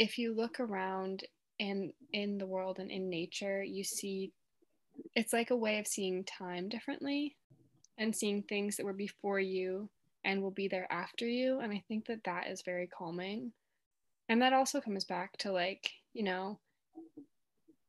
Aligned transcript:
if 0.00 0.16
you 0.16 0.34
look 0.34 0.60
around 0.60 1.24
and 1.60 1.92
in 2.14 2.38
the 2.38 2.46
world 2.46 2.78
and 2.78 2.90
in 2.90 3.10
nature, 3.10 3.62
you 3.62 3.84
see 3.84 4.32
it's 5.14 5.34
like 5.34 5.50
a 5.50 5.56
way 5.56 5.78
of 5.78 5.86
seeing 5.86 6.24
time 6.24 6.70
differently 6.70 7.36
and 7.98 8.16
seeing 8.16 8.42
things 8.42 8.78
that 8.78 8.86
were 8.86 8.94
before 8.94 9.38
you 9.38 9.90
and 10.24 10.40
will 10.40 10.50
be 10.50 10.68
there 10.68 10.90
after 10.90 11.26
you. 11.26 11.60
And 11.60 11.70
I 11.70 11.84
think 11.86 12.06
that 12.06 12.24
that 12.24 12.46
is 12.46 12.62
very 12.62 12.86
calming. 12.86 13.52
And 14.30 14.40
that 14.40 14.54
also 14.54 14.80
comes 14.80 15.04
back 15.04 15.36
to 15.38 15.52
like, 15.52 15.90
you 16.14 16.22
know, 16.22 16.58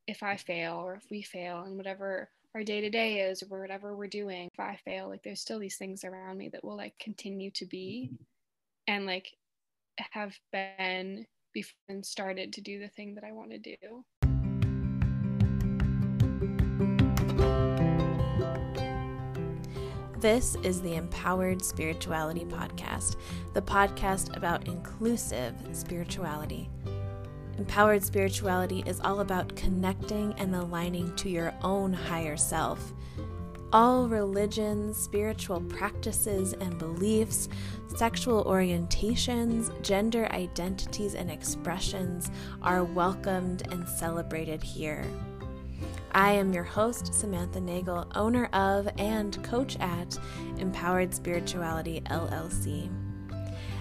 if 0.05 0.21
I 0.21 0.35
fail 0.35 0.73
or 0.83 0.95
if 0.95 1.05
we 1.09 1.21
fail 1.21 1.61
and 1.61 1.77
whatever 1.77 2.29
our 2.53 2.63
day 2.65 2.81
to 2.81 2.89
day 2.89 3.21
is 3.21 3.41
or 3.41 3.61
whatever 3.61 3.95
we're 3.95 4.07
doing, 4.07 4.49
if 4.51 4.59
I 4.59 4.77
fail, 4.83 5.07
like 5.07 5.23
there's 5.23 5.39
still 5.39 5.59
these 5.59 5.77
things 5.77 6.03
around 6.03 6.37
me 6.37 6.49
that 6.49 6.65
will 6.65 6.75
like 6.75 6.99
continue 6.99 7.51
to 7.51 7.65
be 7.65 8.11
and 8.85 9.05
like 9.05 9.31
have 10.11 10.37
been 10.51 11.25
before 11.53 11.77
and 11.89 12.05
started 12.05 12.53
to 12.53 12.61
do 12.61 12.79
the 12.79 12.87
thing 12.87 13.15
that 13.15 13.23
I 13.23 13.31
want 13.31 13.51
to 13.51 13.57
do. 13.57 14.05
This 20.21 20.55
is 20.63 20.83
the 20.83 20.97
Empowered 20.97 21.63
Spirituality 21.65 22.45
Podcast, 22.45 23.15
the 23.53 23.61
podcast 23.61 24.37
about 24.37 24.67
inclusive 24.67 25.55
spirituality. 25.71 26.69
Empowered 27.57 28.03
spirituality 28.03 28.83
is 28.85 28.99
all 28.99 29.21
about 29.21 29.55
connecting 29.55 30.33
and 30.37 30.53
aligning 30.53 31.15
to 31.15 31.29
your 31.29 31.53
own 31.63 31.91
higher 31.91 32.37
self. 32.37 32.93
All 33.73 34.09
religions, 34.09 34.97
spiritual 34.97 35.61
practices 35.61 36.51
and 36.51 36.77
beliefs, 36.77 37.47
sexual 37.95 38.43
orientations, 38.43 39.71
gender 39.81 40.27
identities, 40.33 41.15
and 41.15 41.31
expressions 41.31 42.29
are 42.61 42.83
welcomed 42.83 43.63
and 43.71 43.87
celebrated 43.87 44.61
here. 44.61 45.05
I 46.11 46.33
am 46.33 46.51
your 46.51 46.65
host, 46.65 47.13
Samantha 47.13 47.61
Nagel, 47.61 48.11
owner 48.13 48.47
of 48.47 48.89
and 48.97 49.41
coach 49.41 49.77
at 49.79 50.19
Empowered 50.57 51.13
Spirituality 51.13 52.01
LLC. 52.07 52.89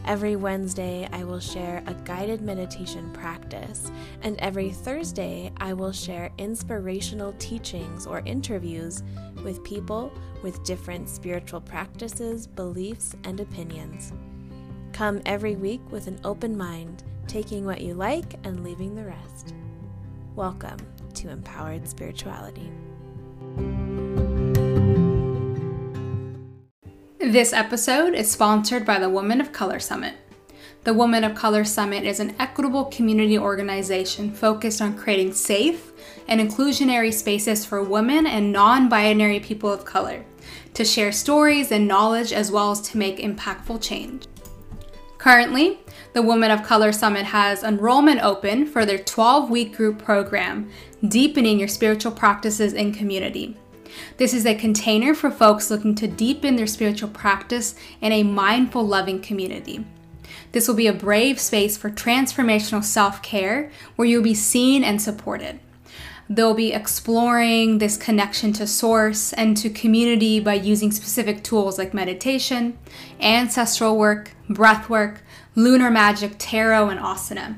Every 0.07 0.35
Wednesday, 0.35 1.07
I 1.13 1.25
will 1.25 1.41
share 1.41 1.83
a 1.87 1.95
guided 1.95 2.41
meditation 2.41 3.13
practice, 3.13 3.93
and 4.23 4.37
every 4.41 4.71
Thursday, 4.71 5.53
I 5.59 5.75
will 5.75 5.93
share 5.93 6.33
inspirational 6.39 7.35
teachings 7.39 8.07
or 8.07 8.23
interviews 8.25 9.03
with 9.45 9.63
people 9.63 10.11
with 10.43 10.65
different 10.65 11.09
spiritual 11.09 11.61
practices, 11.61 12.47
beliefs, 12.47 13.15
and 13.25 13.41
opinions. 13.41 14.13
Come 14.93 15.21
every 15.27 15.55
week 15.55 15.83
with 15.91 16.07
an 16.07 16.19
open 16.25 16.57
mind, 16.57 17.05
taking 17.29 17.65
what 17.65 17.83
you 17.83 17.95
like 17.95 18.35
and 18.45 18.65
leaving 18.65 18.95
the 18.95 19.05
rest. 19.05 19.55
Welcome 20.35 20.79
to 21.15 21.29
Empowered 21.29 21.87
Spirituality. 21.87 22.73
This 27.21 27.53
episode 27.53 28.15
is 28.15 28.31
sponsored 28.31 28.87
by 28.87 28.99
the 28.99 29.11
Women 29.11 29.43
of 29.43 29.53
Color 29.53 29.79
Summit. 29.79 30.15
The 30.85 30.95
Women 30.95 31.23
of 31.23 31.35
Color 31.35 31.65
Summit 31.65 32.05
is 32.05 32.19
an 32.19 32.35
equitable 32.39 32.87
community 32.87 33.37
organization 33.37 34.33
focused 34.33 34.81
on 34.81 34.97
creating 34.97 35.35
safe 35.35 35.93
and 36.29 36.41
inclusionary 36.41 37.13
spaces 37.13 37.67
for 37.67 37.83
women 37.83 38.27
and 38.27 38.51
non 38.51 38.89
binary 38.89 39.39
people 39.39 39.71
of 39.71 39.85
color 39.85 40.25
to 40.73 40.83
share 40.83 41.13
stories 41.13 41.71
and 41.71 41.87
knowledge 41.87 42.33
as 42.33 42.51
well 42.51 42.71
as 42.71 42.81
to 42.81 42.97
make 42.97 43.19
impactful 43.19 43.83
change. 43.83 44.27
Currently, 45.19 45.79
the 46.15 46.23
Women 46.23 46.51
of 46.51 46.63
Color 46.63 46.91
Summit 46.91 47.27
has 47.27 47.63
enrollment 47.63 48.23
open 48.23 48.65
for 48.65 48.87
their 48.87 48.97
12 48.97 49.51
week 49.51 49.77
group 49.77 50.03
program, 50.03 50.71
Deepening 51.07 51.59
Your 51.59 51.69
Spiritual 51.69 52.13
Practices 52.13 52.73
in 52.73 52.95
Community. 52.95 53.59
This 54.17 54.35
is 54.35 54.47
a 54.47 54.55
container 54.55 55.15
for 55.15 55.31
folks 55.31 55.71
looking 55.71 55.95
to 55.97 56.07
deepen 56.09 56.57
their 56.57 56.67
spiritual 56.67 57.09
practice 57.09 57.75
in 58.01 58.13
a 58.13 58.23
mindful, 58.23 58.87
loving 58.87 59.21
community. 59.21 59.85
This 60.53 60.67
will 60.67 60.75
be 60.75 60.87
a 60.87 60.93
brave 60.93 61.39
space 61.39 61.77
for 61.77 61.91
transformational 61.91 62.83
self 62.85 63.23
care 63.23 63.71
where 63.97 64.09
you'll 64.09 64.23
be 64.23 64.35
seen 64.35 64.83
and 64.85 65.01
supported. 65.01 65.61
They'll 66.29 66.55
be 66.55 66.73
exploring 66.73 67.79
this 67.79 67.97
connection 67.97 68.53
to 68.53 68.67
source 68.67 69.33
and 69.33 69.57
to 69.57 69.69
community 69.69 70.39
by 70.39 70.55
using 70.55 70.93
specific 70.93 71.43
tools 71.43 71.77
like 71.77 71.93
meditation, 71.93 72.79
ancestral 73.21 73.97
work, 73.97 74.31
breath 74.49 74.89
work, 74.89 75.23
lunar 75.57 75.91
magic, 75.91 76.37
tarot, 76.39 76.89
and 76.89 77.01
asana. 77.01 77.57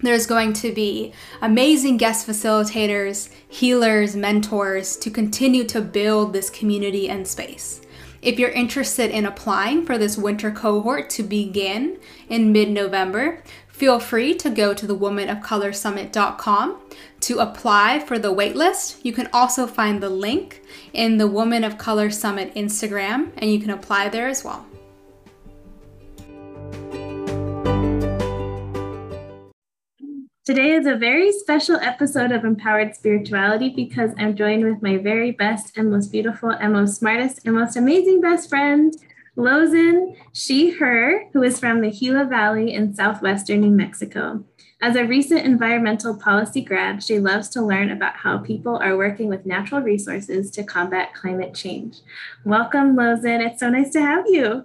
There's 0.00 0.26
going 0.26 0.52
to 0.54 0.72
be 0.72 1.12
amazing 1.42 1.96
guest 1.96 2.26
facilitators, 2.26 3.30
healers, 3.48 4.14
mentors 4.14 4.96
to 4.98 5.10
continue 5.10 5.64
to 5.64 5.80
build 5.80 6.32
this 6.32 6.50
community 6.50 7.08
and 7.08 7.26
space. 7.26 7.80
If 8.22 8.38
you're 8.38 8.50
interested 8.50 9.10
in 9.10 9.26
applying 9.26 9.86
for 9.86 9.98
this 9.98 10.16
winter 10.16 10.52
cohort 10.52 11.10
to 11.10 11.22
begin 11.22 11.98
in 12.28 12.52
mid 12.52 12.70
November, 12.70 13.42
feel 13.68 13.98
free 13.98 14.34
to 14.34 14.50
go 14.50 14.72
to 14.74 14.86
thewomanofcolorsummit.com 14.86 16.78
to 17.20 17.38
apply 17.38 18.00
for 18.00 18.18
the 18.18 18.34
waitlist. 18.34 19.04
You 19.04 19.12
can 19.12 19.28
also 19.32 19.66
find 19.66 20.02
the 20.02 20.10
link 20.10 20.62
in 20.92 21.18
the 21.18 21.28
Woman 21.28 21.64
of 21.64 21.78
Color 21.78 22.10
Summit 22.10 22.54
Instagram, 22.54 23.30
and 23.38 23.52
you 23.52 23.60
can 23.60 23.70
apply 23.70 24.08
there 24.08 24.28
as 24.28 24.44
well. 24.44 24.66
Today 30.48 30.72
is 30.72 30.86
a 30.86 30.96
very 30.96 31.30
special 31.30 31.76
episode 31.76 32.32
of 32.32 32.42
Empowered 32.42 32.94
Spirituality 32.94 33.68
because 33.68 34.12
I'm 34.16 34.34
joined 34.34 34.64
with 34.64 34.80
my 34.80 34.96
very 34.96 35.30
best 35.30 35.76
and 35.76 35.90
most 35.90 36.10
beautiful 36.10 36.48
and 36.48 36.72
most 36.72 36.98
smartest 36.98 37.40
and 37.44 37.54
most 37.54 37.76
amazing 37.76 38.22
best 38.22 38.48
friend, 38.48 38.96
Lozen, 39.36 40.16
she, 40.32 40.70
her, 40.70 41.28
who 41.34 41.42
is 41.42 41.60
from 41.60 41.82
the 41.82 41.90
Gila 41.90 42.24
Valley 42.24 42.72
in 42.72 42.94
southwestern 42.94 43.60
New 43.60 43.72
Mexico. 43.72 44.42
As 44.80 44.96
a 44.96 45.04
recent 45.04 45.44
environmental 45.44 46.16
policy 46.16 46.62
grad, 46.62 47.02
she 47.02 47.18
loves 47.18 47.50
to 47.50 47.60
learn 47.60 47.90
about 47.90 48.14
how 48.16 48.38
people 48.38 48.78
are 48.78 48.96
working 48.96 49.28
with 49.28 49.44
natural 49.44 49.82
resources 49.82 50.50
to 50.52 50.64
combat 50.64 51.12
climate 51.12 51.52
change. 51.52 51.98
Welcome, 52.46 52.96
Lozen. 52.96 53.46
It's 53.46 53.60
so 53.60 53.68
nice 53.68 53.90
to 53.90 54.00
have 54.00 54.24
you. 54.26 54.64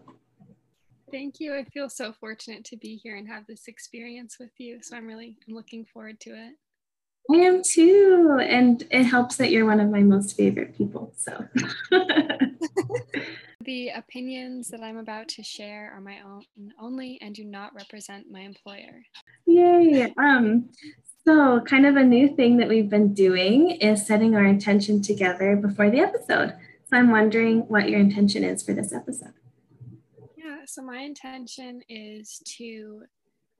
Thank 1.13 1.39
you. 1.39 1.53
I 1.53 1.63
feel 1.65 1.89
so 1.89 2.11
fortunate 2.11 2.65
to 2.65 2.75
be 2.75 2.95
here 2.95 3.15
and 3.15 3.27
have 3.27 3.45
this 3.45 3.67
experience 3.67 4.37
with 4.39 4.49
you. 4.57 4.79
So 4.81 4.97
I'm 4.97 5.05
really 5.05 5.37
I'm 5.47 5.53
looking 5.53 5.85
forward 5.85 6.19
to 6.21 6.31
it. 6.31 6.55
I 7.31 7.35
am 7.35 7.61
too. 7.63 8.39
And 8.41 8.83
it 8.89 9.03
helps 9.03 9.35
that 9.35 9.51
you're 9.51 9.67
one 9.67 9.79
of 9.79 9.91
my 9.91 10.01
most 10.01 10.35
favorite 10.35 10.75
people. 10.75 11.13
So 11.15 11.45
the 13.63 13.89
opinions 13.89 14.69
that 14.69 14.81
I'm 14.81 14.97
about 14.97 15.27
to 15.29 15.43
share 15.43 15.93
are 15.95 16.01
my 16.01 16.17
own 16.25 16.45
only 16.81 17.19
and 17.21 17.35
do 17.35 17.43
not 17.43 17.75
represent 17.75 18.31
my 18.31 18.39
employer. 18.39 19.03
Yay. 19.45 20.11
Um 20.17 20.69
so 21.27 21.61
kind 21.61 21.85
of 21.85 21.95
a 21.95 22.03
new 22.03 22.35
thing 22.35 22.57
that 22.57 22.69
we've 22.69 22.89
been 22.89 23.13
doing 23.13 23.69
is 23.69 24.07
setting 24.07 24.33
our 24.33 24.45
intention 24.45 25.03
together 25.03 25.55
before 25.57 25.91
the 25.91 25.99
episode. 25.99 26.55
So 26.89 26.97
I'm 26.97 27.11
wondering 27.11 27.67
what 27.67 27.87
your 27.87 27.99
intention 27.99 28.43
is 28.43 28.63
for 28.63 28.73
this 28.73 28.91
episode 28.91 29.33
so 30.65 30.81
my 30.81 30.99
intention 30.99 31.81
is 31.89 32.41
to 32.57 33.03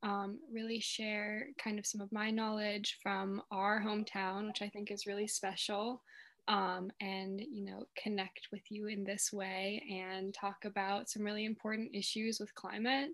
um, 0.03 0.40
really 0.52 0.80
share 0.80 1.47
kind 1.58 1.80
of 1.80 1.86
some 1.86 2.02
of 2.02 2.12
my 2.12 2.30
knowledge 2.30 2.97
from 3.02 3.41
our 3.52 3.81
hometown, 3.81 4.47
which 4.47 4.62
I 4.62 4.69
think 4.69 4.91
is 4.91 5.08
really 5.08 5.28
special, 5.28 6.02
um, 6.50 6.91
and 7.00 7.40
you 7.40 7.64
know 7.64 7.86
connect 8.02 8.50
with 8.52 8.69
you 8.69 8.88
in 8.88 9.06
this 9.06 9.31
way 9.31 9.81
and 9.90 10.34
talk 10.34 10.66
about 10.66 11.09
some 11.09 11.24
really 11.24 11.46
important 11.46 11.91
issues 11.94 12.40
with 12.40 12.53
climate, 12.53 13.12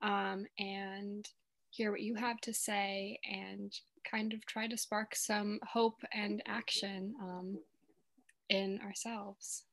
um, 0.00 0.46
and 0.58 1.28
hear 1.70 1.90
what 1.90 2.02
you 2.02 2.14
have 2.14 2.40
to 2.42 2.54
say, 2.54 3.18
and 3.28 3.72
kind 4.08 4.32
of 4.32 4.46
try 4.46 4.68
to 4.68 4.76
spark 4.76 5.14
some 5.16 5.58
hope 5.68 6.00
and 6.12 6.40
action 6.46 7.14
um, 7.20 7.58
in 8.48 8.80
ourselves. 8.80 9.64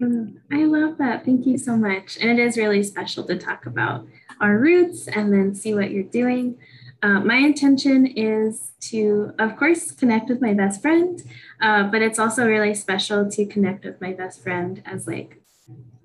Mm, 0.00 0.38
I 0.50 0.64
love 0.64 0.98
that. 0.98 1.24
Thank 1.24 1.46
you 1.46 1.58
so 1.58 1.76
much. 1.76 2.16
And 2.20 2.30
it 2.30 2.38
is 2.38 2.56
really 2.56 2.82
special 2.82 3.24
to 3.24 3.36
talk 3.36 3.66
about 3.66 4.06
our 4.40 4.56
roots 4.58 5.06
and 5.08 5.32
then 5.32 5.54
see 5.54 5.74
what 5.74 5.90
you're 5.90 6.02
doing. 6.04 6.56
Uh, 7.02 7.20
my 7.20 7.36
intention 7.36 8.06
is 8.06 8.72
to, 8.80 9.32
of 9.38 9.56
course, 9.56 9.90
connect 9.90 10.28
with 10.28 10.40
my 10.40 10.54
best 10.54 10.82
friend, 10.82 11.22
uh, 11.60 11.84
but 11.84 12.02
it's 12.02 12.18
also 12.18 12.46
really 12.46 12.74
special 12.74 13.30
to 13.30 13.46
connect 13.46 13.84
with 13.84 14.00
my 14.00 14.12
best 14.12 14.42
friend 14.42 14.82
as 14.84 15.06
like 15.06 15.40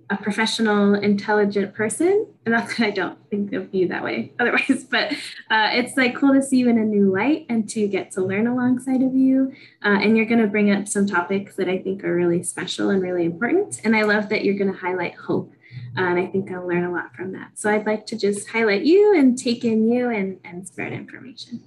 a 0.09 0.17
professional, 0.17 0.93
intelligent 0.95 1.73
person. 1.73 2.27
And 2.45 2.53
not 2.53 2.67
that 2.67 2.79
I 2.79 2.91
don't 2.91 3.17
think 3.29 3.53
of 3.53 3.73
you 3.73 3.87
that 3.87 4.03
way 4.03 4.33
otherwise, 4.39 4.85
but 4.89 5.13
uh, 5.49 5.69
it's 5.71 5.97
like 5.97 6.15
cool 6.15 6.33
to 6.33 6.41
see 6.41 6.57
you 6.57 6.69
in 6.69 6.77
a 6.77 6.85
new 6.85 7.11
light 7.11 7.45
and 7.49 7.67
to 7.69 7.87
get 7.87 8.11
to 8.11 8.21
learn 8.21 8.47
alongside 8.47 9.01
of 9.01 9.15
you. 9.15 9.51
Uh, 9.83 9.99
and 10.01 10.15
you're 10.15 10.27
going 10.27 10.41
to 10.41 10.47
bring 10.47 10.71
up 10.71 10.87
some 10.87 11.07
topics 11.07 11.55
that 11.55 11.67
I 11.67 11.79
think 11.79 12.03
are 12.03 12.15
really 12.15 12.43
special 12.43 12.89
and 12.89 13.01
really 13.01 13.25
important. 13.25 13.81
And 13.83 13.95
I 13.95 14.03
love 14.03 14.29
that 14.29 14.43
you're 14.45 14.57
going 14.57 14.71
to 14.71 14.79
highlight 14.79 15.15
hope 15.15 15.53
Uh, 15.97 16.01
and 16.01 16.19
I 16.19 16.27
think 16.27 16.51
I'll 16.51 16.67
learn 16.67 16.85
a 16.85 16.91
lot 16.91 17.15
from 17.15 17.31
that. 17.33 17.51
So 17.55 17.69
I'd 17.69 17.85
like 17.85 18.05
to 18.07 18.17
just 18.17 18.49
highlight 18.49 18.83
you 18.83 19.17
and 19.17 19.37
take 19.37 19.65
in 19.65 19.89
you 19.89 20.09
and, 20.09 20.39
and 20.43 20.67
spread 20.67 20.93
information. 20.93 21.63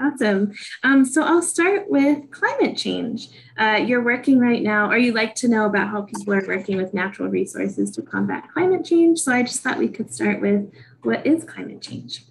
Awesome. 0.00 0.52
Um, 0.82 1.04
so 1.04 1.22
I'll 1.22 1.42
start 1.42 1.88
with 1.88 2.30
climate 2.30 2.76
change. 2.76 3.28
Uh, 3.58 3.80
you're 3.84 4.02
working 4.02 4.38
right 4.38 4.62
now, 4.62 4.90
or 4.90 4.96
you 4.96 5.12
like 5.12 5.34
to 5.36 5.48
know 5.48 5.66
about 5.66 5.88
how 5.88 6.02
people 6.02 6.32
are 6.34 6.46
working 6.46 6.76
with 6.76 6.94
natural 6.94 7.28
resources 7.28 7.90
to 7.92 8.02
combat 8.02 8.48
climate 8.52 8.84
change. 8.84 9.20
So 9.20 9.32
I 9.32 9.42
just 9.42 9.62
thought 9.62 9.78
we 9.78 9.88
could 9.88 10.12
start 10.12 10.40
with 10.40 10.72
what 11.02 11.26
is 11.26 11.44
climate 11.44 11.82
change? 11.82 12.24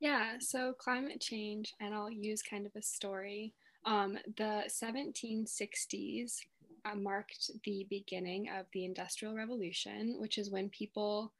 Yeah, 0.00 0.34
so 0.38 0.74
climate 0.78 1.20
change, 1.20 1.74
and 1.80 1.94
I'll 1.94 2.10
use 2.10 2.42
kind 2.42 2.66
of 2.66 2.72
a 2.76 2.82
story. 2.82 3.54
Um, 3.86 4.18
the 4.36 4.64
1760s 4.68 6.36
uh, 6.84 6.94
marked 6.94 7.50
the 7.64 7.86
beginning 7.88 8.48
of 8.48 8.66
the 8.72 8.84
Industrial 8.84 9.34
Revolution, 9.34 10.16
which 10.18 10.38
is 10.38 10.50
when 10.50 10.68
people 10.68 11.32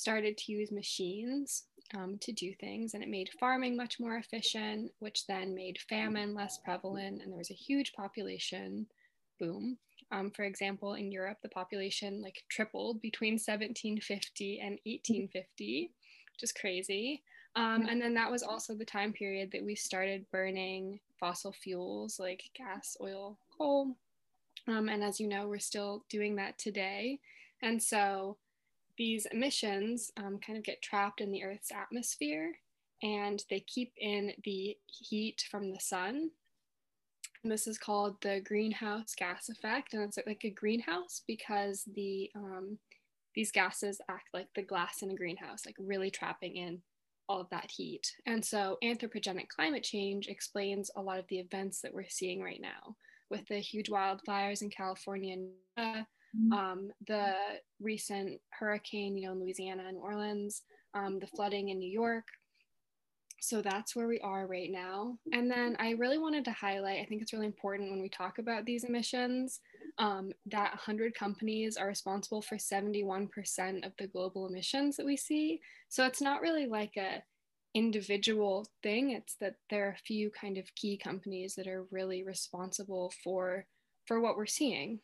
started 0.00 0.36
to 0.38 0.52
use 0.52 0.72
machines 0.72 1.64
um, 1.94 2.18
to 2.20 2.32
do 2.32 2.54
things, 2.54 2.94
and 2.94 3.02
it 3.02 3.08
made 3.08 3.30
farming 3.38 3.76
much 3.76 4.00
more 4.00 4.16
efficient, 4.16 4.92
which 4.98 5.26
then 5.26 5.54
made 5.54 5.78
famine 5.88 6.34
less 6.34 6.58
prevalent, 6.58 7.22
and 7.22 7.30
there 7.30 7.38
was 7.38 7.50
a 7.50 7.54
huge 7.54 7.92
population 7.92 8.86
boom. 9.38 9.78
Um, 10.12 10.30
for 10.30 10.42
example, 10.42 10.94
in 10.94 11.12
Europe, 11.12 11.38
the 11.42 11.48
population 11.48 12.22
like 12.22 12.42
tripled 12.48 13.00
between 13.00 13.34
1750 13.34 14.60
and 14.60 14.78
1850, 14.84 15.90
which 16.32 16.42
is 16.42 16.52
crazy. 16.52 17.22
Um, 17.56 17.86
and 17.88 18.00
then 18.00 18.14
that 18.14 18.30
was 18.30 18.42
also 18.42 18.74
the 18.74 18.84
time 18.84 19.12
period 19.12 19.50
that 19.52 19.64
we 19.64 19.74
started 19.74 20.30
burning 20.30 21.00
fossil 21.18 21.52
fuels 21.52 22.18
like 22.18 22.44
gas, 22.56 22.96
oil, 23.00 23.38
coal. 23.56 23.96
Um, 24.68 24.88
and 24.88 25.02
as 25.02 25.20
you 25.20 25.28
know, 25.28 25.48
we're 25.48 25.58
still 25.58 26.04
doing 26.08 26.36
that 26.36 26.58
today. 26.58 27.18
And 27.62 27.82
so 27.82 28.36
these 29.00 29.24
emissions 29.32 30.12
um, 30.18 30.38
kind 30.46 30.58
of 30.58 30.62
get 30.62 30.82
trapped 30.82 31.22
in 31.22 31.32
the 31.32 31.42
Earth's 31.42 31.72
atmosphere 31.72 32.52
and 33.02 33.42
they 33.48 33.60
keep 33.60 33.94
in 33.96 34.30
the 34.44 34.76
heat 34.84 35.42
from 35.50 35.70
the 35.70 35.80
sun. 35.80 36.28
And 37.42 37.50
this 37.50 37.66
is 37.66 37.78
called 37.78 38.16
the 38.20 38.42
greenhouse 38.44 39.14
gas 39.16 39.48
effect. 39.48 39.94
And 39.94 40.02
it's 40.02 40.18
like 40.26 40.44
a 40.44 40.50
greenhouse 40.50 41.22
because 41.26 41.82
the 41.94 42.30
um, 42.36 42.78
these 43.34 43.50
gases 43.50 44.02
act 44.10 44.28
like 44.34 44.48
the 44.54 44.60
glass 44.60 45.00
in 45.00 45.10
a 45.10 45.16
greenhouse, 45.16 45.64
like 45.64 45.76
really 45.78 46.10
trapping 46.10 46.56
in 46.56 46.82
all 47.26 47.40
of 47.40 47.48
that 47.48 47.70
heat. 47.70 48.12
And 48.26 48.44
so 48.44 48.76
anthropogenic 48.84 49.48
climate 49.48 49.82
change 49.82 50.28
explains 50.28 50.90
a 50.94 51.00
lot 51.00 51.18
of 51.18 51.24
the 51.28 51.38
events 51.38 51.80
that 51.80 51.94
we're 51.94 52.10
seeing 52.10 52.42
right 52.42 52.60
now 52.60 52.96
with 53.30 53.46
the 53.46 53.60
huge 53.60 53.88
wildfires 53.88 54.60
in 54.60 54.68
California 54.68 55.36
and 55.78 56.04
Mm-hmm. 56.36 56.52
um, 56.52 56.90
the 57.08 57.34
recent 57.80 58.40
hurricane, 58.50 59.16
you 59.16 59.26
know, 59.26 59.32
in 59.32 59.40
Louisiana 59.40 59.84
and 59.88 59.96
Orleans, 59.96 60.62
um, 60.94 61.18
the 61.18 61.26
flooding 61.26 61.70
in 61.70 61.78
New 61.78 61.90
York. 61.90 62.24
So 63.40 63.62
that's 63.62 63.96
where 63.96 64.06
we 64.06 64.20
are 64.20 64.46
right 64.46 64.70
now. 64.70 65.16
And 65.32 65.50
then 65.50 65.74
I 65.80 65.92
really 65.92 66.18
wanted 66.18 66.44
to 66.44 66.52
highlight, 66.52 67.00
I 67.00 67.06
think 67.06 67.22
it's 67.22 67.32
really 67.32 67.46
important 67.46 67.90
when 67.90 68.02
we 68.02 68.10
talk 68.10 68.38
about 68.38 68.66
these 68.66 68.84
emissions, 68.84 69.60
um, 69.98 70.30
that 70.46 70.72
100 70.72 71.14
companies 71.14 71.76
are 71.76 71.86
responsible 71.86 72.42
for 72.42 72.56
71% 72.56 73.28
of 73.84 73.92
the 73.98 74.06
global 74.08 74.46
emissions 74.46 74.96
that 74.96 75.06
we 75.06 75.16
see. 75.16 75.60
So 75.88 76.04
it's 76.04 76.20
not 76.20 76.42
really 76.42 76.66
like 76.66 76.96
a 76.96 77.22
individual 77.74 78.66
thing, 78.82 79.12
it's 79.12 79.36
that 79.40 79.54
there 79.70 79.86
are 79.86 79.92
a 79.92 80.06
few 80.06 80.30
kind 80.30 80.58
of 80.58 80.74
key 80.74 80.98
companies 80.98 81.54
that 81.54 81.66
are 81.66 81.86
really 81.90 82.22
responsible 82.22 83.12
for 83.24 83.66
for 84.06 84.20
what 84.20 84.36
we're 84.36 84.46
seeing. 84.46 85.00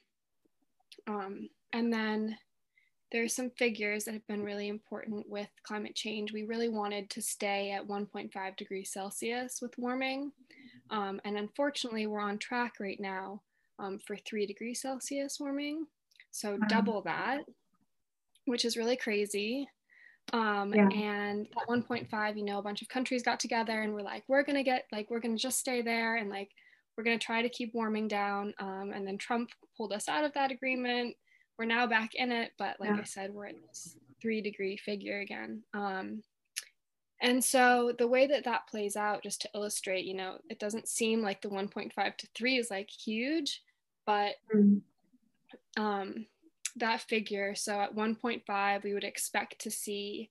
Um, 1.06 1.48
and 1.72 1.93
then 1.93 2.37
there's 3.12 3.34
some 3.34 3.50
figures 3.50 4.04
that 4.04 4.14
have 4.14 4.26
been 4.26 4.43
really 4.43 4.69
important 4.69 5.28
with 5.28 5.48
climate 5.62 5.94
change. 5.94 6.32
We 6.32 6.43
really 6.43 6.69
wanted 6.69 7.08
to 7.10 7.22
stay 7.22 7.70
at 7.70 7.87
1.5 7.87 8.56
degrees 8.56 8.93
Celsius 8.93 9.60
with 9.62 9.78
warming. 9.78 10.32
Um, 10.90 11.20
and 11.25 11.37
unfortunately, 11.37 12.06
we're 12.06 12.20
on 12.20 12.38
track 12.38 12.75
right 12.81 12.98
now 13.00 13.43
um, 13.78 13.98
for 14.04 14.16
3 14.16 14.46
degrees 14.46 14.81
Celsius 14.81 15.38
warming. 15.38 15.87
So 16.32 16.58
double 16.69 17.00
that, 17.02 17.44
which 18.44 18.64
is 18.64 18.76
really 18.76 18.96
crazy. 18.96 19.69
Um, 20.32 20.75
yeah. 20.75 20.88
And 20.88 21.46
at 21.60 21.69
1.5, 21.69 22.37
you 22.37 22.44
know, 22.44 22.58
a 22.58 22.62
bunch 22.62 22.82
of 22.82 22.88
countries 22.88 23.22
got 23.22 23.38
together 23.38 23.82
and 23.82 23.94
we're 23.94 24.02
like, 24.02 24.25
we're 24.26 24.43
going 24.43 24.56
to 24.56 24.64
get, 24.64 24.84
like, 24.90 25.08
we're 25.08 25.20
going 25.20 25.37
to 25.37 25.43
just 25.43 25.58
stay 25.58 25.82
there 25.82 26.16
and 26.16 26.28
like 26.28 26.50
we're 26.96 27.04
going 27.04 27.19
to 27.19 27.25
try 27.25 27.43
to 27.43 27.48
keep 27.48 27.75
warming 27.75 28.08
down. 28.08 28.54
Um, 28.58 28.93
and 28.94 29.06
then 29.06 29.19
Trump 29.19 29.50
pulled 29.76 29.93
us 29.93 30.08
out 30.08 30.25
of 30.25 30.32
that 30.34 30.50
agreement. 30.50 31.16
We're 31.58 31.66
now 31.66 31.87
back 31.87 32.14
in 32.14 32.32
it, 32.32 32.52
but 32.58 32.78
like 32.81 32.90
yeah. 32.90 33.00
I 33.00 33.04
said, 33.04 33.32
we're 33.32 33.46
at 33.46 33.54
this 33.69 33.96
three 34.20 34.40
degree 34.40 34.76
figure 34.76 35.20
again. 35.20 35.62
Um, 35.75 36.22
and 37.20 37.43
so 37.43 37.94
the 37.98 38.08
way 38.08 38.26
that 38.26 38.44
that 38.44 38.69
plays 38.69 38.96
out, 38.96 39.22
just 39.22 39.40
to 39.43 39.48
illustrate, 39.54 40.04
you 40.04 40.14
know, 40.14 40.38
it 40.50 40.58
doesn't 40.58 40.88
seem 40.88 41.22
like 41.22 41.40
the 41.40 41.48
1.5 41.48 42.16
to 42.16 42.28
3 42.34 42.56
is 42.56 42.70
like 42.70 42.90
huge, 42.90 43.62
but 44.04 44.34
mm-hmm. 44.54 45.82
um, 45.82 46.26
that 46.76 47.00
figure, 47.00 47.54
so 47.54 47.81
at 47.81 47.96
1.5, 47.96 48.84
we 48.84 48.93
would 48.93 49.04
expect 49.04 49.60
to 49.60 49.70
see 49.70 50.31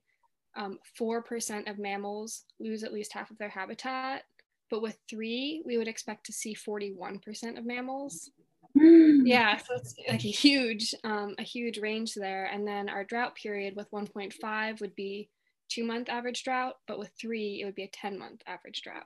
um, 0.56 0.77
4% 1.00 1.69
of 1.69 1.79
mammals 1.79 2.44
lose 2.59 2.83
at 2.83 2.94
least 2.94 3.13
half 3.13 3.31
of 3.31 3.38
their 3.39 3.50
habitat. 3.50 4.23
But 4.69 4.81
with 4.81 4.97
three, 5.09 5.62
we 5.65 5.77
would 5.77 5.88
expect 5.88 6.25
to 6.25 6.33
see 6.33 6.56
41% 6.56 7.57
of 7.57 7.65
mammals. 7.65 8.31
Mm. 8.77 9.21
Yeah, 9.25 9.57
so 9.57 9.75
it's 9.75 9.95
like 10.09 10.25
a 10.25 10.29
huge, 10.29 10.94
um, 11.03 11.35
a 11.38 11.44
huge 11.44 11.77
range 11.77 12.13
there. 12.15 12.45
And 12.45 12.67
then 12.67 12.89
our 12.89 13.03
drought 13.03 13.35
period 13.35 13.75
with 13.75 13.91
1.5 13.91 14.81
would 14.81 14.95
be 14.95 15.29
two 15.69 15.85
month 15.85 16.09
average 16.09 16.44
drought, 16.44 16.75
but 16.88 17.00
with 17.00 17.12
three, 17.19 17.62
it 17.62 17.65
would 17.65 17.75
be 17.75 17.83
a 17.83 17.89
10 17.89 18.17
month 18.17 18.41
average 18.47 18.81
drought. 18.81 19.06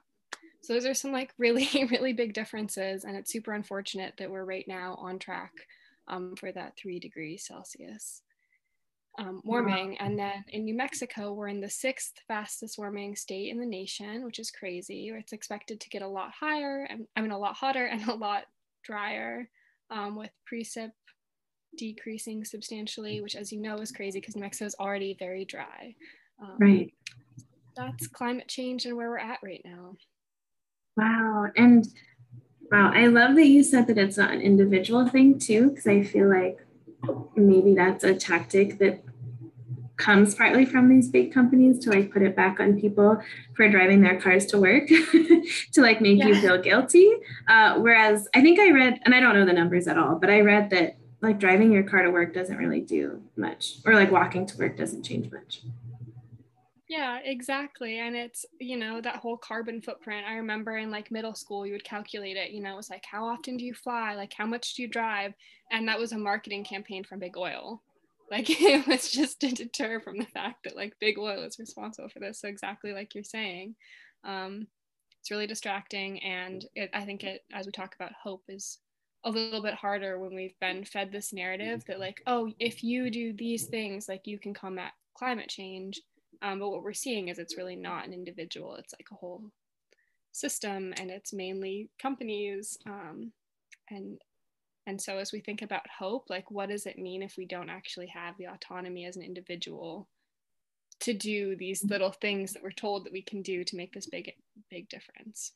So 0.61 0.73
those 0.73 0.85
are 0.85 0.93
some 0.93 1.11
like 1.11 1.33
really, 1.37 1.69
really 1.91 2.13
big 2.13 2.33
differences. 2.33 3.03
And 3.03 3.15
it's 3.15 3.31
super 3.31 3.53
unfortunate 3.53 4.15
that 4.17 4.31
we're 4.31 4.45
right 4.45 4.67
now 4.67 4.95
on 4.99 5.19
track 5.19 5.51
um, 6.07 6.35
for 6.35 6.51
that 6.51 6.75
three 6.77 6.99
degrees 6.99 7.45
Celsius 7.45 8.23
um, 9.19 9.41
warming. 9.43 9.97
And 9.99 10.17
then 10.17 10.45
in 10.47 10.63
New 10.63 10.75
Mexico, 10.75 11.33
we're 11.33 11.49
in 11.49 11.59
the 11.59 11.69
sixth 11.69 12.13
fastest 12.27 12.77
warming 12.77 13.15
state 13.15 13.51
in 13.51 13.59
the 13.59 13.65
nation, 13.65 14.23
which 14.23 14.39
is 14.39 14.49
crazy. 14.49 15.11
It's 15.13 15.33
expected 15.33 15.79
to 15.81 15.89
get 15.89 16.01
a 16.01 16.07
lot 16.07 16.31
higher, 16.31 16.87
and 16.89 17.05
I 17.15 17.21
mean, 17.21 17.31
a 17.31 17.37
lot 17.37 17.55
hotter 17.55 17.85
and 17.85 18.07
a 18.07 18.15
lot 18.15 18.43
drier 18.83 19.49
um, 19.91 20.15
with 20.15 20.31
precip 20.51 20.91
decreasing 21.77 22.45
substantially, 22.45 23.21
which, 23.21 23.35
as 23.35 23.51
you 23.51 23.59
know, 23.59 23.77
is 23.77 23.91
crazy 23.91 24.19
because 24.19 24.35
New 24.35 24.41
Mexico 24.41 24.65
is 24.65 24.75
already 24.79 25.15
very 25.19 25.45
dry. 25.45 25.93
Um, 26.41 26.55
right. 26.59 26.93
That's 27.75 28.07
climate 28.07 28.47
change 28.47 28.85
and 28.85 28.95
where 28.95 29.09
we're 29.09 29.19
at 29.19 29.39
right 29.43 29.61
now. 29.65 29.95
Wow. 30.97 31.47
And 31.55 31.87
wow, 32.71 32.91
I 32.93 33.07
love 33.07 33.35
that 33.35 33.47
you 33.47 33.63
said 33.63 33.87
that 33.87 33.97
it's 33.97 34.17
not 34.17 34.31
an 34.31 34.41
individual 34.41 35.07
thing, 35.07 35.37
too, 35.39 35.69
because 35.69 35.87
I 35.87 36.03
feel 36.03 36.29
like 36.29 36.59
maybe 37.35 37.73
that's 37.73 38.03
a 38.03 38.13
tactic 38.13 38.77
that 38.79 39.03
comes 39.99 40.33
partly 40.33 40.65
from 40.65 40.87
these 40.87 41.09
big 41.09 41.33
companies 41.33 41.77
to 41.79 41.89
like 41.89 42.11
put 42.11 42.21
it 42.21 42.35
back 42.35 42.59
on 42.59 42.79
people 42.79 43.21
for 43.53 43.67
driving 43.69 44.01
their 44.01 44.19
cars 44.19 44.45
to 44.45 44.57
work 44.57 44.87
to 45.73 45.81
like 45.81 45.99
make 45.99 46.17
yeah. 46.17 46.27
you 46.27 46.35
feel 46.35 46.57
guilty 46.57 47.11
uh, 47.49 47.75
whereas 47.75 48.27
i 48.33 48.41
think 48.41 48.59
i 48.59 48.71
read 48.71 48.97
and 49.03 49.13
i 49.13 49.19
don't 49.19 49.35
know 49.35 49.45
the 49.45 49.53
numbers 49.53 49.87
at 49.87 49.97
all 49.97 50.15
but 50.15 50.29
i 50.29 50.39
read 50.39 50.69
that 50.69 50.95
like 51.21 51.37
driving 51.37 51.71
your 51.71 51.83
car 51.83 52.01
to 52.01 52.11
work 52.11 52.33
doesn't 52.33 52.57
really 52.57 52.79
do 52.79 53.21
much 53.35 53.79
or 53.85 53.93
like 53.93 54.09
walking 54.09 54.45
to 54.45 54.57
work 54.57 54.77
doesn't 54.77 55.03
change 55.03 55.29
much 55.31 55.61
yeah, 56.89 57.19
exactly. 57.23 57.99
And 57.99 58.15
it's, 58.15 58.47
you 58.59 58.75
know, 58.75 58.99
that 58.99 59.17
whole 59.17 59.37
carbon 59.37 59.79
footprint. 59.79 60.25
I 60.27 60.33
remember 60.33 60.75
in 60.75 60.89
like 60.89 61.11
middle 61.11 61.35
school, 61.35 61.63
you 61.63 61.73
would 61.73 61.83
calculate 61.83 62.35
it, 62.35 62.49
you 62.49 62.63
know, 62.63 62.79
it's 62.79 62.89
like, 62.89 63.05
how 63.05 63.25
often 63.25 63.57
do 63.57 63.63
you 63.63 63.75
fly? 63.75 64.15
Like, 64.15 64.33
how 64.33 64.47
much 64.47 64.73
do 64.73 64.81
you 64.81 64.87
drive? 64.87 65.35
And 65.71 65.87
that 65.87 65.99
was 65.99 66.13
a 66.13 66.17
marketing 66.17 66.63
campaign 66.63 67.03
from 67.03 67.19
Big 67.19 67.37
Oil. 67.37 67.83
Like, 68.31 68.49
it 68.61 68.87
was 68.87 69.11
just 69.11 69.39
to 69.41 69.51
deter 69.51 69.99
from 69.99 70.17
the 70.17 70.25
fact 70.25 70.63
that 70.63 70.75
like 70.75 70.95
Big 70.99 71.19
Oil 71.19 71.43
is 71.43 71.59
responsible 71.59 72.09
for 72.09 72.19
this. 72.19 72.41
So, 72.41 72.47
exactly 72.47 72.91
like 72.91 73.13
you're 73.13 73.23
saying, 73.23 73.75
um, 74.23 74.65
it's 75.19 75.29
really 75.29 75.47
distracting. 75.47 76.23
And 76.23 76.65
it, 76.73 76.89
I 76.91 77.05
think 77.05 77.23
it, 77.23 77.43
as 77.53 77.67
we 77.67 77.71
talk 77.71 77.93
about 77.93 78.13
hope, 78.13 78.45
is 78.49 78.79
a 79.23 79.29
little 79.29 79.61
bit 79.61 79.75
harder 79.75 80.17
when 80.17 80.33
we've 80.33 80.57
been 80.59 80.85
fed 80.85 81.11
this 81.11 81.33
narrative 81.33 81.83
that, 81.85 81.99
like, 81.99 82.21
oh, 82.25 82.51
if 82.59 82.83
you 82.83 83.11
do 83.11 83.31
these 83.31 83.67
things, 83.67 84.09
like, 84.09 84.25
you 84.25 84.39
can 84.39 84.55
combat 84.55 84.93
climate 85.15 85.49
change 85.49 86.01
um, 86.41 86.59
but 86.59 86.69
what 86.69 86.83
we're 86.83 86.93
seeing 86.93 87.27
is 87.27 87.39
it's 87.39 87.57
really 87.57 87.75
not 87.75 88.07
an 88.07 88.13
individual, 88.13 88.75
it's 88.75 88.93
like 88.93 89.07
a 89.11 89.15
whole 89.15 89.43
system 90.31 90.93
and 90.97 91.09
it's 91.09 91.33
mainly 91.33 91.89
companies. 92.01 92.77
Um, 92.85 93.31
and 93.89 94.19
and 94.87 94.99
so 94.99 95.17
as 95.17 95.31
we 95.31 95.39
think 95.39 95.61
about 95.61 95.81
hope, 95.99 96.29
like 96.29 96.49
what 96.49 96.69
does 96.69 96.85
it 96.85 96.97
mean 96.97 97.21
if 97.21 97.35
we 97.37 97.45
don't 97.45 97.69
actually 97.69 98.07
have 98.07 98.35
the 98.37 98.47
autonomy 98.47 99.05
as 99.05 99.17
an 99.17 99.21
individual 99.21 100.07
to 101.01 101.13
do 101.13 101.55
these 101.55 101.83
little 101.83 102.11
things 102.11 102.53
that 102.53 102.63
we're 102.63 102.71
told 102.71 103.05
that 103.05 103.13
we 103.13 103.21
can 103.21 103.41
do 103.41 103.63
to 103.63 103.75
make 103.75 103.93
this 103.93 104.07
big 104.07 104.31
big 104.69 104.89
difference? 104.89 105.53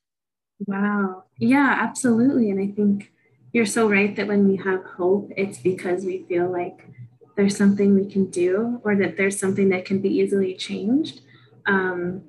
Wow. 0.67 1.23
Yeah, 1.37 1.77
absolutely. 1.79 2.51
And 2.51 2.59
I 2.59 2.73
think 2.75 3.11
you're 3.53 3.65
so 3.65 3.89
right 3.89 4.15
that 4.15 4.27
when 4.27 4.47
we 4.47 4.57
have 4.57 4.83
hope, 4.83 5.31
it's 5.35 5.57
because 5.57 6.05
we 6.05 6.25
feel 6.27 6.51
like 6.51 6.87
there's 7.35 7.57
something 7.57 7.95
we 7.95 8.09
can 8.09 8.29
do 8.29 8.81
or 8.83 8.95
that 8.95 9.17
there's 9.17 9.39
something 9.39 9.69
that 9.69 9.85
can 9.85 9.99
be 9.99 10.09
easily 10.09 10.55
changed. 10.55 11.21
Um, 11.65 12.23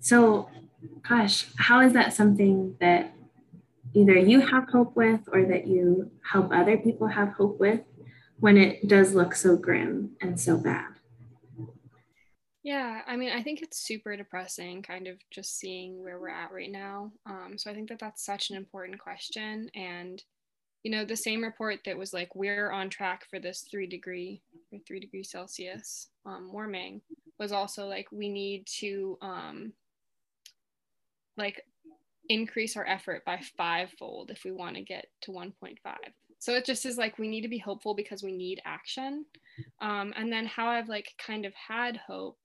so, 0.00 0.48
gosh, 1.08 1.46
how 1.58 1.80
is 1.80 1.92
that 1.92 2.12
something 2.12 2.76
that 2.80 3.12
either 3.94 4.16
you 4.16 4.40
have 4.40 4.68
hope 4.68 4.94
with 4.96 5.20
or 5.32 5.44
that 5.46 5.66
you 5.66 6.10
help 6.22 6.52
other 6.52 6.76
people 6.76 7.06
have 7.06 7.30
hope 7.30 7.58
with 7.58 7.80
when 8.38 8.56
it 8.56 8.86
does 8.88 9.14
look 9.14 9.34
so 9.34 9.56
grim 9.56 10.16
and 10.20 10.38
so 10.38 10.56
bad? 10.56 10.88
Yeah, 12.62 13.02
I 13.06 13.16
mean, 13.16 13.30
I 13.30 13.42
think 13.42 13.62
it's 13.62 13.78
super 13.78 14.16
depressing, 14.16 14.82
kind 14.82 15.06
of 15.06 15.18
just 15.30 15.56
seeing 15.56 16.02
where 16.02 16.18
we're 16.18 16.30
at 16.30 16.50
right 16.50 16.70
now. 16.70 17.12
Um, 17.24 17.54
so 17.56 17.70
I 17.70 17.74
think 17.74 17.88
that 17.90 18.00
that's 18.00 18.24
such 18.24 18.50
an 18.50 18.56
important 18.56 18.98
question. 18.98 19.70
And, 19.74 20.22
you 20.86 20.92
know, 20.92 21.04
the 21.04 21.16
same 21.16 21.42
report 21.42 21.80
that 21.84 21.98
was 21.98 22.14
like, 22.14 22.36
we're 22.36 22.70
on 22.70 22.88
track 22.88 23.24
for 23.28 23.40
this 23.40 23.66
three 23.68 23.88
degree 23.88 24.40
or 24.72 24.78
three 24.86 25.00
degrees 25.00 25.32
Celsius 25.32 26.10
um, 26.24 26.52
warming 26.52 27.00
was 27.40 27.50
also 27.50 27.88
like, 27.88 28.06
we 28.12 28.28
need 28.28 28.68
to, 28.78 29.18
um, 29.20 29.72
like, 31.36 31.60
increase 32.28 32.76
our 32.76 32.86
effort 32.86 33.24
by 33.24 33.40
fivefold 33.56 34.30
if 34.30 34.44
we 34.44 34.52
want 34.52 34.76
to 34.76 34.80
get 34.80 35.06
to 35.22 35.32
1.5. 35.32 35.74
So 36.38 36.54
it 36.54 36.64
just 36.64 36.86
is 36.86 36.96
like, 36.96 37.18
we 37.18 37.26
need 37.26 37.42
to 37.42 37.48
be 37.48 37.58
hopeful 37.58 37.96
because 37.96 38.22
we 38.22 38.30
need 38.30 38.62
action. 38.64 39.24
Um, 39.80 40.14
and 40.16 40.32
then 40.32 40.46
how 40.46 40.68
I've 40.68 40.88
like 40.88 41.08
kind 41.18 41.46
of 41.46 41.52
had 41.54 41.96
hope 41.96 42.38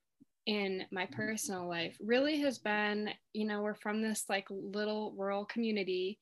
in 0.48 0.84
my 0.92 1.08
personal 1.12 1.70
life 1.70 1.96
really 2.02 2.40
has 2.40 2.58
been 2.58 3.12
you 3.34 3.46
know 3.46 3.62
we're 3.62 3.76
from 3.76 4.02
this 4.02 4.26
like 4.28 4.48
little 4.50 5.14
rural 5.16 5.46
community 5.46 6.18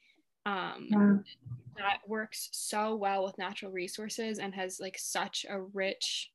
um 0.49 0.87
yeah. 0.89 1.15
that 1.77 1.99
works 2.07 2.49
so 2.51 2.95
well 2.95 3.23
with 3.23 3.37
natural 3.37 3.71
resources 3.71 4.39
and 4.39 4.53
has 4.53 4.79
like 4.79 4.97
such 4.97 5.45
a 5.49 5.61
rich 5.61 6.31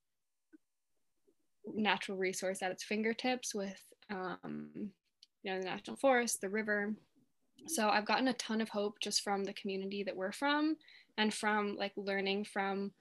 natural 1.74 2.18
resource 2.18 2.62
at 2.62 2.70
its 2.70 2.84
fingertips 2.84 3.54
with 3.54 3.80
um 4.10 4.70
you 5.42 5.52
know 5.52 5.58
the 5.58 5.64
national 5.64 5.96
forest 5.96 6.40
the 6.40 6.48
river 6.48 6.94
so 7.66 7.88
i've 7.88 8.06
gotten 8.06 8.28
a 8.28 8.34
ton 8.34 8.60
of 8.60 8.68
hope 8.68 8.96
just 9.00 9.22
from 9.22 9.44
the 9.44 9.54
community 9.54 10.02
that 10.02 10.16
we're 10.16 10.32
from 10.32 10.76
and 11.16 11.32
from 11.32 11.76
like 11.76 11.92
learning 11.96 12.44
from 12.44 12.92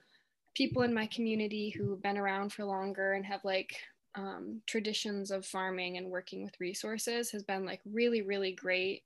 people 0.55 0.83
in 0.83 0.93
my 0.93 1.07
community 1.07 1.69
who've 1.69 2.01
been 2.01 2.17
around 2.17 2.53
for 2.53 2.63
longer 2.63 3.13
and 3.13 3.25
have 3.25 3.43
like 3.43 3.75
um, 4.15 4.61
traditions 4.67 5.31
of 5.31 5.43
farming 5.43 5.97
and 5.97 6.07
working 6.07 6.43
with 6.43 6.59
resources 6.59 7.31
has 7.31 7.41
been 7.43 7.65
like 7.65 7.81
really 7.91 8.21
really 8.21 8.51
great 8.51 9.03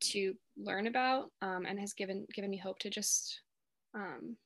to 0.00 0.34
learn 0.56 0.86
about 0.86 1.30
um, 1.42 1.66
and 1.66 1.78
has 1.78 1.92
given 1.92 2.26
given 2.34 2.50
me 2.50 2.56
hope 2.56 2.78
to 2.78 2.90
just 2.90 3.40
um, 3.94 4.36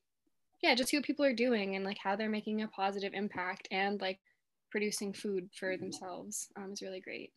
yeah 0.62 0.74
just 0.74 0.90
see 0.90 0.96
what 0.96 1.04
people 1.04 1.24
are 1.24 1.34
doing 1.34 1.76
and 1.76 1.84
like 1.84 1.98
how 2.02 2.16
they're 2.16 2.28
making 2.28 2.62
a 2.62 2.68
positive 2.68 3.12
impact 3.14 3.68
and 3.70 4.00
like 4.00 4.18
producing 4.70 5.12
food 5.12 5.48
for 5.58 5.76
themselves 5.76 6.48
um, 6.56 6.72
is 6.72 6.82
really 6.82 7.00
great 7.00 7.32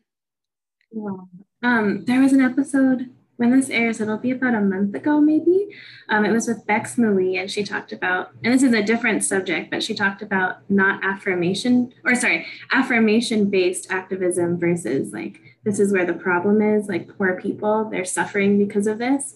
wow. 0.91 1.27
um, 1.63 2.03
there 2.05 2.21
was 2.21 2.33
an 2.33 2.41
episode 2.41 3.09
when 3.41 3.49
this 3.49 3.71
airs, 3.71 3.99
it'll 3.99 4.19
be 4.19 4.29
about 4.29 4.53
a 4.53 4.61
month 4.61 4.93
ago, 4.93 5.19
maybe. 5.19 5.75
Um, 6.09 6.25
it 6.25 6.31
was 6.31 6.47
with 6.47 6.67
Bex 6.67 6.95
Malie, 6.95 7.37
and 7.37 7.49
she 7.49 7.63
talked 7.63 7.91
about, 7.91 8.29
and 8.43 8.53
this 8.53 8.61
is 8.61 8.71
a 8.71 8.83
different 8.83 9.23
subject, 9.23 9.71
but 9.71 9.81
she 9.81 9.95
talked 9.95 10.21
about 10.21 10.57
not 10.69 11.03
affirmation, 11.03 11.91
or 12.05 12.13
sorry, 12.13 12.45
affirmation 12.71 13.49
based 13.49 13.91
activism 13.91 14.59
versus 14.59 15.11
like, 15.11 15.41
this 15.63 15.79
is 15.79 15.91
where 15.91 16.05
the 16.05 16.13
problem 16.13 16.61
is, 16.61 16.87
like 16.87 17.17
poor 17.17 17.41
people, 17.41 17.89
they're 17.89 18.05
suffering 18.05 18.59
because 18.59 18.85
of 18.85 18.99
this. 18.99 19.35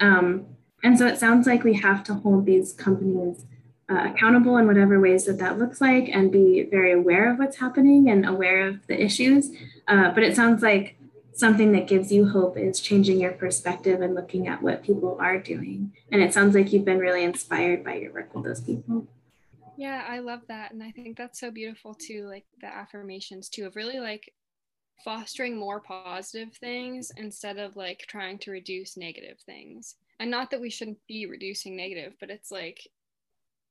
Um, 0.00 0.44
and 0.82 0.98
so 0.98 1.06
it 1.06 1.18
sounds 1.18 1.46
like 1.46 1.64
we 1.64 1.74
have 1.76 2.04
to 2.04 2.14
hold 2.14 2.44
these 2.44 2.74
companies 2.74 3.46
uh, 3.88 4.10
accountable 4.10 4.58
in 4.58 4.66
whatever 4.66 5.00
ways 5.00 5.24
that 5.24 5.38
that 5.38 5.58
looks 5.58 5.80
like 5.80 6.10
and 6.12 6.30
be 6.30 6.64
very 6.70 6.92
aware 6.92 7.32
of 7.32 7.38
what's 7.38 7.56
happening 7.56 8.10
and 8.10 8.26
aware 8.26 8.68
of 8.68 8.86
the 8.86 9.02
issues. 9.02 9.50
Uh, 9.88 10.10
but 10.10 10.22
it 10.22 10.36
sounds 10.36 10.62
like 10.62 10.98
something 11.36 11.72
that 11.72 11.86
gives 11.86 12.10
you 12.10 12.26
hope 12.26 12.56
is 12.56 12.80
changing 12.80 13.20
your 13.20 13.32
perspective 13.32 14.00
and 14.00 14.14
looking 14.14 14.48
at 14.48 14.62
what 14.62 14.82
people 14.82 15.18
are 15.20 15.38
doing. 15.38 15.92
And 16.10 16.22
it 16.22 16.32
sounds 16.32 16.54
like 16.54 16.72
you've 16.72 16.84
been 16.84 16.98
really 16.98 17.24
inspired 17.24 17.84
by 17.84 17.96
your 17.96 18.12
work 18.12 18.34
with 18.34 18.44
those 18.44 18.60
people. 18.60 19.06
Yeah, 19.76 20.04
I 20.08 20.20
love 20.20 20.40
that. 20.48 20.72
And 20.72 20.82
I 20.82 20.90
think 20.90 21.18
that's 21.18 21.38
so 21.38 21.50
beautiful 21.50 21.94
too, 21.94 22.26
like 22.26 22.46
the 22.60 22.66
affirmations 22.66 23.50
too, 23.50 23.66
of 23.66 23.76
really 23.76 24.00
like 24.00 24.32
fostering 25.04 25.58
more 25.58 25.80
positive 25.80 26.54
things 26.54 27.12
instead 27.18 27.58
of 27.58 27.76
like 27.76 28.06
trying 28.08 28.38
to 28.38 28.50
reduce 28.50 28.96
negative 28.96 29.38
things. 29.44 29.96
And 30.18 30.30
not 30.30 30.50
that 30.50 30.60
we 30.60 30.70
shouldn't 30.70 30.98
be 31.06 31.26
reducing 31.26 31.76
negative, 31.76 32.14
but 32.18 32.30
it's 32.30 32.50
like 32.50 32.88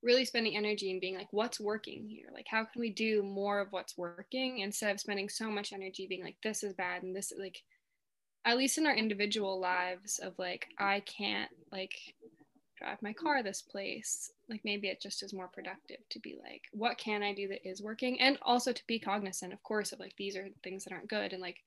really 0.03 0.25
spending 0.25 0.55
energy 0.55 0.91
and 0.91 1.01
being 1.01 1.15
like 1.15 1.27
what's 1.31 1.59
working 1.59 2.07
here? 2.07 2.27
Like 2.33 2.47
how 2.49 2.65
can 2.65 2.79
we 2.79 2.89
do 2.89 3.23
more 3.23 3.59
of 3.59 3.71
what's 3.71 3.97
working 3.97 4.59
instead 4.59 4.91
of 4.91 4.99
spending 4.99 5.29
so 5.29 5.49
much 5.49 5.73
energy 5.73 6.07
being 6.07 6.23
like 6.23 6.37
this 6.43 6.63
is 6.63 6.73
bad 6.73 7.03
and 7.03 7.15
this 7.15 7.33
like 7.37 7.63
at 8.45 8.57
least 8.57 8.77
in 8.77 8.85
our 8.85 8.95
individual 8.95 9.59
lives 9.59 10.19
of 10.19 10.37
like 10.37 10.67
i 10.77 11.01
can't 11.01 11.49
like 11.71 12.13
drive 12.77 13.01
my 13.01 13.13
car 13.13 13.41
this 13.41 13.61
place 13.61 14.31
like 14.49 14.61
maybe 14.63 14.87
it 14.87 15.01
just 15.01 15.23
is 15.23 15.33
more 15.33 15.47
productive 15.47 15.97
to 16.09 16.19
be 16.19 16.37
like 16.41 16.63
what 16.71 16.97
can 16.97 17.23
i 17.23 17.33
do 17.33 17.47
that 17.47 17.67
is 17.67 17.81
working? 17.81 18.19
And 18.19 18.37
also 18.41 18.71
to 18.71 18.83
be 18.87 18.99
cognizant 18.99 19.53
of 19.53 19.63
course 19.63 19.91
of 19.91 19.99
like 19.99 20.13
these 20.17 20.35
are 20.35 20.47
things 20.63 20.83
that 20.83 20.93
aren't 20.93 21.09
good 21.09 21.33
and 21.33 21.41
like 21.41 21.57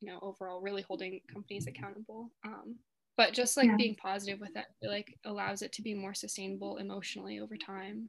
you 0.00 0.08
know 0.08 0.18
overall 0.22 0.60
really 0.60 0.82
holding 0.82 1.20
companies 1.32 1.66
accountable. 1.66 2.30
Um 2.44 2.76
but 3.16 3.32
just 3.32 3.56
like 3.56 3.66
yeah. 3.66 3.76
being 3.76 3.94
positive 3.94 4.40
with 4.40 4.56
it 4.56 4.66
like 4.82 5.18
allows 5.24 5.62
it 5.62 5.72
to 5.72 5.82
be 5.82 5.94
more 5.94 6.14
sustainable 6.14 6.76
emotionally 6.78 7.38
over 7.38 7.56
time 7.56 8.08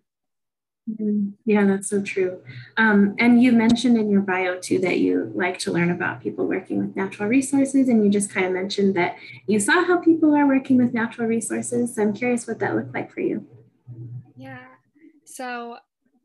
mm-hmm. 0.89 1.29
yeah 1.45 1.65
that's 1.65 1.89
so 1.89 2.01
true 2.01 2.41
um, 2.77 3.15
and 3.19 3.41
you 3.41 3.51
mentioned 3.51 3.97
in 3.97 4.09
your 4.09 4.21
bio 4.21 4.59
too 4.59 4.79
that 4.79 4.99
you 4.99 5.31
like 5.35 5.57
to 5.59 5.71
learn 5.71 5.91
about 5.91 6.21
people 6.21 6.45
working 6.45 6.79
with 6.79 6.95
natural 6.95 7.29
resources 7.29 7.89
and 7.89 8.03
you 8.03 8.09
just 8.09 8.31
kind 8.31 8.45
of 8.45 8.51
mentioned 8.51 8.95
that 8.95 9.15
you 9.47 9.59
saw 9.59 9.83
how 9.85 9.97
people 9.97 10.35
are 10.35 10.47
working 10.47 10.77
with 10.77 10.93
natural 10.93 11.27
resources 11.27 11.95
so 11.95 12.01
i'm 12.01 12.13
curious 12.13 12.47
what 12.47 12.59
that 12.59 12.75
looked 12.75 12.93
like 12.93 13.11
for 13.11 13.21
you 13.21 13.45
yeah 14.35 14.65
so 15.25 15.77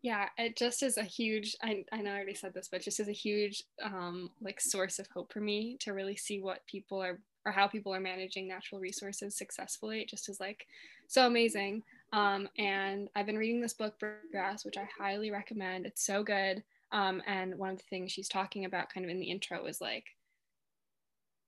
yeah 0.03 0.29
it 0.39 0.57
just 0.57 0.83
is 0.83 0.97
a 0.97 1.03
huge 1.03 1.55
I, 1.63 1.85
I 1.93 2.01
know 2.01 2.13
i 2.13 2.15
already 2.15 2.35
said 2.35 2.55
this 2.55 2.69
but 2.71 2.81
just 2.81 3.01
is 3.01 3.09
a 3.09 3.13
huge 3.13 3.65
um, 3.83 4.31
like 4.41 4.61
source 4.61 4.99
of 4.99 5.07
hope 5.13 5.33
for 5.33 5.41
me 5.41 5.77
to 5.81 5.93
really 5.93 6.17
see 6.17 6.41
what 6.41 6.67
people 6.67 7.03
are 7.03 7.21
or 7.45 7.53
how 7.53 7.67
people 7.67 7.95
are 7.95 8.01
managing 8.01 8.49
natural 8.49 8.81
resources 8.81 9.37
successfully. 9.37 10.01
It 10.01 10.09
just 10.09 10.29
is 10.29 10.41
like 10.41 10.67
so 11.07 11.27
amazing. 11.27 11.83
Um, 12.13 12.49
and 12.59 13.09
I've 13.15 13.27
been 13.27 13.39
reading 13.39 13.61
this 13.61 13.73
book, 13.73 13.95
Grass, 14.31 14.65
which 14.65 14.77
I 14.77 14.89
highly 14.99 15.31
recommend. 15.31 15.87
It's 15.87 16.05
so 16.05 16.23
good. 16.23 16.63
Um, 16.93 17.23
and 17.27 17.57
one 17.57 17.71
of 17.71 17.79
the 17.79 17.85
things 17.89 18.13
she's 18.13 18.29
talking 18.29 18.65
about 18.65 18.93
kind 18.93 19.05
of 19.05 19.11
in 19.11 19.21
the 19.21 19.31
intro 19.31 19.67
is 19.67 19.81
like, 19.81 20.05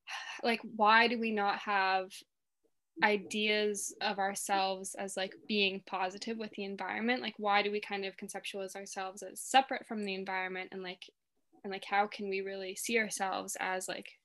like 0.43 0.61
why 0.77 1.09
do 1.09 1.19
we 1.19 1.33
not 1.33 1.59
have 1.59 2.11
ideas 3.03 3.95
of 4.01 4.19
ourselves 4.19 4.95
as 4.95 5.17
like 5.17 5.35
being 5.49 5.83
positive 5.87 6.37
with 6.37 6.51
the 6.53 6.63
environment 6.63 7.23
like 7.23 7.35
why 7.39 7.63
do 7.63 7.73
we 7.73 7.81
kind 7.81 8.05
of 8.05 8.17
conceptualize 8.17 8.77
ourselves 8.77 9.23
as 9.23 9.41
separate 9.41 9.87
from 9.87 10.05
the 10.05 10.15
environment 10.15 10.69
and 10.73 10.83
like 10.83 11.11
and 11.65 11.73
like 11.73 11.85
how 11.85 12.07
can 12.07 12.29
we 12.29 12.43
really 12.43 12.77
see 12.77 12.99
ourselves 12.99 13.57
as 13.61 13.89
like 13.89 14.19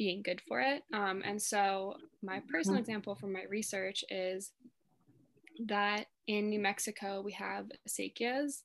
being 0.00 0.22
good 0.22 0.40
for 0.48 0.62
it. 0.62 0.82
Um, 0.94 1.20
and 1.26 1.40
so, 1.40 1.94
my 2.22 2.40
personal 2.50 2.76
mm-hmm. 2.76 2.88
example 2.88 3.14
from 3.14 3.34
my 3.34 3.42
research 3.50 4.02
is 4.08 4.52
that 5.66 6.06
in 6.26 6.48
New 6.48 6.58
Mexico, 6.58 7.20
we 7.20 7.32
have 7.32 7.66
acequias, 7.86 8.62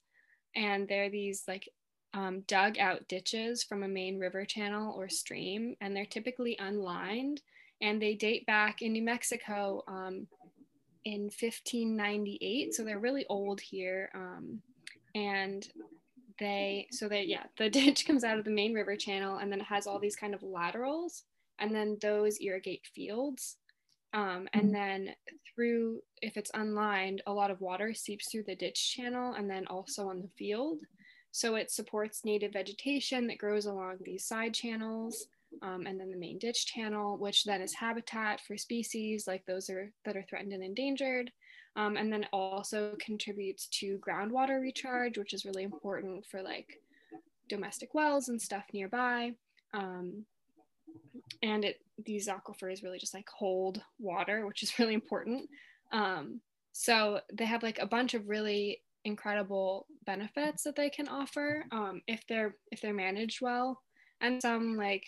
and 0.56 0.88
they're 0.88 1.10
these 1.10 1.44
like 1.46 1.68
um, 2.14 2.44
dug 2.48 2.80
out 2.80 3.06
ditches 3.10 3.66
from 3.66 3.84
a 3.84 3.88
main 3.88 4.18
river 4.18 4.46
channel 4.46 4.96
or 4.98 5.10
stream, 5.10 5.76
and 5.82 5.94
they're 5.94 6.06
typically 6.06 6.56
unlined. 6.58 7.42
And 7.82 8.02
they 8.02 8.16
date 8.16 8.46
back 8.46 8.82
in 8.82 8.94
New 8.94 9.04
Mexico 9.04 9.84
um, 9.90 10.28
in 11.04 11.24
1598. 11.24 12.74
So 12.74 12.86
they're 12.86 12.98
really 12.98 13.26
old 13.28 13.60
here. 13.60 14.10
Um, 14.16 14.62
and 15.14 15.68
they 16.40 16.88
so 16.92 17.08
they 17.08 17.24
yeah 17.24 17.44
the 17.58 17.70
ditch 17.72 18.06
comes 18.06 18.24
out 18.24 18.38
of 18.38 18.46
the 18.46 18.52
main 18.52 18.74
river 18.74 18.96
channel 18.96 19.38
and 19.38 19.52
then 19.52 19.62
it 19.62 19.66
has 19.66 19.88
all 19.88 20.00
these 20.00 20.16
kind 20.16 20.34
of 20.34 20.44
laterals 20.44 21.24
and 21.60 21.74
then 21.74 21.98
those 22.02 22.40
irrigate 22.42 22.86
fields. 22.94 23.58
Um, 24.14 24.48
and 24.54 24.66
mm-hmm. 24.66 24.74
then 24.74 25.16
through 25.54 26.00
if 26.22 26.38
it's 26.38 26.52
unlined 26.54 27.22
a 27.28 27.34
lot 27.34 27.52
of 27.52 27.60
water 27.60 27.94
seeps 27.94 28.32
through 28.32 28.44
the 28.48 28.56
ditch 28.56 28.96
channel 28.96 29.34
and 29.34 29.50
then 29.50 29.68
also 29.68 30.08
on 30.08 30.22
the 30.22 30.30
field. 30.38 30.80
So 31.32 31.56
it 31.56 31.70
supports 31.70 32.24
native 32.24 32.54
vegetation 32.54 33.28
that 33.28 33.38
grows 33.38 33.66
along 33.66 33.98
these 34.02 34.26
side 34.26 34.54
channels 34.54 35.28
um, 35.62 35.86
and 35.86 36.00
then 36.00 36.12
the 36.12 36.18
main 36.18 36.40
ditch 36.40 36.66
channel 36.66 37.18
which 37.18 37.44
then 37.44 37.62
is 37.62 37.74
habitat 37.74 38.42
for 38.42 38.58
species 38.58 39.26
like 39.28 39.46
those 39.46 39.70
are 39.70 39.92
that 40.06 40.16
are 40.16 40.26
threatened 40.30 40.54
and 40.54 40.64
endangered 40.64 41.32
um, 41.76 41.98
and 41.98 42.12
then 42.12 42.26
also 42.32 42.96
contributes 43.00 43.68
to 43.68 44.00
groundwater 44.00 44.62
recharge, 44.62 45.18
which 45.18 45.34
is 45.34 45.46
really 45.46 45.64
important 45.64 46.26
for 46.26 46.42
like 46.42 46.80
domestic 47.50 47.94
wells 47.94 48.30
and 48.30 48.42
stuff 48.42 48.64
nearby. 48.74 49.34
Um, 49.74 50.26
and 51.44 51.66
it 51.66 51.82
these 52.06 52.28
aquifers 52.28 52.84
really 52.84 53.00
just 53.00 53.14
like 53.14 53.28
hold 53.30 53.82
water, 54.00 54.46
which 54.46 54.64
is 54.64 54.74
really 54.80 54.94
important. 54.94 55.50
Um, 55.92 56.42
so 56.72 57.22
they 57.34 57.46
have 57.46 57.64
like 57.64 57.80
a 57.80 57.86
bunch 57.86 58.14
of 58.14 58.28
really 58.28 58.82
incredible 59.06 59.86
benefits 60.06 60.64
that 60.64 60.76
they 60.76 60.90
can 60.90 61.08
offer 61.08 61.66
um, 61.72 62.02
if 62.08 62.26
they're 62.28 62.56
if 62.72 62.82
they're 62.82 62.94
managed 62.94 63.42
well, 63.42 63.82
and 64.22 64.42
some 64.42 64.76
like 64.78 65.06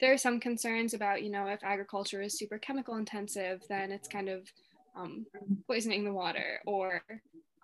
there 0.00 0.12
are 0.12 0.18
some 0.18 0.40
concerns 0.40 0.94
about 0.94 1.22
you 1.22 1.30
know 1.30 1.46
if 1.46 1.62
agriculture 1.62 2.22
is 2.22 2.38
super 2.38 2.58
chemical 2.58 2.96
intensive, 2.96 3.62
then 3.68 3.92
it's 3.92 4.08
kind 4.08 4.28
of 4.28 4.50
um, 4.96 5.26
poisoning 5.66 6.04
the 6.04 6.12
water, 6.12 6.60
or 6.66 7.02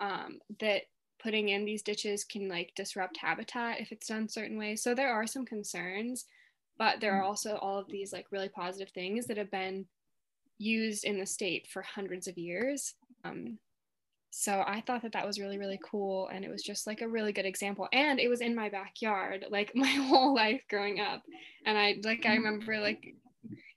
um, 0.00 0.38
that 0.60 0.82
putting 1.22 1.48
in 1.48 1.64
these 1.64 1.82
ditches 1.82 2.24
can 2.24 2.48
like 2.48 2.72
disrupt 2.76 3.16
habitat 3.16 3.80
if 3.80 3.92
it's 3.92 4.08
done 4.08 4.28
certain 4.28 4.58
ways. 4.58 4.82
So 4.82 4.94
there 4.94 5.12
are 5.12 5.26
some 5.26 5.44
concerns, 5.44 6.26
but 6.78 7.00
there 7.00 7.14
are 7.14 7.22
also 7.22 7.56
all 7.56 7.78
of 7.78 7.88
these 7.88 8.12
like 8.12 8.26
really 8.30 8.48
positive 8.48 8.92
things 8.92 9.26
that 9.26 9.36
have 9.36 9.50
been 9.50 9.86
used 10.58 11.04
in 11.04 11.18
the 11.18 11.26
state 11.26 11.68
for 11.68 11.82
hundreds 11.82 12.28
of 12.28 12.38
years. 12.38 12.94
Um, 13.24 13.58
so 14.30 14.62
I 14.66 14.82
thought 14.82 15.02
that 15.02 15.12
that 15.12 15.26
was 15.26 15.40
really 15.40 15.56
really 15.56 15.80
cool, 15.82 16.28
and 16.28 16.44
it 16.44 16.50
was 16.50 16.62
just 16.62 16.86
like 16.86 17.00
a 17.00 17.08
really 17.08 17.32
good 17.32 17.46
example. 17.46 17.88
And 17.92 18.20
it 18.20 18.28
was 18.28 18.42
in 18.42 18.54
my 18.54 18.68
backyard, 18.68 19.46
like 19.50 19.72
my 19.74 19.88
whole 19.88 20.34
life 20.34 20.60
growing 20.68 21.00
up, 21.00 21.22
and 21.64 21.78
I 21.78 21.96
like 22.04 22.26
I 22.26 22.34
remember 22.34 22.78
like 22.78 23.14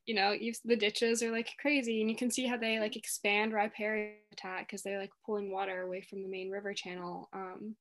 you 0.10 0.16
know 0.16 0.32
you, 0.32 0.52
the 0.66 0.76
ditches 0.76 1.22
are 1.22 1.32
like 1.32 1.52
crazy 1.62 2.02
and 2.02 2.10
you 2.10 2.18
can 2.18 2.32
see 2.32 2.48
how 2.48 2.58
they 2.58 2.80
like 2.80 2.96
expand 2.96 3.54
riparian 3.54 4.16
habitat 4.32 4.66
because 4.66 4.82
they're 4.82 4.98
like 4.98 5.12
pulling 5.24 5.52
water 5.52 5.84
away 5.84 6.02
from 6.02 6.24
the 6.24 6.28
main 6.28 6.50
river 6.50 6.74
channel 6.74 7.30
um, 7.32 7.76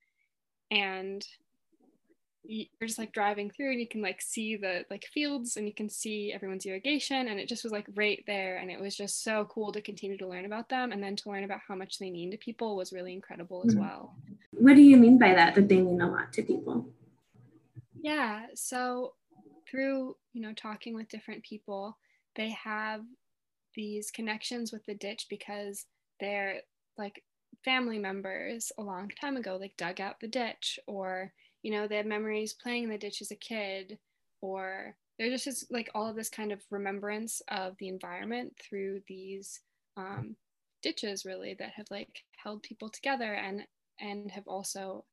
and 0.71 1.25
you're 2.45 2.67
just 2.87 2.99
like 2.99 3.13
driving 3.13 3.51
through 3.51 3.71
and 3.71 3.81
you 3.81 3.89
can 3.89 4.03
like 4.03 4.21
see 4.21 4.57
the 4.57 4.85
like 4.91 5.07
fields 5.13 5.57
and 5.57 5.67
you 5.67 5.73
can 5.73 5.89
see 5.89 6.31
everyone's 6.31 6.67
irrigation 6.67 7.29
and 7.29 7.41
it 7.41 7.49
just 7.49 7.65
was 7.65 7.73
like 7.73 7.87
right 7.95 8.23
there 8.27 8.59
and 8.59 8.71
it 8.71 8.79
was 8.79 8.95
just 8.95 9.25
so 9.25 9.47
cool 9.51 9.73
to 9.73 9.81
continue 9.81 10.19
to 10.19 10.29
learn 10.29 10.45
about 10.45 10.69
them 10.69 10.93
and 10.93 11.03
then 11.03 11.17
to 11.17 11.31
learn 11.31 11.45
about 11.45 11.61
how 11.67 11.75
much 11.75 11.99
they 11.99 12.11
mean 12.11 12.31
to 12.31 12.37
people 12.37 12.77
was 12.77 12.93
really 12.93 13.15
incredible 13.15 13.63
as 13.67 13.75
mm-hmm. 13.75 13.85
well 13.85 14.15
what 14.51 14.77
do 14.77 14.83
you 14.83 14.99
mean 14.99 15.19
by 15.19 15.33
that 15.33 15.55
that 15.55 15.67
they 15.67 15.81
mean 15.81 16.03
a 16.03 16.11
lot 16.11 16.31
to 16.31 16.43
people 16.43 16.87
yeah 18.03 18.43
so 18.55 19.15
through 19.71 20.15
you 20.35 20.43
know 20.43 20.53
talking 20.53 20.95
with 20.95 21.09
different 21.09 21.43
people 21.43 21.97
they 22.39 22.51
have 22.51 23.03
these 23.75 24.11
connections 24.11 24.73
with 24.73 24.85
the 24.87 24.95
ditch 24.95 25.27
because 25.29 25.85
they're 26.21 26.63
like 26.97 27.23
family 27.65 27.99
members 27.99 28.73
a 28.79 28.83
long 28.83 29.11
time 29.21 29.37
ago 29.37 29.59
like 29.61 29.77
dug 29.77 30.01
out 30.01 30.21
the 30.21 30.29
ditch 30.29 30.79
or 30.87 31.33
you 31.63 31.71
know 31.71 31.87
they 31.87 31.97
have 31.97 32.07
memories 32.07 32.55
playing 32.55 32.85
in 32.85 32.91
the 32.91 32.97
ditch 32.97 33.21
as 33.21 33.31
a 33.31 33.37
kid 33.37 33.99
or 34.41 34.97
they're 35.19 35.31
just, 35.31 35.45
just 35.45 35.73
like 35.73 35.91
all 35.95 36.09
of 36.09 36.15
this 36.15 36.29
kind 36.29 36.53
of 36.53 36.63
remembrance 36.71 37.43
of 37.49 37.75
the 37.79 37.89
environment 37.89 38.53
through 38.63 39.01
these 39.09 39.61
um, 39.97 40.37
ditches 40.81 41.25
really 41.25 41.57
that 41.59 41.71
have 41.71 41.87
like 41.91 42.23
held 42.43 42.63
people 42.63 42.89
together 42.89 43.35
and 43.35 43.63
and 44.01 44.31
have 44.31 44.47
also 44.47 45.05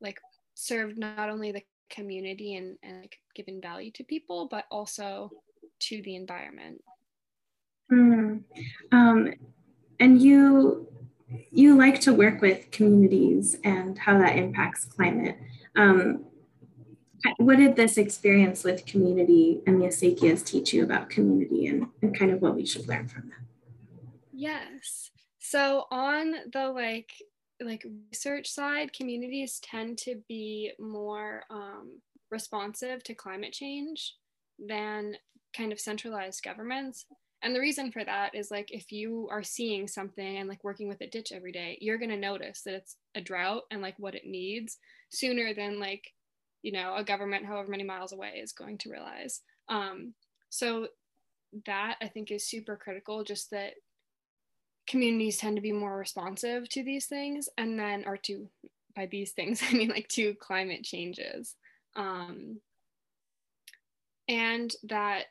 like 0.00 0.18
served 0.54 0.98
not 0.98 1.30
only 1.30 1.52
the 1.52 1.62
community 1.88 2.56
and, 2.56 2.76
and 2.82 3.02
like 3.02 3.16
given 3.36 3.60
value 3.60 3.92
to 3.92 4.02
people 4.04 4.48
but 4.50 4.64
also 4.70 5.30
to 5.80 6.02
the 6.02 6.16
environment. 6.16 6.82
Mm. 7.90 8.42
Um, 8.92 9.32
and 10.00 10.20
you 10.22 10.86
you 11.50 11.76
like 11.76 12.00
to 12.00 12.14
work 12.14 12.40
with 12.40 12.70
communities 12.70 13.56
and 13.64 13.98
how 13.98 14.18
that 14.18 14.36
impacts 14.36 14.84
climate. 14.84 15.36
Um, 15.76 16.24
what 17.38 17.58
did 17.58 17.76
this 17.76 17.98
experience 17.98 18.64
with 18.64 18.86
community 18.86 19.60
and 19.66 19.80
the 19.80 19.86
acequias 19.86 20.44
teach 20.44 20.72
you 20.72 20.84
about 20.84 21.10
community 21.10 21.66
and, 21.66 21.88
and 22.00 22.16
kind 22.16 22.30
of 22.30 22.40
what 22.40 22.54
we 22.54 22.64
should 22.64 22.88
learn 22.88 23.08
from 23.08 23.28
them? 23.28 23.46
Yes. 24.32 25.10
So 25.38 25.84
on 25.90 26.34
the 26.52 26.68
like 26.68 27.12
like 27.60 27.84
research 28.12 28.48
side, 28.48 28.92
communities 28.92 29.60
tend 29.60 29.98
to 29.98 30.22
be 30.28 30.72
more 30.78 31.42
um, 31.50 32.00
responsive 32.30 33.02
to 33.02 33.14
climate 33.14 33.52
change 33.52 34.14
than 34.64 35.16
kind 35.58 35.72
of 35.72 35.80
centralized 35.80 36.42
governments. 36.42 37.04
And 37.42 37.54
the 37.54 37.60
reason 37.60 37.92
for 37.92 38.04
that 38.04 38.34
is 38.34 38.50
like 38.50 38.72
if 38.72 38.90
you 38.90 39.28
are 39.30 39.42
seeing 39.42 39.86
something 39.86 40.38
and 40.38 40.48
like 40.48 40.64
working 40.64 40.88
with 40.88 41.00
a 41.00 41.06
ditch 41.06 41.32
every 41.32 41.52
day, 41.52 41.78
you're 41.80 41.98
going 41.98 42.10
to 42.10 42.16
notice 42.16 42.62
that 42.62 42.74
it's 42.74 42.96
a 43.14 43.20
drought 43.20 43.62
and 43.70 43.82
like 43.82 43.94
what 43.98 44.14
it 44.14 44.26
needs 44.26 44.78
sooner 45.10 45.54
than 45.54 45.78
like, 45.78 46.12
you 46.62 46.72
know, 46.72 46.94
a 46.96 47.04
government 47.04 47.46
however 47.46 47.70
many 47.70 47.84
miles 47.84 48.12
away 48.12 48.40
is 48.42 48.52
going 48.52 48.78
to 48.78 48.90
realize. 48.90 49.42
Um, 49.68 50.14
so 50.50 50.88
that 51.66 51.96
I 52.00 52.08
think 52.08 52.30
is 52.30 52.48
super 52.48 52.76
critical, 52.76 53.22
just 53.24 53.50
that 53.50 53.74
communities 54.88 55.38
tend 55.38 55.56
to 55.56 55.62
be 55.62 55.72
more 55.72 55.96
responsive 55.96 56.68
to 56.70 56.82
these 56.82 57.06
things 57.06 57.48
and 57.58 57.78
then, 57.78 58.04
or 58.06 58.16
to, 58.16 58.48
by 58.96 59.06
these 59.06 59.32
things, 59.32 59.62
I 59.68 59.74
mean 59.74 59.90
like 59.90 60.08
to 60.10 60.34
climate 60.34 60.82
changes. 60.82 61.54
Um, 61.94 62.60
and 64.28 64.74
that 64.84 65.26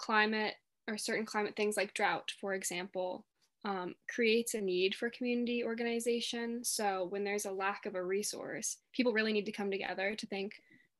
climate 0.00 0.54
or 0.88 0.96
certain 0.96 1.26
climate 1.26 1.54
things 1.56 1.76
like 1.76 1.94
drought, 1.94 2.32
for 2.40 2.54
example, 2.54 3.26
um, 3.64 3.94
creates 4.08 4.54
a 4.54 4.60
need 4.60 4.94
for 4.94 5.10
community 5.10 5.62
organization. 5.62 6.64
So 6.64 7.06
when 7.10 7.22
there's 7.22 7.44
a 7.44 7.52
lack 7.52 7.84
of 7.84 7.94
a 7.94 8.02
resource, 8.02 8.78
people 8.94 9.12
really 9.12 9.34
need 9.34 9.44
to 9.46 9.52
come 9.52 9.70
together 9.70 10.14
to 10.14 10.26
think, 10.26 10.52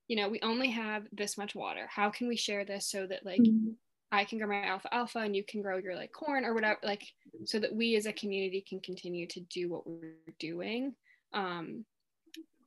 you 0.08 0.16
know, 0.16 0.28
we 0.28 0.40
only 0.42 0.68
have 0.70 1.04
this 1.12 1.38
much 1.38 1.54
water. 1.54 1.86
How 1.88 2.10
can 2.10 2.28
we 2.28 2.36
share 2.36 2.64
this 2.64 2.90
so 2.90 3.06
that 3.06 3.24
like 3.24 3.40
mm-hmm. 3.40 3.70
I 4.12 4.24
can 4.24 4.38
grow 4.38 4.48
my 4.48 4.64
alfalfa 4.64 5.20
and 5.20 5.34
you 5.34 5.44
can 5.44 5.62
grow 5.62 5.78
your 5.78 5.96
like 5.96 6.12
corn 6.12 6.44
or 6.44 6.52
whatever, 6.52 6.78
like 6.82 7.04
so 7.44 7.58
that 7.60 7.74
we 7.74 7.96
as 7.96 8.06
a 8.06 8.12
community 8.12 8.62
can 8.68 8.80
continue 8.80 9.26
to 9.28 9.40
do 9.40 9.70
what 9.70 9.86
we're 9.86 10.34
doing. 10.38 10.94
Um, 11.32 11.86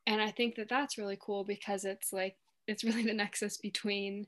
and 0.08 0.20
I 0.22 0.32
think 0.32 0.56
that 0.56 0.70
that's 0.70 0.98
really 0.98 1.18
cool 1.22 1.44
because 1.44 1.86
it's 1.86 2.12
like 2.12 2.36
it's 2.68 2.84
really 2.84 3.04
the 3.04 3.14
nexus 3.14 3.58
between 3.58 4.26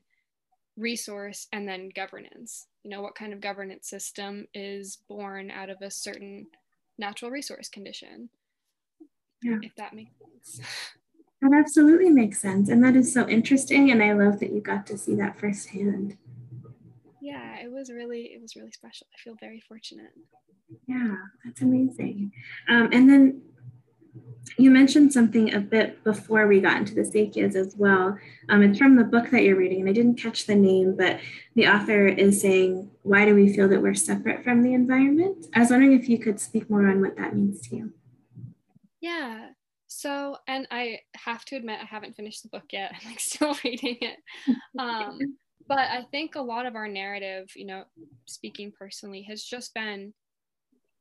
resource 0.76 1.46
and 1.52 1.66
then 1.68 1.90
governance. 1.94 2.66
You 2.82 2.90
know 2.90 3.02
what 3.02 3.14
kind 3.14 3.32
of 3.32 3.40
governance 3.40 3.88
system 3.88 4.46
is 4.54 4.98
born 5.08 5.50
out 5.50 5.70
of 5.70 5.78
a 5.82 5.90
certain 5.90 6.46
natural 6.98 7.30
resource 7.30 7.68
condition? 7.68 8.28
Yeah. 9.42 9.58
if 9.62 9.74
that 9.76 9.94
makes 9.94 10.12
sense. 10.18 10.60
That 11.42 11.52
absolutely 11.52 12.08
makes 12.08 12.40
sense 12.40 12.70
and 12.70 12.82
that 12.82 12.96
is 12.96 13.12
so 13.12 13.28
interesting 13.28 13.90
and 13.90 14.02
i 14.02 14.14
love 14.14 14.40
that 14.40 14.52
you 14.54 14.62
got 14.62 14.86
to 14.86 14.96
see 14.96 15.14
that 15.16 15.38
firsthand. 15.38 16.16
Yeah 17.20 17.58
it 17.62 17.70
was 17.70 17.90
really 17.90 18.30
it 18.34 18.40
was 18.40 18.56
really 18.56 18.72
special. 18.72 19.06
I 19.14 19.18
feel 19.22 19.36
very 19.38 19.62
fortunate. 19.68 20.12
Yeah 20.88 21.14
that's 21.44 21.60
amazing. 21.60 22.32
Um, 22.70 22.88
and 22.90 23.06
then 23.08 23.42
you 24.58 24.70
mentioned 24.70 25.12
something 25.12 25.54
a 25.54 25.60
bit 25.60 26.02
before 26.04 26.46
we 26.46 26.60
got 26.60 26.78
into 26.78 26.94
the 26.94 27.02
acequias 27.02 27.54
as 27.54 27.74
well. 27.76 28.18
Um, 28.48 28.62
it's 28.62 28.78
from 28.78 28.96
the 28.96 29.04
book 29.04 29.30
that 29.30 29.42
you're 29.42 29.56
reading, 29.56 29.80
and 29.80 29.90
I 29.90 29.92
didn't 29.92 30.20
catch 30.20 30.46
the 30.46 30.54
name, 30.54 30.96
but 30.96 31.20
the 31.54 31.68
author 31.68 32.06
is 32.06 32.40
saying, 32.40 32.90
Why 33.02 33.24
do 33.24 33.34
we 33.34 33.52
feel 33.52 33.68
that 33.68 33.82
we're 33.82 33.94
separate 33.94 34.44
from 34.44 34.62
the 34.62 34.74
environment? 34.74 35.46
I 35.54 35.60
was 35.60 35.70
wondering 35.70 35.92
if 35.92 36.08
you 36.08 36.18
could 36.18 36.40
speak 36.40 36.70
more 36.70 36.88
on 36.88 37.00
what 37.00 37.16
that 37.16 37.34
means 37.34 37.60
to 37.68 37.76
you. 37.76 37.92
Yeah. 39.00 39.50
So, 39.88 40.36
and 40.48 40.66
I 40.70 41.00
have 41.14 41.44
to 41.46 41.56
admit, 41.56 41.80
I 41.80 41.86
haven't 41.86 42.16
finished 42.16 42.42
the 42.42 42.48
book 42.48 42.64
yet. 42.72 42.92
I'm 43.00 43.10
like 43.10 43.20
still 43.20 43.56
reading 43.64 43.98
it. 44.00 44.18
Um, 44.78 45.18
but 45.68 45.78
I 45.78 46.04
think 46.10 46.34
a 46.34 46.40
lot 46.40 46.66
of 46.66 46.76
our 46.76 46.86
narrative, 46.86 47.50
you 47.56 47.66
know, 47.66 47.84
speaking 48.26 48.72
personally, 48.78 49.22
has 49.22 49.42
just 49.42 49.74
been 49.74 50.12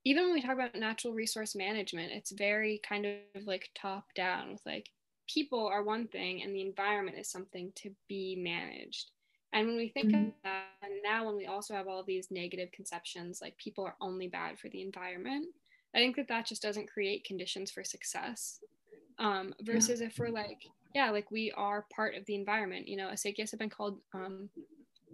even 0.05 0.25
when 0.25 0.33
we 0.33 0.41
talk 0.41 0.53
about 0.53 0.75
natural 0.75 1.13
resource 1.13 1.55
management, 1.55 2.11
it's 2.11 2.31
very 2.31 2.79
kind 2.87 3.05
of 3.05 3.45
like 3.45 3.69
top 3.75 4.05
down 4.15 4.51
with 4.51 4.61
like 4.65 4.89
people 5.27 5.67
are 5.67 5.83
one 5.83 6.07
thing 6.07 6.43
and 6.43 6.55
the 6.55 6.61
environment 6.61 7.17
is 7.19 7.27
something 7.27 7.71
to 7.75 7.89
be 8.07 8.35
managed. 8.37 9.11
And 9.51 9.67
when 9.67 9.77
we 9.77 9.89
think 9.89 10.11
mm-hmm. 10.11 10.27
of 10.27 10.33
that, 10.43 10.65
and 10.83 10.93
now 11.03 11.25
when 11.25 11.35
we 11.35 11.47
also 11.47 11.73
have 11.73 11.87
all 11.87 12.03
these 12.03 12.29
negative 12.29 12.71
conceptions, 12.71 13.39
like 13.41 13.57
people 13.57 13.83
are 13.83 13.95
only 13.99 14.27
bad 14.27 14.59
for 14.59 14.69
the 14.69 14.81
environment, 14.81 15.47
I 15.95 15.99
think 15.99 16.17
that 16.17 16.27
that 16.27 16.45
just 16.45 16.61
doesn't 16.61 16.91
create 16.91 17.23
conditions 17.23 17.71
for 17.71 17.83
success. 17.83 18.59
Um, 19.17 19.53
versus 19.61 20.01
yeah. 20.01 20.07
if 20.07 20.19
we're 20.19 20.29
like, 20.29 20.59
yeah, 20.93 21.09
like 21.09 21.31
we 21.31 21.51
are 21.53 21.85
part 21.95 22.15
of 22.15 22.25
the 22.25 22.35
environment. 22.35 22.87
You 22.87 22.97
know, 22.97 23.07
acequias 23.07 23.51
have 23.51 23.59
been 23.59 23.69
called 23.69 23.99
um, 24.13 24.49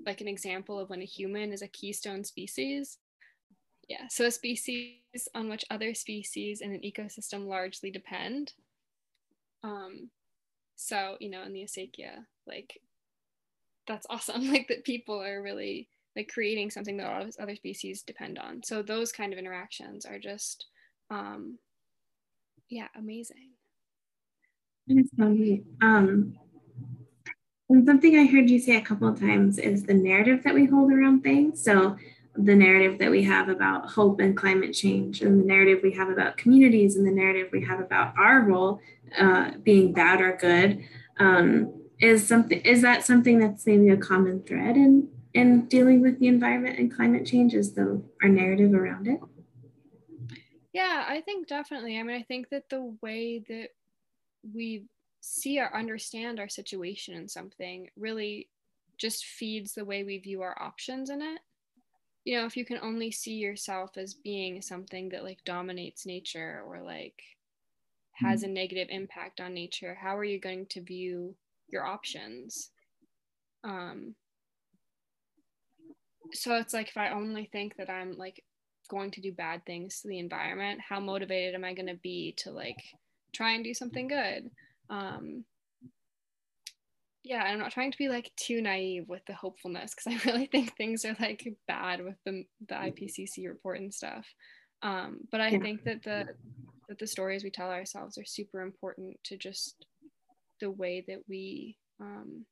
like 0.05 0.21
an 0.21 0.27
example 0.27 0.79
of 0.79 0.89
when 0.89 1.01
a 1.01 1.05
human 1.05 1.53
is 1.53 1.61
a 1.61 1.67
keystone 1.67 2.23
species. 2.23 2.97
Yeah, 3.91 4.07
so 4.09 4.25
a 4.25 4.31
species 4.31 5.01
on 5.35 5.49
which 5.49 5.65
other 5.69 5.93
species 5.93 6.61
in 6.61 6.71
an 6.71 6.79
ecosystem 6.79 7.45
largely 7.45 7.91
depend. 7.91 8.53
Um, 9.63 10.11
so, 10.77 11.17
you 11.19 11.29
know, 11.29 11.43
in 11.43 11.51
the 11.51 11.63
acequia, 11.63 12.25
like 12.47 12.79
that's 13.87 14.07
awesome. 14.09 14.49
Like 14.53 14.69
that 14.69 14.85
people 14.85 15.21
are 15.21 15.41
really 15.41 15.89
like 16.15 16.29
creating 16.33 16.71
something 16.71 16.95
that 16.97 17.05
all 17.05 17.27
other 17.37 17.55
species 17.57 18.01
depend 18.03 18.39
on. 18.39 18.63
So 18.63 18.81
those 18.81 19.11
kind 19.11 19.33
of 19.33 19.39
interactions 19.39 20.05
are 20.05 20.19
just, 20.19 20.67
um, 21.09 21.59
yeah, 22.69 22.87
amazing. 22.95 23.49
Um, 25.81 26.37
And 27.69 27.85
something 27.85 28.17
I 28.17 28.25
heard 28.25 28.49
you 28.49 28.59
say 28.59 28.77
a 28.77 28.81
couple 28.81 29.09
of 29.09 29.19
times 29.19 29.57
is 29.57 29.83
the 29.83 29.93
narrative 29.93 30.43
that 30.43 30.53
we 30.53 30.65
hold 30.65 30.93
around 30.93 31.23
things. 31.23 31.61
So 31.61 31.97
the 32.35 32.55
narrative 32.55 32.97
that 32.99 33.11
we 33.11 33.23
have 33.23 33.49
about 33.49 33.89
hope 33.89 34.19
and 34.19 34.37
climate 34.37 34.73
change, 34.73 35.21
and 35.21 35.39
the 35.39 35.45
narrative 35.45 35.79
we 35.83 35.91
have 35.93 36.09
about 36.09 36.37
communities, 36.37 36.95
and 36.95 37.05
the 37.05 37.11
narrative 37.11 37.49
we 37.51 37.63
have 37.65 37.79
about 37.79 38.13
our 38.17 38.41
role 38.41 38.79
uh, 39.19 39.51
being 39.63 39.91
bad 39.93 40.21
or 40.21 40.37
good, 40.37 40.83
um, 41.19 41.73
is 41.99 42.25
something. 42.25 42.61
Is 42.61 42.81
that 42.81 43.05
something 43.05 43.39
that's 43.39 43.65
maybe 43.65 43.89
a 43.89 43.97
common 43.97 44.43
thread 44.43 44.77
in 44.77 45.09
in 45.33 45.65
dealing 45.65 46.01
with 46.01 46.19
the 46.19 46.27
environment 46.27 46.79
and 46.79 46.93
climate 46.93 47.25
change? 47.25 47.53
Is 47.53 47.73
the 47.73 48.01
our 48.21 48.29
narrative 48.29 48.73
around 48.73 49.07
it? 49.07 49.19
Yeah, 50.73 51.05
I 51.07 51.21
think 51.21 51.47
definitely. 51.47 51.99
I 51.99 52.03
mean, 52.03 52.15
I 52.15 52.23
think 52.23 52.49
that 52.49 52.69
the 52.69 52.95
way 53.01 53.43
that 53.49 53.69
we 54.53 54.85
see 55.19 55.59
or 55.59 55.75
understand 55.75 56.39
our 56.39 56.49
situation 56.49 57.13
in 57.13 57.27
something 57.27 57.89
really 57.97 58.49
just 58.97 59.25
feeds 59.25 59.73
the 59.73 59.85
way 59.85 60.03
we 60.03 60.17
view 60.17 60.41
our 60.41 60.59
options 60.61 61.09
in 61.09 61.21
it. 61.21 61.39
You 62.23 62.37
know, 62.37 62.45
if 62.45 62.55
you 62.55 62.65
can 62.65 62.77
only 62.81 63.11
see 63.11 63.33
yourself 63.33 63.97
as 63.97 64.13
being 64.13 64.61
something 64.61 65.09
that 65.09 65.23
like 65.23 65.43
dominates 65.43 66.05
nature 66.05 66.61
or 66.67 66.81
like 66.81 67.21
has 68.13 68.41
mm-hmm. 68.41 68.51
a 68.51 68.53
negative 68.53 68.87
impact 68.91 69.41
on 69.41 69.53
nature, 69.53 69.97
how 69.99 70.15
are 70.17 70.23
you 70.23 70.39
going 70.39 70.67
to 70.67 70.81
view 70.81 71.35
your 71.67 71.85
options? 71.85 72.69
Um, 73.63 74.15
so 76.33 76.55
it's 76.55 76.73
like 76.73 76.89
if 76.89 76.97
I 76.97 77.09
only 77.09 77.49
think 77.51 77.75
that 77.77 77.89
I'm 77.89 78.17
like 78.17 78.43
going 78.89 79.11
to 79.11 79.21
do 79.21 79.31
bad 79.31 79.65
things 79.65 80.01
to 80.01 80.07
the 80.07 80.19
environment, 80.19 80.81
how 80.87 80.99
motivated 80.99 81.55
am 81.55 81.63
I 81.63 81.73
going 81.73 81.87
to 81.87 81.99
be 82.01 82.33
to 82.39 82.51
like 82.51 82.77
try 83.33 83.53
and 83.53 83.63
do 83.63 83.73
something 83.73 84.07
good? 84.07 84.51
Um, 84.89 85.45
yeah, 87.23 87.43
I'm 87.43 87.59
not 87.59 87.71
trying 87.71 87.91
to 87.91 87.97
be 87.97 88.09
like 88.09 88.31
too 88.35 88.61
naive 88.61 89.07
with 89.07 89.25
the 89.25 89.33
hopefulness 89.33 89.93
because 89.93 90.13
I 90.13 90.25
really 90.31 90.47
think 90.47 90.75
things 90.75 91.05
are 91.05 91.15
like 91.19 91.47
bad 91.67 92.03
with 92.03 92.15
the 92.25 92.45
the 92.67 92.75
IPCC 92.75 93.47
report 93.47 93.79
and 93.79 93.93
stuff. 93.93 94.25
Um, 94.81 95.19
but 95.31 95.41
I 95.41 95.49
yeah. 95.49 95.59
think 95.59 95.83
that 95.83 96.03
the 96.03 96.27
that 96.89 96.99
the 96.99 97.07
stories 97.07 97.43
we 97.43 97.51
tell 97.51 97.69
ourselves 97.69 98.17
are 98.17 98.25
super 98.25 98.61
important 98.61 99.17
to 99.25 99.37
just 99.37 99.85
the 100.59 100.71
way 100.71 101.03
that 101.07 101.19
we 101.29 101.77
um, 101.99 102.45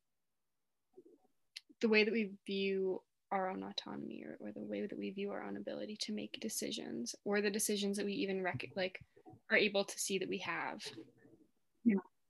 the 1.82 1.89
way 1.89 2.03
that 2.03 2.13
we 2.13 2.32
view 2.45 3.01
our 3.32 3.49
own 3.49 3.63
autonomy 3.63 4.23
or, 4.25 4.38
or 4.39 4.51
the 4.51 4.63
way 4.63 4.86
that 4.86 4.97
we 4.97 5.12
view 5.12 5.32
our 5.32 5.43
own 5.43 5.58
ability 5.58 5.97
to 6.01 6.13
make 6.13 6.39
decisions 6.41 7.15
or 7.25 7.41
the 7.41 7.49
decisions 7.49 7.97
that 7.97 8.05
we 8.05 8.13
even 8.13 8.41
rec- 8.41 8.71
like 8.75 8.99
are 9.51 9.58
able 9.58 9.84
to 9.84 9.99
see 9.99 10.17
that 10.17 10.29
we 10.29 10.39
have 10.39 10.82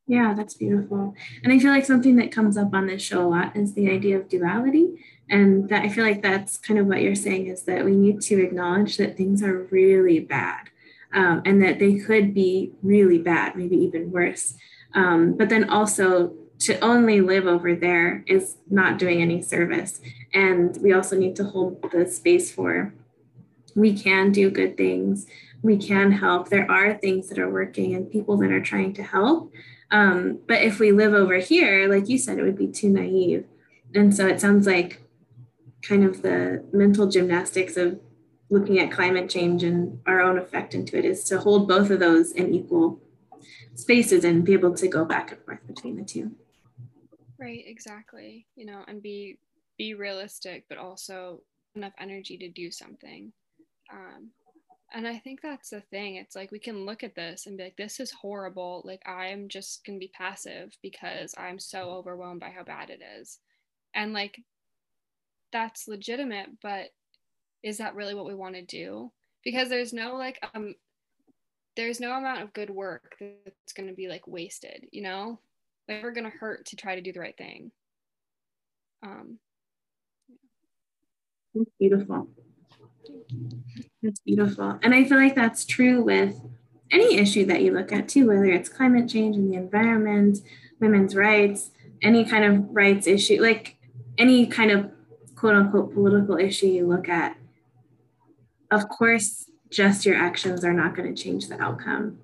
yeah 0.10 0.34
that's 0.34 0.56
beautiful 0.56 1.16
and 1.44 1.54
i 1.54 1.60
feel 1.60 1.72
like 1.72 1.86
something 1.86 2.18
that 2.18 2.32
comes 2.32 2.58
up 2.58 2.74
on 2.74 2.88
this 2.88 3.02
show 3.02 3.26
a 3.26 3.30
lot 3.30 3.56
is 3.56 3.74
the 3.74 3.90
idea 3.90 4.18
of 4.18 4.28
duality 4.28 4.88
and 5.30 5.70
that 5.70 5.84
i 5.84 5.90
feel 5.90 6.04
like 6.04 6.22
that's 6.22 6.58
kind 6.58 6.80
of 6.80 6.86
what 6.86 7.02
you're 7.02 7.16
saying 7.16 7.48
is 7.48 7.64
that 7.64 7.86
we 7.86 7.96
need 7.96 8.20
to 8.20 8.44
acknowledge 8.44 8.98
that 8.98 9.16
things 9.16 9.42
are 9.42 9.64
really 9.72 10.20
bad 10.20 10.70
um, 11.14 11.42
and 11.46 11.64
that 11.64 11.80
they 11.80 11.98
could 11.98 12.34
be 12.34 12.74
really 12.84 13.18
bad 13.18 13.56
maybe 13.56 13.78
even 13.78 14.12
worse 14.12 14.56
um, 14.94 15.34
but 15.38 15.50
then 15.50 15.70
also 15.70 16.34
to 16.60 16.78
only 16.82 17.22
live 17.22 17.48
over 17.48 17.74
there 17.74 18.24
is 18.28 18.58
not 18.70 19.00
doing 19.00 19.22
any 19.22 19.42
service. 19.42 20.02
And 20.34 20.78
we 20.82 20.94
also 20.94 21.18
need 21.18 21.36
to 21.38 21.46
hold 21.46 21.82
the 21.92 22.06
space 22.06 22.52
for 22.52 22.94
we 23.76 23.98
can 23.98 24.32
do 24.32 24.50
good 24.50 24.76
things, 24.76 25.26
we 25.62 25.78
can 25.78 26.12
help. 26.12 26.50
There 26.50 26.70
are 26.70 26.96
things 26.96 27.30
that 27.30 27.40
are 27.40 27.50
working 27.50 27.96
and 27.96 28.12
people 28.12 28.36
that 28.38 28.52
are 28.52 28.62
trying 28.62 28.94
to 28.94 29.04
help. 29.04 29.52
Um, 29.92 30.40
but 30.48 30.62
if 30.62 30.80
we 30.80 30.92
live 30.92 31.14
over 31.14 31.38
here, 31.38 31.88
like 31.88 32.10
you 32.10 32.18
said, 32.18 32.38
it 32.38 32.44
would 32.44 32.58
be 32.58 32.68
too 32.68 32.90
naive. 32.90 33.46
And 33.96 34.16
so 34.16 34.28
it 34.28 34.40
sounds 34.40 34.68
like 34.68 35.02
kind 35.82 36.04
of 36.04 36.22
the 36.22 36.64
mental 36.72 37.10
gymnastics 37.10 37.78
of 37.78 38.00
looking 38.50 38.80
at 38.80 38.92
climate 38.92 39.30
change 39.30 39.64
and 39.64 40.00
our 40.06 40.22
own 40.22 40.38
effect 40.38 40.74
into 40.74 40.98
it 40.98 41.06
is 41.06 41.24
to 41.26 41.40
hold 41.40 41.68
both 41.68 41.90
of 41.90 42.00
those 42.00 42.32
in 42.32 42.54
equal 42.54 43.00
spaces 43.76 44.24
and 44.24 44.44
be 44.44 44.54
able 44.54 44.74
to 44.76 44.88
go 44.88 45.06
back 45.06 45.32
and 45.32 45.42
forth 45.44 45.66
between 45.68 45.96
the 45.96 46.04
two. 46.04 46.32
Right, 47.40 47.64
exactly. 47.66 48.48
You 48.56 48.66
know, 48.66 48.84
and 48.88 49.02
be 49.02 49.40
be 49.78 49.94
realistic, 49.94 50.66
but 50.68 50.78
also 50.78 51.42
enough 51.74 51.94
energy 52.00 52.38
to 52.38 52.50
do 52.50 52.70
something. 52.70 53.32
Um, 53.92 54.32
and 54.94 55.08
I 55.08 55.18
think 55.20 55.42
that's 55.42 55.70
the 55.70 55.82
thing. 55.82 56.16
It's 56.16 56.36
like 56.36 56.52
we 56.52 56.60
can 56.60 56.86
look 56.86 57.04
at 57.04 57.16
this 57.16 57.46
and 57.46 57.58
be 57.58 57.66
like, 57.66 57.78
this 57.78 58.00
is 58.00 58.12
horrible. 58.12 58.82
Like, 58.86 59.02
I'm 59.08 59.48
just 59.48 59.86
going 59.86 60.00
to 60.00 60.06
be 60.06 60.12
passive 60.16 60.76
because 60.82 61.34
I'm 61.38 61.60
so 61.60 61.92
overwhelmed 61.92 62.40
by 62.40 62.50
how 62.50 62.64
bad 62.64 62.90
it 62.90 63.02
is. 63.20 63.40
And 63.94 64.14
like, 64.14 64.42
that's 65.52 65.88
legitimate, 65.88 66.50
but 66.62 66.90
is 67.64 67.78
that 67.80 67.96
really 67.96 68.14
what 68.14 68.26
we 68.26 68.36
want 68.36 68.56
to 68.56 68.62
do? 68.62 69.12
Because 69.44 69.70
there's 69.70 69.94
no 69.94 70.16
like, 70.16 70.40
um, 70.54 70.76
there's 71.76 72.00
no 72.00 72.14
amount 72.14 72.42
of 72.42 72.54
good 72.54 72.70
work 72.70 73.16
that's 73.20 73.74
going 73.74 73.90
to 73.90 73.96
be 73.96 74.08
like 74.08 74.28
wasted, 74.28 74.88
you 74.92 75.02
know? 75.02 75.40
never 75.90 76.12
going 76.12 76.30
to 76.30 76.38
hurt 76.38 76.68
to 76.68 76.76
try 76.76 76.96
to 76.96 77.02
do 77.02 77.12
the 77.12 77.20
right 77.20 77.36
thing. 77.38 77.72
Um, 79.04 79.40
that's 81.54 81.70
beautiful. 81.80 82.30
That's 84.02 84.20
beautiful. 84.20 84.80
And 84.82 84.94
I 84.94 85.04
feel 85.04 85.18
like 85.18 85.36
that's 85.36 85.66
true 85.66 86.04
with 86.04 86.40
any 86.92 87.18
issue 87.18 87.46
that 87.46 87.62
you 87.62 87.74
look 87.74 87.92
at 87.92 88.08
too, 88.08 88.28
whether 88.28 88.46
it's 88.46 88.70
climate 88.70 89.10
change 89.10 89.36
and 89.36 89.52
the 89.52 89.58
environment, 89.58 90.40
women's 90.80 91.16
rights, 91.16 91.72
any 92.02 92.26
kind 92.26 92.46
of 92.46 92.66
rights 92.70 93.08
issue, 93.08 93.42
like 93.42 93.78
any 94.18 94.48
kind 94.48 94.72
of 94.72 94.92
quote 95.36 95.56
unquote 95.56 95.94
political 95.94 96.38
issue 96.38 96.68
you 96.68 96.88
look 96.88 97.10
at. 97.10 97.38
Of 98.72 98.88
course, 98.90 99.50
just 99.70 100.06
your 100.06 100.16
actions 100.16 100.64
are 100.64 100.74
not 100.74 100.96
going 100.96 101.14
to 101.14 101.22
change 101.22 101.48
the 101.48 101.62
outcome 101.62 102.20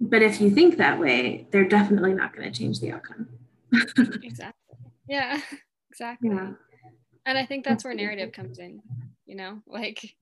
but 0.00 0.22
if 0.22 0.40
you 0.40 0.50
think 0.50 0.76
that 0.76 0.98
way, 0.98 1.46
they're 1.50 1.68
definitely 1.68 2.14
not 2.14 2.34
going 2.34 2.50
to 2.50 2.58
change 2.58 2.80
the 2.80 2.92
outcome. 2.92 3.28
exactly. 4.22 4.76
Yeah, 5.08 5.40
exactly. 5.90 6.30
Yeah. 6.30 6.52
And 7.26 7.36
I 7.36 7.44
think 7.44 7.64
that's 7.64 7.84
where 7.84 7.94
narrative 7.94 8.32
comes 8.32 8.58
in, 8.58 8.80
you 9.28 9.36
know, 9.36 9.62
like 9.66 10.16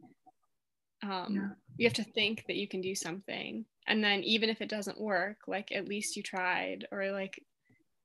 um, 1.02 1.34
yeah. 1.34 1.48
you 1.78 1.86
have 1.86 1.94
to 1.94 2.04
think 2.04 2.44
that 2.46 2.56
you 2.56 2.68
can 2.68 2.80
do 2.80 2.94
something. 2.94 3.64
And 3.86 4.02
then 4.02 4.22
even 4.24 4.50
if 4.50 4.60
it 4.60 4.68
doesn't 4.68 5.00
work, 5.00 5.38
like 5.46 5.72
at 5.72 5.88
least 5.88 6.16
you 6.16 6.22
tried 6.22 6.86
or 6.90 7.12
like 7.12 7.42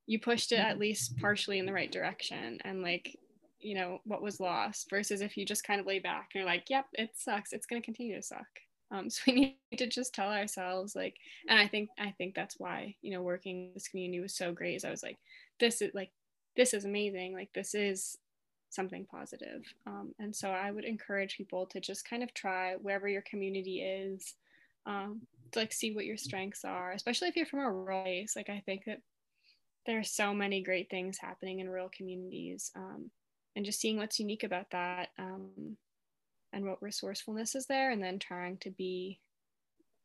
you 0.06 0.20
pushed 0.20 0.52
it 0.52 0.60
at 0.60 0.80
least 0.80 1.18
partially 1.18 1.60
in 1.60 1.66
the 1.66 1.74
right 1.74 1.92
direction 1.92 2.60
and 2.64 2.82
like 2.82 3.18
you 3.60 3.76
know 3.76 4.00
what 4.06 4.24
was 4.24 4.40
lost 4.40 4.90
versus 4.90 5.22
if 5.22 5.38
you 5.38 5.46
just 5.46 5.64
kind 5.64 5.80
of 5.80 5.86
lay 5.86 6.00
back 6.00 6.30
and 6.34 6.40
you're 6.40 6.52
like 6.52 6.64
yep 6.68 6.86
it 6.94 7.12
sucks 7.16 7.54
it's 7.54 7.68
going 7.68 7.80
to 7.80 7.86
continue 7.86 8.16
to 8.16 8.22
suck 8.22 8.48
um, 8.92 9.10
so 9.10 9.22
we 9.28 9.34
need 9.34 9.78
to 9.78 9.88
just 9.88 10.14
tell 10.14 10.30
ourselves 10.30 10.96
like, 10.96 11.16
and 11.48 11.60
I 11.60 11.68
think 11.68 11.90
I 12.00 12.14
think 12.18 12.36
that's 12.36 12.56
why 12.60 12.96
you 13.02 13.12
know 13.12 13.22
working 13.22 13.72
this 13.74 13.88
community 13.88 14.20
was 14.20 14.36
so 14.36 14.52
great. 14.52 14.76
Is 14.76 14.86
I 14.86 14.92
was 14.92 15.04
like, 15.04 15.18
this 15.60 15.82
is 15.82 15.92
like, 15.94 16.12
this 16.56 16.74
is 16.74 16.86
amazing. 16.86 17.34
Like 17.34 17.50
this 17.54 17.74
is 17.74 18.18
something 18.72 19.06
positive. 19.06 19.64
Um, 19.86 20.14
and 20.20 20.36
so 20.36 20.50
I 20.50 20.72
would 20.72 20.86
encourage 20.86 21.38
people 21.38 21.66
to 21.68 21.80
just 21.80 22.10
kind 22.10 22.24
of 22.24 22.34
try 22.34 22.76
wherever 22.76 23.08
your 23.08 23.22
community 23.22 23.82
is, 23.82 24.34
um, 24.86 25.22
to 25.52 25.60
like 25.60 25.74
see 25.74 25.94
what 25.94 26.06
your 26.06 26.18
strengths 26.18 26.66
are, 26.66 26.92
especially 26.92 27.28
if 27.28 27.36
you're 27.36 27.46
from 27.46 27.60
a 27.60 27.72
rural 27.72 28.04
place. 28.04 28.36
Like 28.36 28.50
I 28.50 28.64
think 28.66 28.86
that 28.86 29.02
there 29.86 30.00
are 30.00 30.04
so 30.04 30.34
many 30.34 30.62
great 30.62 30.90
things 30.90 31.18
happening 31.18 31.60
in 31.60 31.70
rural 31.70 31.90
communities. 31.96 32.72
Um, 32.76 33.12
and 33.56 33.66
just 33.66 33.80
seeing 33.82 33.98
what's 33.98 34.20
unique 34.20 34.44
about 34.44 34.70
that 34.72 35.10
um, 35.20 35.76
and 36.54 36.66
what 36.66 36.82
resourcefulness 36.82 37.56
is 37.56 37.66
there 37.66 37.92
and 37.92 38.02
then 38.02 38.20
trying 38.20 38.58
to 38.58 38.70
be 38.72 39.20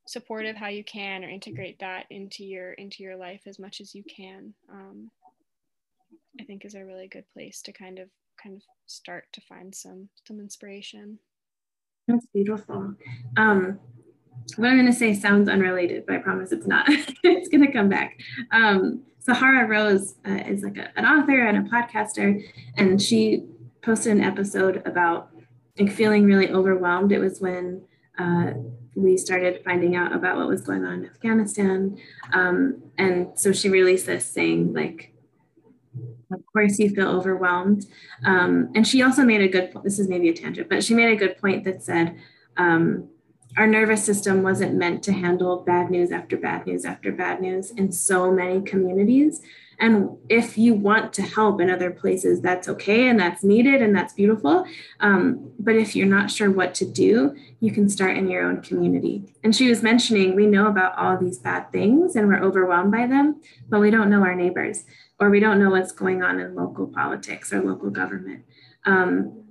supportive 0.07 0.57
how 0.57 0.69
you 0.69 0.85
can 0.85 1.25
or 1.25 1.29
integrate 1.29 1.81
that 1.81 2.07
into 2.11 2.45
your 2.45 2.73
into 2.75 3.03
your 3.03 3.17
life 3.17 3.43
as 3.47 3.59
much 3.59 3.81
as 3.81 3.95
you 3.95 4.05
can 4.05 4.55
um, 4.71 5.11
i 6.41 6.45
think 6.45 6.65
is 6.65 6.77
a 6.77 6.85
really 6.85 7.09
good 7.09 7.25
place 7.33 7.61
to 7.61 7.73
kind 7.73 7.99
of 7.99 8.09
kind 8.47 8.57
of 8.57 8.63
start 8.87 9.25
to 9.33 9.41
find 9.41 9.75
some 9.75 10.09
some 10.27 10.39
inspiration 10.41 11.19
that's 12.07 12.27
beautiful 12.33 12.95
um, 13.37 13.79
what 14.57 14.69
i'm 14.69 14.77
going 14.77 14.87
to 14.87 14.93
say 14.93 15.13
sounds 15.13 15.49
unrelated 15.49 16.05
but 16.07 16.17
i 16.17 16.19
promise 16.19 16.53
it's 16.53 16.67
not 16.67 16.85
it's 16.89 17.49
going 17.49 17.65
to 17.65 17.73
come 17.73 17.89
back 17.89 18.19
um, 18.53 19.03
sahara 19.19 19.67
rose 19.67 20.15
uh, 20.29 20.43
is 20.47 20.63
like 20.63 20.77
a, 20.77 20.89
an 20.97 21.05
author 21.05 21.47
and 21.47 21.67
a 21.67 21.71
podcaster 21.71 22.41
and 22.77 23.03
she 23.03 23.45
posted 23.83 24.13
an 24.13 24.23
episode 24.23 24.83
about 24.87 25.31
like 25.79 25.93
feeling 25.93 26.25
really 26.25 26.51
overwhelmed. 26.51 27.13
It 27.13 27.21
was 27.21 27.41
when 27.41 27.83
uh, 28.19 28.53
we 28.95 29.17
started 29.17 29.63
finding 29.65 29.95
out 29.95 30.15
about 30.15 30.37
what 30.37 30.49
was 30.49 30.63
going 30.63 30.85
on 30.85 31.05
in 31.05 31.07
Afghanistan. 31.07 31.99
Um, 32.33 32.83
and 32.99 33.39
so 33.39 33.53
she 33.53 33.69
released 33.69 34.07
this 34.07 34.25
saying, 34.25 34.73
like, 34.73 35.13
of 36.33 36.41
course 36.53 36.79
you 36.79 36.91
feel 36.91 37.09
overwhelmed. 37.09 37.87
Um, 38.25 38.71
and 38.75 38.87
she 38.87 39.03
also 39.03 39.23
made 39.25 39.43
a 39.43 39.49
good 39.49 39.73
point. 39.73 39.85
This 39.85 39.99
is 39.99 40.09
maybe 40.09 40.29
a 40.29 40.35
tangent, 40.35 40.69
but 40.69 40.83
she 40.83 40.95
made 40.95 41.13
a 41.13 41.17
good 41.17 41.39
point 41.39 41.65
that 41.65 41.83
said, 41.83 42.17
um, 42.57 43.09
our 43.57 43.67
nervous 43.67 44.05
system 44.05 44.43
wasn't 44.43 44.75
meant 44.75 45.03
to 45.05 45.13
handle 45.13 45.65
bad 45.65 45.91
news 45.91 46.13
after 46.13 46.37
bad 46.37 46.67
news 46.67 46.85
after 46.85 47.11
bad 47.11 47.41
news 47.41 47.71
in 47.71 47.91
so 47.91 48.31
many 48.31 48.61
communities. 48.61 49.41
And 49.79 50.17
if 50.29 50.57
you 50.57 50.75
want 50.75 51.13
to 51.15 51.23
help 51.23 51.61
in 51.61 51.71
other 51.71 51.91
places, 51.91 52.41
that's 52.41 52.69
okay 52.69 53.09
and 53.09 53.21
that's 53.21 53.45
needed 53.45 53.83
and 53.83 53.95
that's 53.95 54.15
beautiful. 54.15 54.65
Um, 55.01 55.53
but 55.59 55.77
if 55.77 55.95
you're 55.95 56.07
not 56.07 56.31
sure 56.31 56.51
what 56.51 56.75
to 56.77 56.87
do, 56.87 57.37
you 57.61 57.71
can 57.73 57.89
start 57.89 58.17
in 58.17 58.29
your 58.29 58.45
own 58.45 58.63
community. 58.63 59.35
And 59.45 59.55
she 59.55 59.69
was 59.69 59.83
mentioning 59.83 60.35
we 60.35 60.47
know 60.47 60.67
about 60.67 60.97
all 60.97 61.19
these 61.19 61.39
bad 61.39 61.71
things 61.73 62.17
and 62.17 62.27
we're 62.29 62.43
overwhelmed 62.43 62.93
by 62.93 63.07
them, 63.07 63.41
but 63.69 63.81
we 63.81 63.91
don't 63.91 64.11
know 64.11 64.23
our 64.23 64.35
neighbors 64.35 64.85
or 65.21 65.31
we 65.31 65.41
don't 65.41 65.59
know 65.59 65.71
what's 65.71 65.93
going 65.93 66.23
on 66.23 66.41
in 66.41 66.55
local 66.55 66.87
politics 66.87 67.53
or 67.53 67.63
local 67.63 67.91
government. 67.91 68.45
Um, 68.85 69.45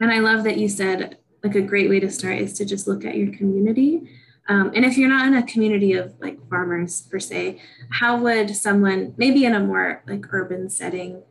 and 0.00 0.12
I 0.12 0.18
love 0.18 0.44
that 0.44 0.58
you 0.58 0.68
said 0.68 1.18
like 1.42 1.54
a 1.54 1.62
great 1.62 1.88
way 1.88 2.00
to 2.00 2.10
start 2.10 2.38
is 2.38 2.52
to 2.54 2.64
just 2.64 2.86
look 2.86 3.04
at 3.04 3.16
your 3.16 3.32
community 3.36 4.08
um, 4.48 4.72
and 4.74 4.84
if 4.84 4.96
you're 4.96 5.08
not 5.08 5.26
in 5.26 5.34
a 5.34 5.42
community 5.42 5.94
of 5.94 6.14
like 6.20 6.38
farmers 6.48 7.02
per 7.02 7.18
se, 7.18 7.60
how 7.90 8.18
would 8.18 8.54
someone, 8.54 9.14
maybe 9.16 9.44
in 9.44 9.54
a 9.54 9.60
more 9.60 10.02
like 10.06 10.32
urban 10.32 10.70
setting, 10.70 11.22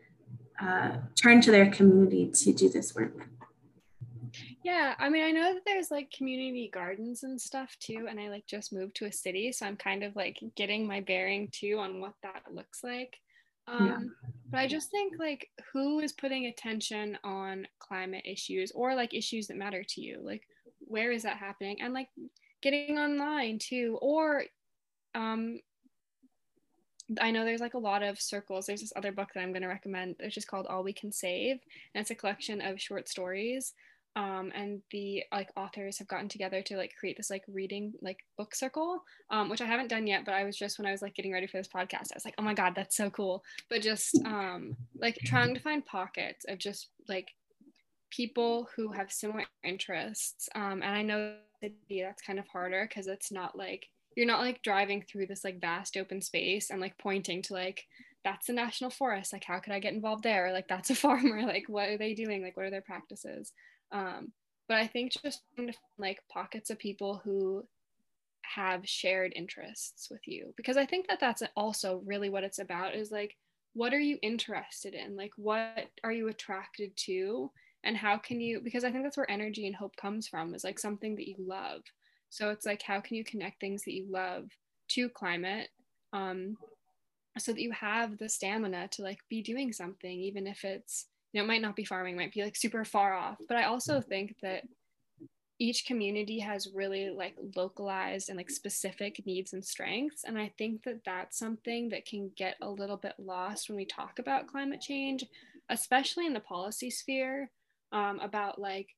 uh, 0.61 0.97
turn 1.21 1.41
to 1.41 1.51
their 1.51 1.69
community 1.69 2.29
to 2.31 2.53
do 2.53 2.69
this 2.69 2.93
work? 2.95 3.27
Yeah, 4.63 4.95
I 4.97 5.09
mean, 5.09 5.23
I 5.23 5.31
know 5.31 5.53
that 5.53 5.61
there's 5.65 5.91
like 5.91 6.11
community 6.11 6.69
gardens 6.73 7.23
and 7.23 7.39
stuff 7.39 7.75
too, 7.79 8.07
and 8.09 8.19
I 8.19 8.29
like 8.29 8.47
just 8.47 8.73
moved 8.73 8.95
to 8.95 9.05
a 9.05 9.11
city, 9.11 9.51
so 9.51 9.65
I'm 9.65 9.77
kind 9.77 10.03
of 10.03 10.15
like 10.15 10.39
getting 10.55 10.87
my 10.87 11.01
bearing 11.01 11.49
too 11.51 11.77
on 11.79 12.01
what 12.01 12.13
that 12.23 12.43
looks 12.51 12.83
like. 12.83 13.15
Um, 13.67 13.87
yeah. 13.87 14.29
But 14.49 14.59
I 14.59 14.67
just 14.67 14.91
think 14.91 15.13
like 15.19 15.49
who 15.71 15.99
is 15.99 16.13
putting 16.13 16.47
attention 16.47 17.17
on 17.23 17.67
climate 17.79 18.23
issues 18.25 18.71
or 18.71 18.95
like 18.95 19.13
issues 19.13 19.47
that 19.47 19.57
matter 19.57 19.83
to 19.83 20.01
you? 20.01 20.19
Like, 20.21 20.43
where 20.79 21.11
is 21.11 21.23
that 21.23 21.37
happening? 21.37 21.81
And 21.81 21.93
like, 21.93 22.09
getting 22.65 22.97
online 22.97 23.59
too 23.59 23.97
or 24.01 24.43
um 25.13 25.59
I 27.21 27.29
know 27.29 27.45
there's 27.45 27.61
like 27.61 27.75
a 27.75 27.79
lot 27.79 28.01
of 28.01 28.19
circles. 28.19 28.65
There's 28.65 28.81
this 28.81 28.93
other 28.95 29.11
book 29.11 29.29
that 29.33 29.41
I'm 29.41 29.51
going 29.51 29.61
to 29.61 29.67
recommend. 29.67 30.15
It's 30.19 30.33
just 30.33 30.47
called 30.47 30.65
All 30.65 30.81
We 30.81 30.91
Can 30.91 31.11
Save, 31.11 31.59
and 31.93 32.01
it's 32.01 32.09
a 32.09 32.15
collection 32.15 32.61
of 32.61 32.81
short 32.81 33.07
stories. 33.07 33.73
Um, 34.15 34.51
and 34.55 34.81
the 34.89 35.23
like 35.31 35.49
authors 35.55 35.99
have 35.99 36.07
gotten 36.07 36.29
together 36.29 36.63
to 36.63 36.77
like 36.77 36.95
create 36.97 37.15
this 37.17 37.29
like 37.29 37.43
reading 37.47 37.93
like 38.01 38.25
book 38.37 38.55
circle, 38.55 39.03
um, 39.29 39.49
which 39.49 39.61
I 39.61 39.65
haven't 39.65 39.89
done 39.89 40.07
yet. 40.07 40.25
But 40.25 40.33
I 40.33 40.45
was 40.45 40.57
just 40.57 40.79
when 40.79 40.87
I 40.87 40.91
was 40.91 41.03
like 41.03 41.13
getting 41.13 41.31
ready 41.31 41.45
for 41.45 41.57
this 41.57 41.67
podcast, 41.67 42.11
I 42.11 42.15
was 42.15 42.25
like, 42.25 42.35
oh 42.39 42.43
my 42.43 42.55
god, 42.55 42.73
that's 42.75 42.97
so 42.97 43.11
cool. 43.11 43.43
But 43.69 43.83
just 43.83 44.15
um, 44.25 44.75
like 44.97 45.19
trying 45.25 45.53
to 45.53 45.59
find 45.59 45.85
pockets 45.85 46.45
of 46.47 46.57
just 46.57 46.87
like 47.07 47.27
people 48.15 48.67
who 48.75 48.91
have 48.91 49.11
similar 49.11 49.45
interests. 49.63 50.47
Um, 50.55 50.81
and 50.83 50.95
I 50.95 51.01
know 51.01 51.35
that's 51.89 52.21
kind 52.21 52.39
of 52.39 52.47
harder 52.47 52.85
because 52.87 53.07
it's 53.07 53.31
not 53.31 53.57
like 53.57 53.87
you're 54.15 54.27
not 54.27 54.41
like 54.41 54.61
driving 54.61 55.01
through 55.01 55.25
this 55.25 55.43
like 55.43 55.59
vast 55.59 55.97
open 55.97 56.21
space 56.21 56.69
and 56.69 56.79
like 56.79 56.97
pointing 56.97 57.41
to 57.41 57.53
like 57.53 57.83
that's 58.23 58.49
a 58.49 58.53
national 58.53 58.89
forest 58.89 59.33
like 59.33 59.43
how 59.43 59.59
could 59.59 59.73
i 59.73 59.79
get 59.79 59.93
involved 59.93 60.23
there? 60.23 60.53
Like 60.53 60.67
that's 60.67 60.89
a 60.89 60.95
farmer 61.05 61.43
like 61.43 61.65
what 61.67 61.89
are 61.89 61.97
they 61.97 62.13
doing? 62.13 62.43
Like 62.43 62.55
what 62.55 62.67
are 62.67 62.71
their 62.71 62.81
practices? 62.81 63.51
Um 63.91 64.31
but 64.67 64.77
i 64.77 64.87
think 64.87 65.11
just 65.11 65.41
like 65.97 66.19
pockets 66.31 66.69
of 66.69 66.79
people 66.79 67.21
who 67.23 67.63
have 68.41 68.87
shared 68.87 69.31
interests 69.35 70.07
with 70.09 70.21
you 70.25 70.53
because 70.57 70.77
i 70.77 70.85
think 70.85 71.07
that 71.07 71.19
that's 71.19 71.43
also 71.55 72.01
really 72.05 72.29
what 72.29 72.43
it's 72.43 72.57
about 72.57 72.95
is 72.95 73.11
like 73.11 73.35
what 73.75 73.93
are 73.93 73.99
you 73.99 74.17
interested 74.21 74.93
in? 74.93 75.15
Like 75.15 75.33
what 75.35 75.89
are 76.03 76.11
you 76.11 76.29
attracted 76.29 76.95
to 76.95 77.51
and 77.85 77.95
how 77.95 78.17
can 78.17 78.41
you 78.41 78.59
because 78.61 78.83
i 78.83 78.91
think 78.91 79.03
that's 79.03 79.15
where 79.15 79.29
energy 79.31 79.67
and 79.67 79.75
hope 79.75 79.95
comes 79.95 80.27
from 80.27 80.53
is 80.53 80.63
like 80.63 80.79
something 80.79 81.15
that 81.15 81.27
you 81.27 81.35
love. 81.39 81.81
So 82.29 82.49
it's 82.49 82.65
like 82.65 82.81
how 82.81 82.99
can 82.99 83.15
you 83.15 83.23
connect 83.23 83.61
things 83.61 83.83
that 83.83 83.93
you 83.93 84.07
love 84.09 84.49
to 84.89 85.07
climate 85.09 85.69
um, 86.11 86.57
so 87.37 87.53
that 87.53 87.61
you 87.61 87.71
have 87.71 88.17
the 88.17 88.27
stamina 88.27 88.89
to 88.89 89.03
like 89.03 89.19
be 89.29 89.41
doing 89.41 89.71
something 89.71 90.19
even 90.19 90.47
if 90.47 90.65
it's 90.65 91.05
you 91.31 91.39
know 91.39 91.45
it 91.45 91.47
might 91.47 91.61
not 91.61 91.75
be 91.75 91.85
farming 91.85 92.17
might 92.17 92.33
be 92.33 92.43
like 92.43 92.55
super 92.55 92.83
far 92.83 93.13
off. 93.13 93.37
But 93.47 93.57
i 93.57 93.63
also 93.63 94.01
think 94.01 94.35
that 94.41 94.63
each 95.57 95.85
community 95.85 96.39
has 96.39 96.67
really 96.73 97.09
like 97.11 97.35
localized 97.55 98.27
and 98.27 98.35
like 98.35 98.49
specific 98.49 99.25
needs 99.25 99.53
and 99.53 99.63
strengths. 99.63 100.23
And 100.25 100.37
i 100.37 100.51
think 100.57 100.83
that 100.83 101.01
that's 101.05 101.37
something 101.37 101.89
that 101.89 102.05
can 102.05 102.31
get 102.35 102.55
a 102.61 102.69
little 102.69 102.97
bit 102.97 103.13
lost 103.19 103.69
when 103.69 103.77
we 103.77 103.85
talk 103.85 104.19
about 104.19 104.47
climate 104.47 104.81
change 104.81 105.23
especially 105.69 106.25
in 106.25 106.33
the 106.33 106.39
policy 106.39 106.91
sphere 106.91 107.49
um, 107.95 108.19
about 108.19 108.59
like 108.59 108.89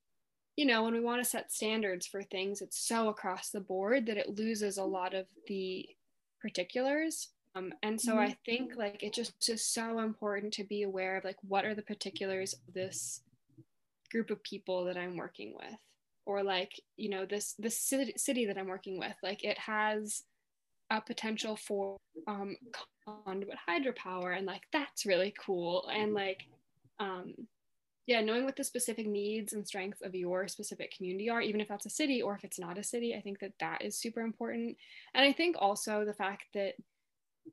you 0.58 0.66
know 0.66 0.84
when 0.84 0.94
we 0.94 1.00
want 1.00 1.24
to 1.24 1.30
set 1.30 1.52
standards 1.52 2.06
for 2.06 2.24
things 2.24 2.62
it's 2.62 2.80
so 2.80 3.08
across 3.08 3.52
the 3.52 3.62
board 3.62 4.06
that 4.08 4.18
it 4.18 4.38
loses 4.38 4.78
a 4.78 4.84
lot 4.84 5.14
of 5.14 5.26
the 5.48 5.88
particulars. 6.42 7.30
Um, 7.56 7.74
and 7.82 8.00
so 8.00 8.12
mm-hmm. 8.12 8.32
i 8.32 8.38
think 8.46 8.74
like 8.76 9.02
it 9.02 9.14
just 9.14 9.50
is 9.50 9.66
so 9.66 10.00
important 10.00 10.54
to 10.56 10.64
be 10.64 10.84
aware 10.84 11.18
of 11.18 11.24
like 11.24 11.38
what 11.42 11.66
are 11.66 11.74
the 11.74 11.82
particulars 11.82 12.54
of 12.54 12.74
this 12.76 13.22
group 14.12 14.30
of 14.30 14.44
people 14.44 14.86
that 14.86 14.96
i'm 14.96 15.18
working 15.18 15.56
with 15.56 15.80
or 16.28 16.44
like 16.44 16.80
you 16.98 17.10
know 17.10 17.26
this 17.26 17.56
this 17.58 17.80
city, 17.80 18.14
city 18.18 18.46
that 18.46 18.58
i'm 18.58 18.68
working 18.68 19.00
with. 19.00 19.16
Like 19.24 19.44
it 19.44 19.58
has 19.58 20.24
a 20.92 21.02
potential 21.02 21.56
for 21.56 21.98
um 22.28 22.56
conduit 23.26 23.58
hydropower 23.68 24.38
and 24.38 24.46
like 24.46 24.64
that's 24.72 25.06
really 25.06 25.34
cool. 25.44 25.90
And 25.92 26.14
like 26.14 26.44
um 27.00 27.34
yeah, 28.08 28.22
knowing 28.22 28.46
what 28.46 28.56
the 28.56 28.64
specific 28.64 29.06
needs 29.06 29.52
and 29.52 29.68
strengths 29.68 30.02
of 30.02 30.16
your 30.16 30.48
specific 30.48 30.96
community 30.96 31.30
are, 31.30 31.42
even 31.42 31.60
if 31.60 31.68
that's 31.68 31.86
a 31.86 31.90
city 31.90 32.22
or 32.22 32.34
if 32.36 32.46
it's 32.46 32.58
not 32.58 32.78
a 32.78 32.84
city, 32.84 33.14
I 33.14 33.20
think 33.22 33.40
that 33.40 33.52
that 33.60 33.82
is 33.82 34.00
super 34.00 34.22
important. 34.22 34.78
And 35.14 35.26
I 35.26 35.34
think 35.34 35.58
also 35.60 36.06
the 36.06 36.14
fact 36.14 36.46
that 36.54 36.76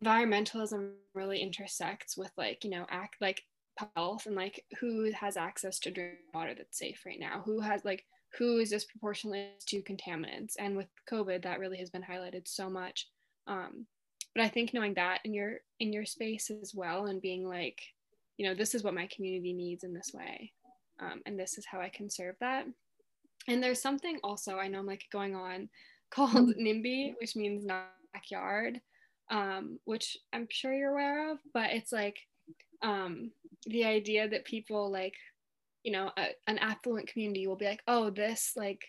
environmentalism 0.02 0.92
really 1.12 1.40
intersects 1.40 2.16
with 2.16 2.30
like, 2.36 2.62
you 2.62 2.70
know, 2.70 2.86
act 2.88 3.16
like 3.20 3.42
health 3.96 4.26
and 4.26 4.36
like 4.36 4.64
who 4.80 5.10
has 5.12 5.36
access 5.36 5.80
to 5.80 5.90
drinking 5.90 6.18
water 6.32 6.54
that's 6.56 6.78
safe 6.78 7.02
right 7.04 7.18
now, 7.18 7.42
who 7.44 7.60
has 7.60 7.84
like 7.84 8.04
who 8.38 8.58
is 8.58 8.70
disproportionately 8.70 9.48
to 9.66 9.82
contaminants. 9.82 10.54
And 10.58 10.76
with 10.76 10.86
COVID, 11.10 11.42
that 11.42 11.58
really 11.58 11.78
has 11.78 11.90
been 11.90 12.02
highlighted 12.02 12.46
so 12.46 12.70
much. 12.70 13.08
Um, 13.48 13.86
but 14.36 14.44
I 14.44 14.48
think 14.48 14.72
knowing 14.72 14.94
that 14.94 15.20
in 15.24 15.34
your 15.34 15.58
in 15.80 15.92
your 15.92 16.04
space 16.04 16.48
as 16.50 16.72
well 16.74 17.06
and 17.06 17.20
being 17.20 17.44
like 17.44 17.80
you 18.36 18.48
know, 18.48 18.54
this 18.54 18.74
is 18.74 18.82
what 18.82 18.94
my 18.94 19.08
community 19.14 19.52
needs 19.52 19.84
in 19.84 19.94
this 19.94 20.12
way. 20.12 20.52
Um, 21.00 21.22
and 21.26 21.38
this 21.38 21.58
is 21.58 21.66
how 21.66 21.80
I 21.80 21.88
can 21.88 22.08
serve 22.10 22.36
that. 22.40 22.66
And 23.48 23.62
there's 23.62 23.82
something 23.82 24.18
also 24.22 24.56
I 24.56 24.68
know 24.68 24.80
I'm 24.80 24.86
like 24.86 25.04
going 25.12 25.34
on 25.34 25.68
called. 26.10 26.54
NIMBY, 26.56 27.14
which 27.20 27.34
means 27.34 27.64
not 27.64 27.90
backyard, 28.12 28.80
um, 29.30 29.78
which 29.84 30.16
I'm 30.32 30.46
sure 30.50 30.72
you're 30.72 30.92
aware 30.92 31.32
of, 31.32 31.38
but 31.52 31.72
it's 31.72 31.92
like 31.92 32.16
um, 32.82 33.32
the 33.66 33.84
idea 33.84 34.28
that 34.28 34.44
people 34.44 34.92
like, 34.92 35.14
you 35.82 35.92
know, 35.92 36.10
a, 36.16 36.28
an 36.46 36.58
affluent 36.58 37.08
community 37.08 37.46
will 37.46 37.56
be 37.56 37.64
like, 37.64 37.82
oh, 37.88 38.10
this 38.10 38.52
like 38.56 38.80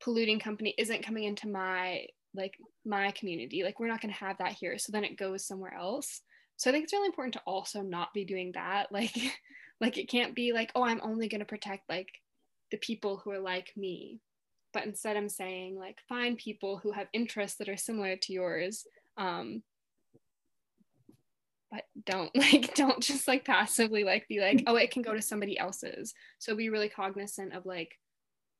polluting 0.00 0.38
company 0.38 0.74
isn't 0.76 1.04
coming 1.04 1.24
into 1.24 1.48
my 1.48 2.06
like 2.34 2.58
my 2.84 3.12
community. 3.12 3.62
Like 3.62 3.80
we're 3.80 3.88
not 3.88 4.00
going 4.00 4.12
to 4.12 4.20
have 4.20 4.38
that 4.38 4.52
here. 4.52 4.76
So 4.78 4.92
then 4.92 5.04
it 5.04 5.16
goes 5.16 5.46
somewhere 5.46 5.74
else 5.74 6.20
so 6.56 6.70
i 6.70 6.72
think 6.72 6.84
it's 6.84 6.92
really 6.92 7.06
important 7.06 7.34
to 7.34 7.42
also 7.46 7.82
not 7.82 8.12
be 8.14 8.24
doing 8.24 8.52
that 8.52 8.86
like 8.92 9.16
like 9.80 9.98
it 9.98 10.08
can't 10.08 10.34
be 10.34 10.52
like 10.52 10.70
oh 10.74 10.84
i'm 10.84 11.00
only 11.02 11.28
going 11.28 11.40
to 11.40 11.44
protect 11.44 11.88
like 11.88 12.08
the 12.70 12.78
people 12.78 13.18
who 13.18 13.30
are 13.30 13.38
like 13.38 13.72
me. 13.76 14.20
But 14.72 14.84
instead 14.84 15.16
i'm 15.16 15.28
saying 15.28 15.78
like 15.78 15.98
find 16.08 16.36
people 16.36 16.78
who 16.78 16.90
have 16.90 17.06
interests 17.12 17.58
that 17.58 17.68
are 17.68 17.76
similar 17.76 18.16
to 18.16 18.32
yours 18.32 18.84
um 19.16 19.62
but 21.70 21.84
don't 22.04 22.34
like 22.36 22.74
don't 22.74 23.00
just 23.00 23.28
like 23.28 23.44
passively 23.44 24.02
like 24.02 24.26
be 24.26 24.40
like 24.40 24.64
oh 24.66 24.74
it 24.74 24.90
can 24.90 25.02
go 25.02 25.14
to 25.14 25.22
somebody 25.22 25.56
else's. 25.56 26.14
So 26.40 26.56
be 26.56 26.70
really 26.70 26.88
cognizant 26.88 27.52
of 27.52 27.66
like 27.66 27.98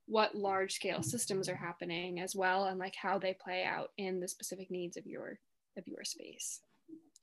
what 0.07 0.37
large 0.37 0.75
scale 0.75 1.03
systems 1.03 1.49
are 1.49 1.57
happening 1.57 2.21
as 2.21 2.37
well 2.37 2.67
and 2.67 2.79
like 2.79 2.95
how 2.95 3.19
they 3.19 3.35
play 3.35 3.65
out 3.65 3.91
in 3.97 4.21
the 4.21 4.29
specific 4.29 4.71
needs 4.71 4.97
of 4.97 5.07
your 5.07 5.41
of 5.77 5.89
your 5.89 6.05
space 6.05 6.61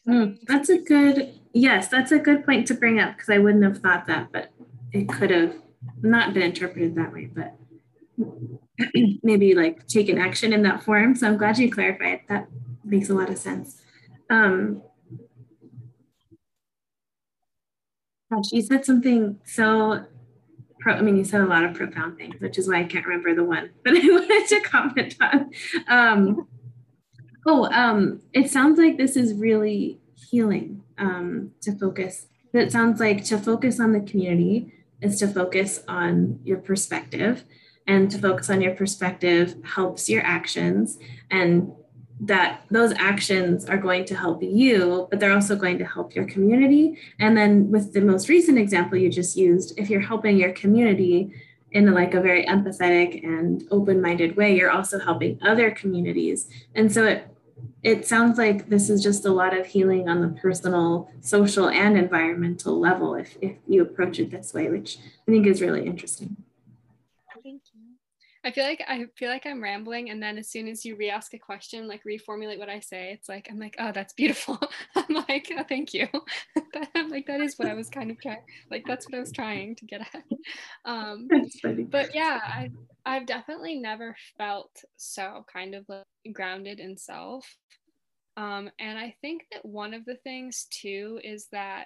Mm, 0.07 0.39
that's 0.47 0.69
a 0.69 0.79
good, 0.79 1.39
yes, 1.53 1.87
that's 1.87 2.11
a 2.11 2.19
good 2.19 2.45
point 2.45 2.67
to 2.67 2.73
bring 2.73 2.99
up 2.99 3.15
because 3.15 3.29
I 3.29 3.37
wouldn't 3.37 3.63
have 3.63 3.79
thought 3.79 4.07
that, 4.07 4.31
but 4.31 4.51
it 4.91 5.07
could 5.07 5.29
have 5.29 5.55
not 6.01 6.33
been 6.33 6.43
interpreted 6.43 6.95
that 6.95 7.13
way, 7.13 7.25
but 7.33 7.55
maybe 9.23 9.53
like 9.55 9.87
taken 9.87 10.17
action 10.17 10.53
in 10.53 10.63
that 10.63 10.83
form. 10.83 11.15
So 11.15 11.27
I'm 11.27 11.37
glad 11.37 11.57
you 11.57 11.71
clarified. 11.71 12.21
That 12.29 12.47
makes 12.83 13.09
a 13.09 13.13
lot 13.13 13.29
of 13.29 13.37
sense. 13.37 13.81
Um, 14.29 14.81
gosh, 18.31 18.51
you 18.51 18.61
said 18.61 18.85
something 18.85 19.39
so, 19.45 20.05
pro- 20.81 20.95
I 20.95 21.01
mean, 21.01 21.17
you 21.17 21.23
said 21.23 21.41
a 21.41 21.47
lot 21.47 21.63
of 21.65 21.75
profound 21.75 22.17
things, 22.17 22.39
which 22.41 22.57
is 22.59 22.67
why 22.69 22.81
I 22.81 22.83
can't 22.85 23.05
remember 23.05 23.35
the 23.35 23.43
one, 23.45 23.71
but 23.83 23.95
I 23.95 23.99
wanted 24.01 24.47
to 24.49 24.61
comment 24.61 25.15
on. 25.21 25.51
Um, 25.89 26.47
Oh, 27.45 27.65
um, 27.71 28.21
it 28.33 28.49
sounds 28.49 28.77
like 28.77 28.97
this 28.97 29.15
is 29.15 29.33
really 29.33 29.99
healing 30.15 30.83
um, 30.97 31.51
to 31.61 31.73
focus. 31.73 32.27
It 32.53 32.71
sounds 32.71 32.99
like 32.99 33.23
to 33.25 33.37
focus 33.37 33.79
on 33.79 33.93
the 33.93 34.01
community 34.01 34.73
is 35.01 35.17
to 35.19 35.27
focus 35.27 35.83
on 35.87 36.39
your 36.43 36.59
perspective, 36.59 37.43
and 37.87 38.11
to 38.11 38.19
focus 38.19 38.49
on 38.49 38.61
your 38.61 38.75
perspective 38.75 39.55
helps 39.63 40.07
your 40.07 40.21
actions. 40.23 40.99
And 41.31 41.73
that 42.23 42.61
those 42.69 42.93
actions 42.97 43.65
are 43.65 43.77
going 43.77 44.05
to 44.05 44.15
help 44.15 44.43
you, 44.43 45.07
but 45.09 45.19
they're 45.19 45.33
also 45.33 45.55
going 45.55 45.79
to 45.79 45.85
help 45.85 46.13
your 46.13 46.25
community. 46.25 46.95
And 47.19 47.35
then 47.35 47.71
with 47.71 47.93
the 47.93 48.01
most 48.01 48.29
recent 48.29 48.59
example 48.59 48.95
you 48.99 49.09
just 49.09 49.35
used, 49.35 49.73
if 49.79 49.89
you're 49.89 50.01
helping 50.01 50.37
your 50.37 50.51
community 50.51 51.33
in 51.71 51.91
like 51.91 52.13
a 52.13 52.21
very 52.21 52.45
empathetic 52.45 53.23
and 53.23 53.63
open-minded 53.71 54.35
way, 54.35 54.55
you're 54.55 54.69
also 54.69 54.99
helping 54.99 55.39
other 55.41 55.71
communities. 55.71 56.47
And 56.75 56.93
so 56.93 57.05
it 57.05 57.27
it 57.83 58.07
sounds 58.07 58.37
like 58.37 58.69
this 58.69 58.89
is 58.89 59.01
just 59.01 59.25
a 59.25 59.31
lot 59.31 59.57
of 59.57 59.65
healing 59.65 60.07
on 60.07 60.21
the 60.21 60.39
personal, 60.39 61.11
social, 61.19 61.69
and 61.69 61.97
environmental 61.97 62.79
level 62.79 63.15
if, 63.15 63.37
if 63.41 63.57
you 63.67 63.81
approach 63.81 64.19
it 64.19 64.31
this 64.31 64.53
way, 64.53 64.69
which 64.69 64.97
I 65.27 65.31
think 65.31 65.47
is 65.47 65.61
really 65.61 65.85
interesting. 65.85 66.37
I 68.43 68.51
feel 68.51 68.63
like 68.63 68.83
I 68.87 69.05
feel 69.15 69.29
like 69.29 69.45
I'm 69.45 69.61
rambling, 69.61 70.09
and 70.09 70.21
then 70.21 70.37
as 70.39 70.49
soon 70.49 70.67
as 70.67 70.83
you 70.83 70.95
re-ask 70.95 71.33
a 71.35 71.39
question, 71.39 71.87
like 71.87 72.01
reformulate 72.03 72.57
what 72.57 72.69
I 72.69 72.79
say, 72.79 73.11
it's 73.11 73.29
like 73.29 73.47
I'm 73.51 73.59
like, 73.59 73.75
oh, 73.77 73.91
that's 73.91 74.13
beautiful. 74.13 74.59
I'm 74.95 75.23
like, 75.27 75.51
oh, 75.55 75.63
thank 75.67 75.93
you. 75.93 76.07
I'm 76.95 77.09
like, 77.09 77.27
that 77.27 77.41
is 77.41 77.57
what 77.57 77.67
I 77.67 77.75
was 77.75 77.89
kind 77.89 78.09
of 78.09 78.19
trying. 78.19 78.41
Like 78.71 78.83
that's 78.87 79.05
what 79.05 79.15
I 79.15 79.19
was 79.19 79.31
trying 79.31 79.75
to 79.75 79.85
get 79.85 80.01
at. 80.01 80.23
Um, 80.83 81.27
but 81.89 82.15
yeah, 82.15 82.39
I 82.43 82.71
I've 83.05 83.27
definitely 83.27 83.75
never 83.75 84.15
felt 84.37 84.71
so 84.97 85.45
kind 85.51 85.75
of 85.75 85.85
like 85.87 86.05
grounded 86.33 86.79
in 86.79 86.97
self. 86.97 87.45
Um, 88.37 88.71
and 88.79 88.97
I 88.97 89.15
think 89.21 89.43
that 89.51 89.63
one 89.63 89.93
of 89.93 90.03
the 90.05 90.15
things 90.23 90.65
too 90.71 91.19
is 91.23 91.47
that 91.51 91.85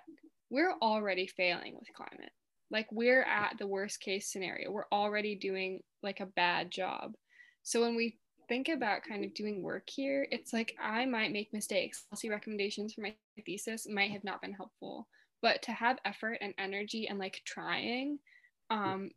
we're 0.49 0.75
already 0.81 1.27
failing 1.27 1.75
with 1.75 1.93
climate 1.93 2.31
like 2.71 2.87
we're 2.91 3.23
at 3.23 3.57
the 3.59 3.67
worst 3.67 3.99
case 3.99 4.31
scenario 4.31 4.71
we're 4.71 4.87
already 4.91 5.35
doing 5.35 5.81
like 6.05 6.21
a 6.21 6.25
bad 6.25 6.71
job. 6.71 7.15
So 7.63 7.81
when 7.81 7.95
we 7.95 8.17
think 8.47 8.69
about 8.69 9.03
kind 9.03 9.25
of 9.25 9.33
doing 9.33 9.63
work 9.63 9.89
here 9.89 10.27
it's 10.29 10.53
like 10.53 10.75
i 10.79 11.03
might 11.03 11.31
make 11.31 11.51
mistakes. 11.51 12.05
See 12.13 12.29
recommendations 12.29 12.93
for 12.93 13.01
my 13.01 13.15
thesis 13.43 13.87
might 13.89 14.11
have 14.11 14.23
not 14.23 14.39
been 14.39 14.53
helpful 14.53 15.07
but 15.41 15.63
to 15.63 15.71
have 15.71 15.97
effort 16.05 16.37
and 16.41 16.53
energy 16.59 17.07
and 17.07 17.17
like 17.17 17.41
trying 17.43 18.19
um 18.69 19.09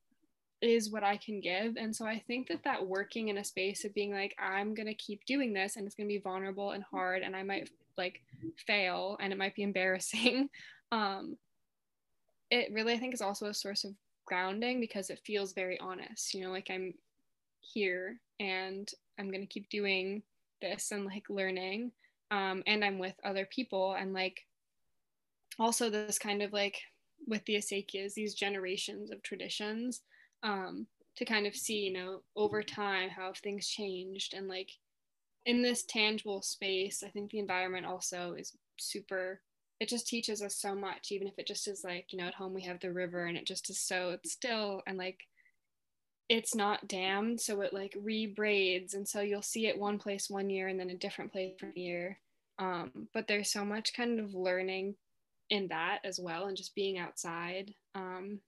is 0.63 0.91
what 0.91 1.05
i 1.05 1.19
can 1.19 1.41
give. 1.41 1.77
And 1.77 1.95
so 1.95 2.07
i 2.07 2.23
think 2.27 2.49
that 2.49 2.65
that 2.65 2.87
working 2.87 3.29
in 3.29 3.37
a 3.37 3.45
space 3.45 3.85
of 3.85 3.95
being 3.95 4.13
like 4.13 4.35
i'm 4.39 4.75
going 4.75 4.89
to 4.89 4.95
keep 4.95 5.27
doing 5.27 5.53
this 5.53 5.77
and 5.77 5.87
it's 5.87 5.95
going 5.95 6.09
to 6.09 6.15
be 6.15 6.21
vulnerable 6.21 6.71
and 6.73 6.83
hard 6.83 7.23
and 7.23 7.37
i 7.37 7.43
might 7.43 7.69
like 7.99 8.23
fail 8.67 9.19
and 9.21 9.31
it 9.31 9.39
might 9.39 9.55
be 9.55 9.63
embarrassing 9.71 10.49
um 10.91 11.37
it 12.51 12.73
really 12.73 12.95
I 12.95 12.99
think 12.99 13.15
is 13.15 13.21
also 13.21 13.47
a 13.47 13.55
source 13.55 13.85
of 13.85 13.93
grounding 14.29 14.81
because 14.81 15.11
it 15.11 15.21
feels 15.25 15.53
very 15.53 15.79
honest. 15.81 16.35
You 16.35 16.45
know, 16.45 16.51
like 16.51 16.69
I'm 16.71 16.95
here 17.61 18.21
and 18.39 18.89
I'm 19.19 19.31
gonna 19.31 19.47
keep 19.47 19.69
doing 19.71 20.23
this 20.61 20.93
and 20.93 21.05
like 21.05 21.25
learning. 21.29 21.93
Um, 22.31 22.63
and 22.67 22.85
I'm 22.85 22.99
with 22.99 23.15
other 23.25 23.47
people 23.47 23.95
and 23.95 24.13
like 24.13 24.45
also 25.59 25.89
this 25.89 26.19
kind 26.19 26.43
of 26.43 26.53
like 26.53 26.79
with 27.27 27.45
the 27.47 27.57
Acequias, 27.57 28.15
these 28.15 28.35
generations 28.35 29.11
of 29.11 29.23
traditions, 29.23 30.03
um, 30.43 30.87
to 31.17 31.25
kind 31.25 31.47
of 31.47 31.57
see, 31.57 31.79
you 31.79 31.93
know, 31.93 32.21
over 32.37 32.63
time 32.63 33.09
how 33.09 33.33
things 33.33 33.67
changed 33.67 34.35
and 34.35 34.47
like 34.47 34.71
in 35.47 35.63
this 35.63 35.83
tangible 35.85 36.43
space, 36.43 37.03
I 37.03 37.09
think 37.09 37.31
the 37.31 37.39
environment 37.39 37.87
also 37.87 38.35
is 38.35 38.57
super 38.79 39.41
it 39.81 39.89
just 39.89 40.09
teaches 40.09 40.43
us 40.43 40.57
so 40.57 40.75
much 40.75 41.13
even 41.13 41.27
if 41.29 41.39
it 41.39 41.47
just 41.47 41.69
is 41.69 41.85
like 41.85 42.13
you 42.13 42.19
know 42.19 42.27
at 42.27 42.35
home 42.35 42.53
we 42.53 42.63
have 42.63 42.81
the 42.81 42.93
river 42.93 43.25
and 43.27 43.37
it 43.37 43.47
just 43.47 43.71
is 43.71 43.79
so 43.79 44.17
still 44.25 44.83
and 44.87 44.99
like 44.99 45.27
it's 46.29 46.55
not 46.55 46.87
dammed 46.87 47.41
so 47.41 47.61
it 47.63 47.73
like 47.73 47.97
rebraids 47.97 48.95
and 48.95 49.09
so 49.09 49.21
you'll 49.21 49.43
see 49.43 49.67
it 49.67 49.79
one 49.79 49.99
place 49.99 50.29
one 50.29 50.51
year 50.51 50.69
and 50.69 50.79
then 50.79 50.91
a 50.91 50.95
different 50.95 51.33
place 51.33 51.55
a 51.63 51.79
year. 51.79 52.19
Um, 52.59 53.09
but 53.15 53.29
there's 53.29 53.51
so 53.51 53.65
much 53.65 53.95
kind 53.95 54.21
of 54.21 54.35
learning 54.35 54.97
in 55.49 55.69
that 55.69 56.01
as 56.05 56.19
well 56.21 56.47
and 56.47 56.57
just 56.57 56.75
being 56.75 56.99
outside 56.99 57.73
um, 57.95 58.41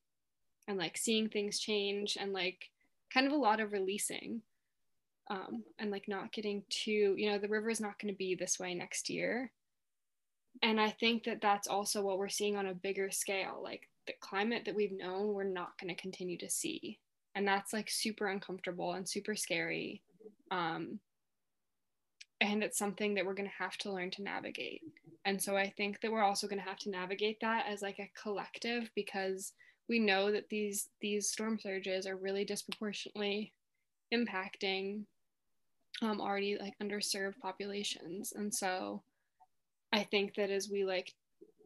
and 0.68 0.76
like 0.76 0.98
seeing 0.98 1.28
things 1.28 1.58
change 1.58 2.18
and 2.20 2.32
like 2.32 2.68
kind 3.14 3.26
of 3.26 3.32
a 3.32 3.36
lot 3.36 3.60
of 3.60 3.72
releasing 3.72 4.42
um, 5.30 5.62
and 5.78 5.90
like 5.90 6.08
not 6.08 6.32
getting 6.32 6.64
too 6.68 7.14
you 7.16 7.30
know 7.30 7.38
the 7.38 7.48
river 7.48 7.70
is 7.70 7.80
not 7.80 7.98
going 7.98 8.12
to 8.12 8.18
be 8.18 8.34
this 8.34 8.58
way 8.58 8.74
next 8.74 9.08
year 9.08 9.50
and 10.62 10.80
i 10.80 10.90
think 10.90 11.24
that 11.24 11.40
that's 11.40 11.68
also 11.68 12.02
what 12.02 12.18
we're 12.18 12.28
seeing 12.28 12.56
on 12.56 12.66
a 12.66 12.74
bigger 12.74 13.10
scale 13.10 13.60
like 13.62 13.88
the 14.10 14.14
climate 14.20 14.64
that 14.66 14.74
we've 14.74 14.92
known 14.92 15.32
we're 15.32 15.44
not 15.44 15.78
going 15.80 15.94
to 15.94 16.00
continue 16.00 16.38
to 16.38 16.50
see. 16.50 16.98
And 17.34 17.46
that's 17.46 17.72
like 17.72 17.88
super 17.88 18.26
uncomfortable 18.26 18.94
and 18.94 19.08
super 19.08 19.36
scary. 19.36 20.02
Um, 20.50 20.98
and 22.40 22.64
it's 22.64 22.78
something 22.78 23.14
that 23.14 23.24
we're 23.24 23.34
going 23.34 23.48
to 23.48 23.62
have 23.62 23.76
to 23.78 23.92
learn 23.92 24.10
to 24.12 24.22
navigate. 24.22 24.82
And 25.24 25.40
so 25.40 25.56
i 25.56 25.72
think 25.76 26.00
that 26.00 26.10
we're 26.10 26.24
also 26.24 26.48
going 26.48 26.58
to 26.58 26.68
have 26.68 26.78
to 26.78 26.90
navigate 26.90 27.38
that 27.40 27.66
as 27.68 27.82
like 27.82 27.98
a 27.98 28.10
collective 28.20 28.90
because 28.96 29.52
we 29.88 29.98
know 29.98 30.32
that 30.32 30.48
these 30.48 30.88
these 31.00 31.28
storm 31.28 31.58
surges 31.58 32.06
are 32.06 32.16
really 32.16 32.44
disproportionately 32.44 33.52
impacting 34.14 35.04
um, 36.02 36.20
already 36.20 36.56
like 36.58 36.74
underserved 36.82 37.38
populations. 37.42 38.32
And 38.34 38.52
so 38.52 39.02
I 39.92 40.04
think 40.04 40.34
that 40.36 40.50
as 40.50 40.68
we 40.70 40.84
like 40.84 41.14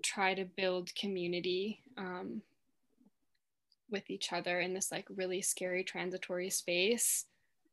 try 0.02 0.34
to 0.34 0.44
build 0.44 0.94
community 0.94 1.82
um, 1.96 2.42
with 3.90 4.10
each 4.10 4.32
other 4.32 4.60
in 4.60 4.74
this 4.74 4.90
like 4.90 5.06
really 5.14 5.42
scary 5.42 5.84
transitory 5.84 6.50
space, 6.50 7.26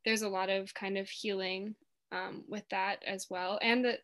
there's 0.04 0.22
a 0.22 0.28
lot 0.28 0.50
of 0.50 0.74
kind 0.74 0.98
of 0.98 1.08
healing 1.08 1.74
um, 2.10 2.44
with 2.48 2.68
that 2.70 3.02
as 3.06 3.28
well. 3.30 3.58
And 3.62 3.84
that, 3.84 4.00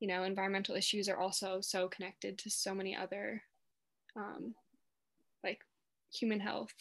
you 0.00 0.08
know, 0.08 0.22
environmental 0.22 0.74
issues 0.74 1.08
are 1.08 1.18
also 1.18 1.60
so 1.60 1.88
connected 1.88 2.38
to 2.38 2.50
so 2.50 2.74
many 2.74 2.94
other 2.96 3.42
um, 4.16 4.54
like 5.42 5.60
human 6.12 6.40
health 6.40 6.74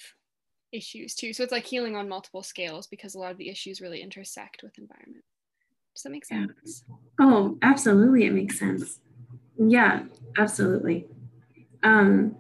issues 0.72 1.16
too. 1.16 1.34
So 1.34 1.44
it's 1.44 1.52
like 1.52 1.66
healing 1.66 1.96
on 1.96 2.10
multiple 2.10 2.44
scales 2.44 2.88
because 2.88 3.16
a 3.16 3.20
lot 3.20 3.32
of 3.32 3.38
the 3.38 3.50
issues 3.50 3.82
really 3.82 4.02
intersect 4.02 4.64
with 4.64 4.78
environment. 4.78 5.24
Does 5.98 6.04
that 6.04 6.12
make 6.12 6.26
sense? 6.26 6.84
Oh, 7.20 7.58
absolutely. 7.64 8.28
It 8.28 8.32
makes 8.32 8.60
sense. 8.60 9.00
Yeah, 9.58 10.04
absolutely. 10.38 11.08
Um, 11.82 12.36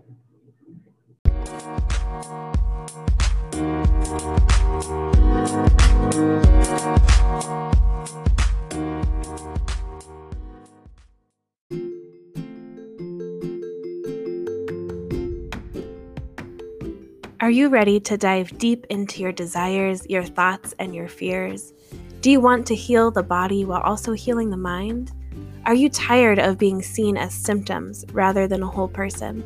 Are 17.40 17.50
you 17.50 17.70
ready 17.70 18.00
to 18.02 18.18
dive 18.18 18.56
deep 18.60 18.86
into 18.92 19.24
your 19.24 19.32
desires, 19.32 20.06
your 20.08 20.24
thoughts, 20.24 20.76
and 20.78 20.94
your 20.94 21.08
fears? 21.08 21.74
Do 22.20 22.32
you 22.32 22.40
want 22.40 22.66
to 22.68 22.76
heal 22.76 23.12
the 23.12 23.22
body 23.22 23.64
while 23.64 23.82
also 23.82 24.14
healing 24.14 24.50
the 24.50 24.58
mind? 24.58 25.12
Are 25.68 25.76
you 25.76 25.88
tired 25.88 26.40
of 26.40 26.58
being 26.58 26.82
seen 26.82 27.16
as 27.16 27.32
symptoms 27.32 28.06
rather 28.12 28.48
than 28.48 28.64
a 28.64 28.68
whole 28.68 28.88
person? 28.88 29.44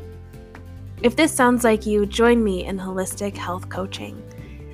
If 1.02 1.14
this 1.14 1.32
sounds 1.32 1.64
like 1.64 1.84
you, 1.84 2.06
join 2.06 2.42
me 2.42 2.64
in 2.64 2.78
holistic 2.78 3.36
health 3.36 3.68
coaching. 3.68 4.22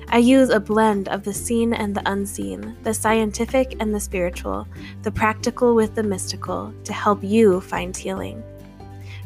I 0.07 0.19
use 0.19 0.49
a 0.49 0.61
blend 0.61 1.09
of 1.09 1.23
the 1.23 1.33
seen 1.33 1.73
and 1.73 1.93
the 1.93 2.09
unseen, 2.09 2.77
the 2.83 2.93
scientific 2.93 3.75
and 3.81 3.93
the 3.93 3.99
spiritual, 3.99 4.65
the 5.01 5.11
practical 5.11 5.75
with 5.75 5.93
the 5.93 6.03
mystical 6.03 6.73
to 6.85 6.93
help 6.93 7.21
you 7.21 7.59
find 7.59 7.95
healing. 7.95 8.41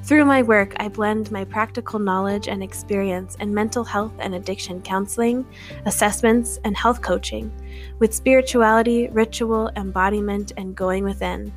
Through 0.04 0.26
my 0.26 0.42
work, 0.42 0.74
I 0.82 0.90
blend 0.90 1.32
my 1.32 1.46
practical 1.46 1.98
knowledge 1.98 2.50
and 2.50 2.62
experience 2.62 3.36
in 3.36 3.54
mental 3.54 3.86
health 3.86 4.12
and 4.20 4.36
addiction 4.36 4.82
counseling, 4.82 5.46
assessments, 5.86 6.60
and 6.66 6.76
health 6.76 7.02
coaching 7.02 7.50
with 8.00 8.14
spirituality, 8.14 9.08
ritual, 9.14 9.72
embodiment, 9.78 10.52
and 10.58 10.76
going 10.76 11.06
within. 11.06 11.54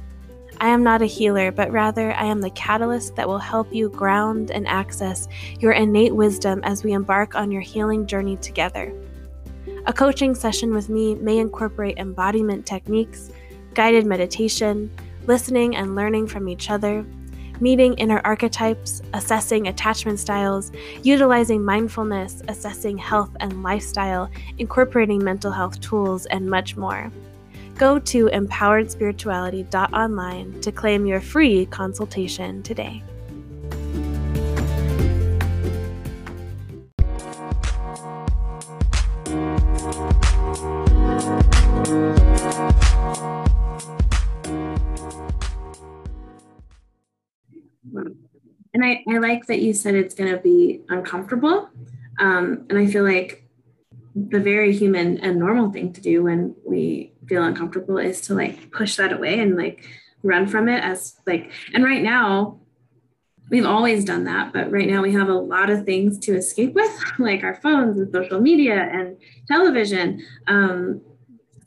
I 0.61 0.69
am 0.69 0.85
not 0.85 1.03
a 1.03 1.07
healer, 1.07 1.51
but 1.51 1.73
rather 1.73 2.13
I 2.13 2.27
am 2.27 2.41
the 2.41 2.51
catalyst 2.51 3.17
that 3.17 3.27
will 3.27 3.39
help 3.39 3.75
you 3.75 3.89
ground 3.89 4.53
and 4.53 4.69
access 4.69 5.27
your 5.59 5.73
innate 5.73 6.15
wisdom 6.15 6.61
as 6.63 6.85
we 6.85 6.93
embark 6.93 7.35
on 7.35 7.51
your 7.51 7.63
healing 7.63 8.07
journey 8.07 8.37
together. 8.37 8.95
A 9.87 9.93
coaching 9.93 10.37
session 10.37 10.73
with 10.73 10.89
me 10.89 11.17
may 11.17 11.39
incorporate 11.39 11.99
embodiment 11.99 12.65
techniques, 12.65 13.33
guided 13.75 14.07
meditation, 14.07 14.88
listening 15.27 15.75
and 15.75 15.97
learning 15.97 16.29
from 16.29 16.49
each 16.49 16.71
other, 16.71 17.05
meeting 17.61 17.94
inner 17.94 18.21
archetypes, 18.25 19.02
assessing 19.15 19.69
attachment 19.69 20.19
styles, 20.19 20.73
utilizing 21.02 21.65
mindfulness, 21.65 22.42
assessing 22.48 22.98
health 22.98 23.31
and 23.40 23.63
lifestyle, 23.63 24.31
incorporating 24.59 25.23
mental 25.23 25.50
health 25.50 25.81
tools, 25.81 26.27
and 26.27 26.48
much 26.48 26.77
more. 26.77 27.11
Go 27.77 27.98
to 27.98 28.27
empoweredspirituality.online 28.27 30.61
to 30.61 30.73
claim 30.73 31.07
your 31.07 31.21
free 31.21 31.67
consultation 31.67 32.63
today. 32.63 33.02
I, 48.87 49.05
I 49.09 49.19
like 49.19 49.47
that 49.47 49.61
you 49.61 49.75
said 49.75 49.95
it's 49.95 50.15
going 50.15 50.31
to 50.31 50.39
be 50.39 50.83
uncomfortable. 50.89 51.69
Um, 52.19 52.67
and 52.71 52.79
I 52.79 52.87
feel 52.87 53.05
like 53.05 53.45
the 54.15 54.41
very 54.41 54.75
human 54.75 55.19
and 55.19 55.39
normal 55.39 55.71
thing 55.71 55.93
to 55.93 56.01
do 56.01 56.23
when 56.25 56.55
we 56.65 57.13
feel 57.29 57.45
uncomfortable 57.45 57.99
is 57.99 58.21
to 58.23 58.35
like 58.35 58.71
push 58.71 58.97
that 58.97 59.13
away 59.13 59.41
and 59.41 59.57
like 59.57 59.85
run 60.23 60.47
from 60.47 60.69
it 60.69 60.83
as 60.83 61.17
like, 61.27 61.51
and 61.75 61.85
right 61.85 62.03
now, 62.03 62.61
we've 63.51 63.67
always 63.67 64.05
done 64.05 64.25
that, 64.25 64.53
but 64.53 64.71
right 64.73 64.89
now 64.89 65.03
we 65.03 65.13
have 65.13 65.29
a 65.29 65.35
lot 65.35 65.71
of 65.71 65.85
things 65.85 66.19
to 66.19 66.35
escape 66.35 66.75
with, 66.75 66.91
like 67.19 67.45
our 67.45 67.55
phones 67.57 67.99
and 67.99 68.11
social 68.13 68.41
media 68.41 68.89
and 68.93 69.17
television. 69.47 70.25
Um, 70.47 71.03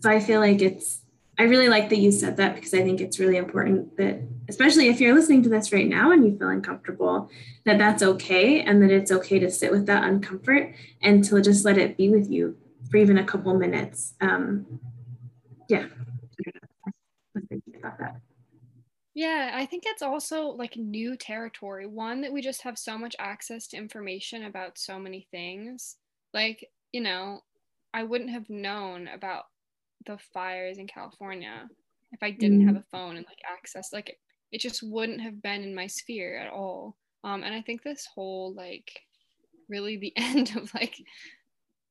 so 0.01 0.09
I 0.09 0.19
feel 0.19 0.39
like 0.39 0.61
it's, 0.61 0.98
I 1.39 1.43
really 1.43 1.69
like 1.69 1.87
that 1.89 1.99
you 1.99 2.11
said 2.11 2.35
that 2.35 2.55
because 2.55 2.73
I 2.73 2.81
think 2.83 2.99
it's 2.99 3.17
really 3.17 3.37
important 3.37 3.95
that, 3.95 4.19
especially 4.49 4.89
if 4.89 4.99
you're 4.99 5.15
listening 5.15 5.41
to 5.43 5.49
this 5.49 5.71
right 5.71 5.87
now 5.87 6.11
and 6.11 6.25
you 6.25 6.37
feel 6.37 6.49
uncomfortable, 6.49 7.29
that 7.63 7.77
that's 7.77 8.03
okay 8.03 8.61
and 8.61 8.83
that 8.83 8.91
it's 8.91 9.09
okay 9.09 9.39
to 9.39 9.49
sit 9.49 9.71
with 9.71 9.85
that 9.85 10.03
uncomfort 10.03 10.75
and 11.01 11.23
to 11.23 11.41
just 11.41 11.63
let 11.63 11.77
it 11.77 11.95
be 11.95 12.09
with 12.09 12.29
you 12.29 12.57
for 12.91 12.97
even 12.97 13.19
a 13.19 13.23
couple 13.23 13.57
minutes. 13.57 14.15
Um, 14.19 14.81
yeah. 15.69 15.85
about 17.77 17.97
that. 17.99 18.19
Yeah, 19.13 19.51
I 19.53 19.65
think 19.65 19.83
it's 19.85 20.01
also 20.01 20.47
like 20.47 20.75
new 20.75 21.15
territory. 21.15 21.87
One 21.87 22.19
that 22.21 22.33
we 22.33 22.41
just 22.41 22.63
have 22.63 22.77
so 22.77 22.97
much 22.97 23.15
access 23.17 23.67
to 23.67 23.77
information 23.77 24.43
about 24.43 24.77
so 24.77 24.99
many 24.99 25.25
things. 25.31 25.95
Like, 26.33 26.69
you 26.91 26.99
know, 26.99 27.41
I 27.93 28.03
wouldn't 28.03 28.29
have 28.31 28.49
known 28.49 29.07
about 29.07 29.45
the 30.05 30.17
fires 30.33 30.77
in 30.77 30.87
California 30.87 31.67
if 32.11 32.23
I 32.23 32.31
didn't 32.31 32.63
mm. 32.63 32.67
have 32.67 32.75
a 32.75 32.85
phone 32.91 33.17
and 33.17 33.25
like 33.25 33.39
access. 33.47 33.89
Like, 33.93 34.09
it, 34.09 34.17
it 34.51 34.61
just 34.61 34.81
wouldn't 34.83 35.21
have 35.21 35.41
been 35.41 35.63
in 35.63 35.75
my 35.75 35.87
sphere 35.87 36.37
at 36.37 36.51
all. 36.51 36.97
Um, 37.23 37.43
and 37.43 37.53
I 37.53 37.61
think 37.61 37.83
this 37.83 38.07
whole 38.13 38.53
like 38.55 39.01
really 39.67 39.97
the 39.97 40.13
end 40.17 40.55
of 40.55 40.73
like 40.73 40.95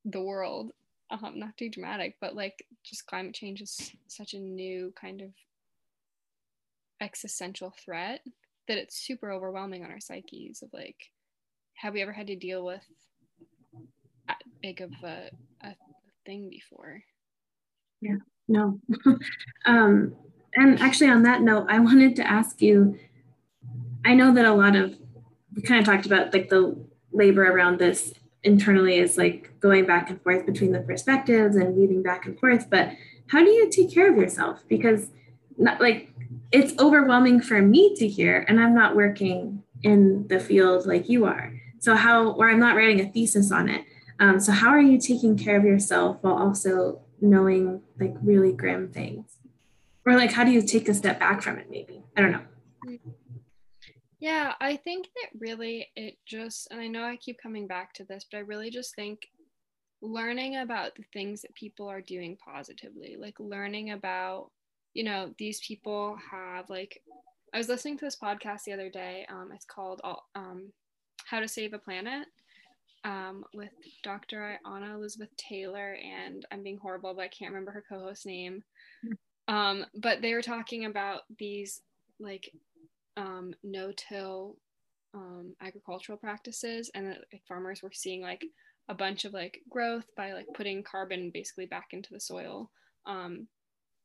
the 0.05 0.23
world, 0.23 0.73
um, 1.11 1.39
not 1.39 1.57
too 1.57 1.71
dramatic, 1.71 2.17
but 2.21 2.35
like 2.35 2.65
just 2.85 3.07
climate 3.07 3.35
change 3.35 3.61
is 3.61 3.93
such 4.09 4.35
a 4.35 4.39
new 4.39 4.93
kind 5.01 5.21
of 5.21 5.31
existential 7.01 7.73
threat 7.85 8.21
that 8.67 8.79
it's 8.79 8.99
super 8.99 9.31
overwhelming 9.31 9.85
on 9.85 9.91
our 9.91 10.01
psyches 10.01 10.63
of 10.63 10.69
like 10.73 11.11
have 11.75 11.95
we 11.95 12.03
ever 12.03 12.13
had 12.13 12.27
to 12.27 12.35
deal 12.35 12.65
with 12.65 12.83
that 14.27 14.39
big 14.61 14.81
of 14.81 14.91
a, 15.05 15.31
a 15.63 15.75
thing 16.27 16.51
before 16.51 17.01
yeah 18.01 18.17
no. 18.49 18.81
Um 19.67 20.15
and 20.55 20.81
actually 20.81 21.11
on 21.11 21.23
that 21.23 21.43
note 21.43 21.67
i 21.69 21.79
wanted 21.89 22.17
to 22.17 22.27
ask 22.27 22.63
you 22.63 22.99
i 24.05 24.15
know 24.15 24.33
that 24.35 24.45
a 24.45 24.53
lot 24.53 24.77
of 24.77 24.95
we 25.55 25.63
kind 25.63 25.81
of 25.81 25.87
talked 25.87 26.07
about 26.07 26.33
like 26.33 26.49
the 26.49 26.77
labor 27.13 27.45
around 27.45 27.79
this 27.79 28.15
internally 28.45 28.99
is 28.99 29.19
like 29.19 29.51
going 29.61 29.85
back 29.85 30.09
and 30.11 30.23
forth 30.23 30.47
between 30.47 30.73
the 30.73 30.81
perspectives 30.81 31.57
and 31.57 31.75
weaving 31.77 32.03
back 32.03 32.25
and 32.27 32.39
forth 32.39 32.71
but 32.71 32.93
how 33.29 33.45
do 33.45 33.51
you 33.51 33.71
take 33.71 33.93
care 33.93 34.11
of 34.11 34.17
yourself? 34.17 34.65
Because 34.69 35.11
not 35.57 35.81
like 35.81 36.13
it's 36.51 36.79
overwhelming 36.81 37.41
for 37.41 37.61
me 37.61 37.95
to 37.97 38.07
hear 38.07 38.45
and 38.49 38.61
i'm 38.61 38.75
not 38.75 38.97
working 38.97 39.63
in 39.83 40.27
the 40.29 40.41
field 40.41 40.87
like 40.87 41.09
you 41.09 41.25
are. 41.25 41.53
So 41.79 41.95
how 41.95 42.33
or 42.33 42.51
i'm 42.51 42.59
not 42.59 42.77
writing 42.77 43.01
a 43.01 43.11
thesis 43.11 43.53
on 43.53 43.69
it. 43.69 43.85
Um, 44.21 44.41
so 44.41 44.53
how 44.53 44.71
are 44.71 44.81
you 44.81 44.99
taking 44.99 45.39
care 45.39 45.57
of 45.57 45.65
yourself 45.65 46.19
while 46.23 46.35
also 46.35 47.01
knowing 47.21 47.83
like 47.99 48.15
really 48.23 48.53
grim 48.53 48.89
things. 48.89 49.37
Or 50.07 50.17
like 50.17 50.33
how 50.33 50.45
do 50.45 50.51
you 50.51 50.63
take 50.63 50.89
a 50.89 50.95
step 50.95 51.21
back 51.21 51.43
from 51.43 51.59
it 51.59 51.69
maybe? 51.71 52.03
I 52.17 52.23
don't 52.23 52.33
know. 52.33 52.99
Yeah 54.21 54.55
i 54.61 54.75
think 54.75 55.07
that 55.15 55.39
really 55.39 55.87
it 55.95 56.17
just 56.27 56.67
and 56.73 56.81
i 56.81 56.89
know 56.89 57.05
i 57.05 57.15
keep 57.15 57.41
coming 57.41 57.69
back 57.69 57.93
to 57.95 58.05
this 58.05 58.27
but 58.29 58.39
i 58.39 58.41
really 58.41 58.69
just 58.69 58.97
think 58.97 59.21
learning 60.03 60.57
about 60.57 60.97
the 60.97 61.05
things 61.13 61.43
that 61.43 61.55
people 61.55 61.87
are 61.87 62.01
doing 62.01 62.37
positively 62.45 63.17
like 63.17 63.39
learning 63.39 63.93
about 63.93 64.51
you 64.99 65.05
know, 65.05 65.33
these 65.39 65.61
people 65.61 66.19
have 66.31 66.69
like, 66.69 67.01
I 67.55 67.59
was 67.59 67.69
listening 67.69 67.97
to 67.99 68.05
this 68.05 68.19
podcast 68.21 68.65
the 68.65 68.73
other 68.73 68.91
day. 68.91 69.27
Um, 69.31 69.51
it's 69.55 69.65
called 69.65 70.01
um, 70.35 70.73
How 71.25 71.39
to 71.39 71.47
Save 71.47 71.73
a 71.73 71.79
Planet 71.79 72.27
um, 73.05 73.45
with 73.55 73.71
Dr. 74.03 74.59
Anna 74.67 74.95
Elizabeth 74.95 75.35
Taylor, 75.37 75.97
and 76.03 76.45
I'm 76.51 76.63
being 76.63 76.79
horrible, 76.79 77.15
but 77.15 77.23
I 77.23 77.29
can't 77.29 77.53
remember 77.53 77.71
her 77.73 77.85
co 77.89 78.01
host 78.01 78.27
name. 78.27 78.63
Um, 79.49 79.87
but 79.95 80.21
they 80.21 80.35
were 80.35 80.43
talking 80.43 80.85
about 80.85 81.23
these 81.39 81.81
like 82.21 82.53
um, 83.17 83.55
no 83.65 83.93
till 83.97 84.57
um, 85.15 85.55
agricultural 85.63 86.19
practices, 86.19 86.91
and 86.95 87.07
that 87.07 87.25
like, 87.33 87.43
farmers 87.49 87.83
were 87.83 87.93
seeing 87.93 88.21
like 88.21 88.45
a 88.89 88.95
bunch 88.95 89.25
of 89.25 89.33
like 89.33 89.61
growth 89.71 90.07
by 90.17 90.33
like 90.33 90.47
putting 90.55 90.83
carbon 90.83 91.31
basically 91.33 91.67
back 91.67 91.89
into 91.93 92.13
the 92.13 92.21
soil. 92.21 92.71
Um, 93.07 93.49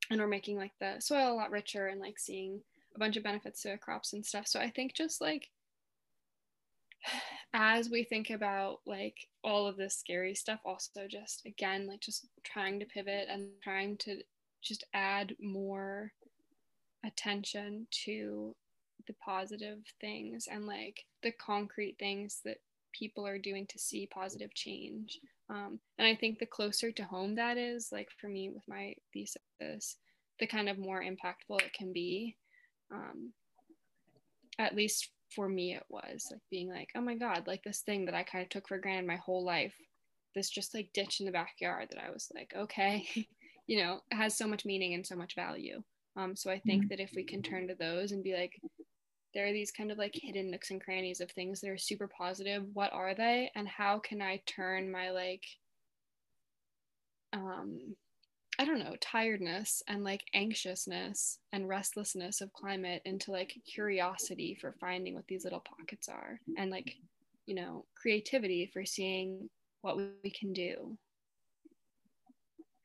and 0.09 0.19
we're 0.19 0.27
making 0.27 0.57
like 0.57 0.73
the 0.79 0.95
soil 0.99 1.33
a 1.33 1.35
lot 1.35 1.51
richer 1.51 1.87
and 1.87 1.99
like 1.99 2.19
seeing 2.19 2.61
a 2.95 2.99
bunch 2.99 3.17
of 3.17 3.23
benefits 3.23 3.61
to 3.63 3.77
crops 3.77 4.13
and 4.13 4.25
stuff. 4.25 4.47
So 4.47 4.59
I 4.59 4.69
think 4.69 4.93
just 4.93 5.21
like 5.21 5.49
as 7.53 7.89
we 7.89 8.03
think 8.03 8.29
about 8.29 8.79
like 8.85 9.15
all 9.43 9.67
of 9.67 9.77
this 9.77 9.95
scary 9.95 10.35
stuff, 10.35 10.59
also 10.65 11.07
just 11.09 11.45
again, 11.45 11.87
like 11.87 11.99
just 11.99 12.27
trying 12.43 12.79
to 12.79 12.85
pivot 12.85 13.27
and 13.29 13.49
trying 13.63 13.97
to 13.97 14.21
just 14.61 14.85
add 14.93 15.35
more 15.41 16.11
attention 17.05 17.85
to 18.05 18.55
the 19.07 19.13
positive 19.13 19.79
things 19.99 20.47
and 20.49 20.65
like 20.65 21.03
the 21.21 21.31
concrete 21.31 21.97
things 21.99 22.39
that 22.45 22.57
people 22.93 23.27
are 23.27 23.39
doing 23.39 23.67
to 23.67 23.79
see 23.79 24.07
positive 24.07 24.53
change. 24.53 25.19
Um, 25.49 25.79
and 25.97 26.07
I 26.07 26.15
think 26.15 26.39
the 26.39 26.45
closer 26.45 26.91
to 26.91 27.03
home 27.03 27.35
that 27.35 27.57
is, 27.57 27.89
like 27.91 28.09
for 28.19 28.27
me 28.27 28.49
with 28.49 28.63
my 28.67 28.93
thesis, 29.13 29.97
the 30.39 30.47
kind 30.47 30.69
of 30.69 30.77
more 30.77 31.03
impactful 31.03 31.61
it 31.61 31.73
can 31.73 31.91
be. 31.91 32.37
Um, 32.91 33.33
at 34.59 34.75
least 34.75 35.09
for 35.35 35.47
me, 35.47 35.75
it 35.75 35.83
was 35.89 36.27
like 36.31 36.41
being 36.49 36.69
like, 36.69 36.89
oh 36.95 37.01
my 37.01 37.15
God, 37.15 37.47
like 37.47 37.63
this 37.63 37.81
thing 37.81 38.05
that 38.05 38.15
I 38.15 38.23
kind 38.23 38.43
of 38.43 38.49
took 38.49 38.67
for 38.67 38.77
granted 38.77 39.07
my 39.07 39.17
whole 39.17 39.43
life, 39.43 39.75
this 40.35 40.49
just 40.49 40.73
like 40.73 40.89
ditch 40.93 41.19
in 41.19 41.25
the 41.25 41.31
backyard 41.31 41.89
that 41.91 42.03
I 42.03 42.11
was 42.11 42.31
like, 42.33 42.53
okay, 42.55 43.05
you 43.67 43.81
know, 43.81 43.99
has 44.11 44.37
so 44.37 44.47
much 44.47 44.65
meaning 44.65 44.93
and 44.93 45.05
so 45.05 45.15
much 45.15 45.35
value. 45.35 45.81
Um, 46.15 46.35
so 46.35 46.51
I 46.51 46.59
think 46.59 46.83
mm-hmm. 46.83 46.89
that 46.89 46.99
if 46.99 47.11
we 47.15 47.23
can 47.23 47.41
turn 47.41 47.67
to 47.67 47.75
those 47.75 48.11
and 48.11 48.23
be 48.23 48.33
like, 48.33 48.53
there 49.33 49.47
are 49.47 49.53
these 49.53 49.71
kind 49.71 49.91
of 49.91 49.97
like 49.97 50.13
hidden 50.13 50.51
nooks 50.51 50.71
and 50.71 50.83
crannies 50.83 51.21
of 51.21 51.31
things 51.31 51.59
that 51.61 51.69
are 51.69 51.77
super 51.77 52.07
positive 52.07 52.63
what 52.73 52.93
are 52.93 53.15
they 53.15 53.49
and 53.55 53.67
how 53.67 53.99
can 53.99 54.21
i 54.21 54.39
turn 54.45 54.91
my 54.91 55.09
like 55.09 55.43
um 57.33 57.95
i 58.59 58.65
don't 58.65 58.79
know 58.79 58.95
tiredness 59.01 59.81
and 59.87 60.03
like 60.03 60.23
anxiousness 60.33 61.39
and 61.51 61.67
restlessness 61.67 62.41
of 62.41 62.53
climate 62.53 63.01
into 63.05 63.31
like 63.31 63.55
curiosity 63.65 64.57
for 64.59 64.75
finding 64.79 65.15
what 65.15 65.27
these 65.27 65.43
little 65.43 65.61
pockets 65.61 66.07
are 66.07 66.39
and 66.57 66.71
like 66.71 66.95
you 67.45 67.55
know 67.55 67.85
creativity 67.95 68.69
for 68.71 68.85
seeing 68.85 69.49
what 69.81 69.97
we 69.97 70.31
can 70.31 70.53
do 70.53 70.97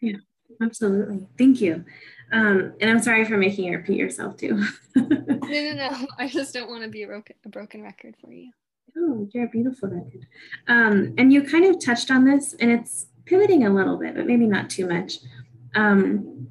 yeah 0.01 0.17
absolutely 0.63 1.27
thank 1.37 1.61
you 1.61 1.85
um, 2.33 2.73
and 2.81 2.91
i'm 2.91 3.03
sorry 3.03 3.25
for 3.25 3.37
making 3.37 3.67
you 3.67 3.77
repeat 3.77 3.97
yourself 3.97 4.37
too 4.37 4.63
no, 5.49 5.75
no, 5.75 5.89
no. 5.91 6.07
I 6.19 6.29
just 6.29 6.55
don't 6.55 6.69
want 6.69 6.83
to 6.85 6.89
be 6.89 7.03
a 7.03 7.07
broken, 7.07 7.37
a 7.45 7.49
broken 7.49 7.83
record 7.83 8.15
for 8.21 8.33
you. 8.33 8.51
Oh, 8.97 9.29
you're 9.33 9.45
a 9.45 9.49
beautiful 9.49 9.89
record. 9.89 10.27
Um, 10.67 11.15
and 11.19 11.33
you 11.33 11.43
kind 11.43 11.65
of 11.65 11.85
touched 11.85 12.11
on 12.11 12.25
this, 12.25 12.55
and 12.61 12.71
it's 12.71 13.07
pivoting 13.25 13.67
a 13.67 13.71
little 13.71 13.97
bit, 13.97 14.15
but 14.15 14.27
maybe 14.27 14.47
not 14.47 14.71
too 14.71 14.87
much. 14.87 15.19
Um, 15.75 16.47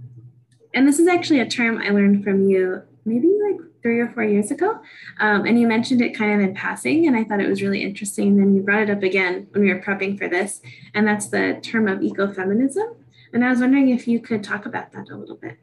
and 0.74 0.88
this 0.88 1.00
is 1.00 1.08
actually 1.08 1.40
a 1.40 1.48
term 1.48 1.80
I 1.80 1.90
learned 1.90 2.24
from 2.24 2.50
you 2.50 2.84
maybe 3.06 3.28
like 3.50 3.60
three 3.82 4.00
or 4.00 4.10
four 4.10 4.24
years 4.24 4.52
ago. 4.52 4.80
Um, 5.20 5.46
and 5.46 5.60
you 5.60 5.66
mentioned 5.66 6.02
it 6.02 6.16
kind 6.16 6.34
of 6.34 6.48
in 6.48 6.54
passing, 6.54 7.08
and 7.08 7.16
I 7.16 7.24
thought 7.24 7.40
it 7.40 7.50
was 7.50 7.62
really 7.62 7.82
interesting. 7.82 8.30
And 8.30 8.40
then 8.40 8.56
you 8.56 8.62
brought 8.62 8.84
it 8.84 8.90
up 8.90 9.04
again 9.04 9.48
when 9.52 9.64
we 9.64 9.74
were 9.74 9.82
prepping 9.82 10.18
for 10.18 10.28
this, 10.28 10.62
and 10.94 11.08
that's 11.08 11.28
the 11.28 11.60
term 11.62 11.88
of 11.88 12.00
ecofeminism. 12.00 12.96
And 13.34 13.44
I 13.44 13.50
was 13.50 13.60
wondering 13.60 13.90
if 13.90 14.08
you 14.08 14.20
could 14.20 14.44
talk 14.44 14.66
about 14.66 14.92
that 14.92 15.10
a 15.10 15.16
little 15.16 15.36
bit. 15.36 15.58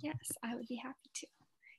Yes, 0.00 0.16
I 0.42 0.54
would 0.54 0.68
be 0.68 0.76
happy 0.76 1.10
to. 1.14 1.26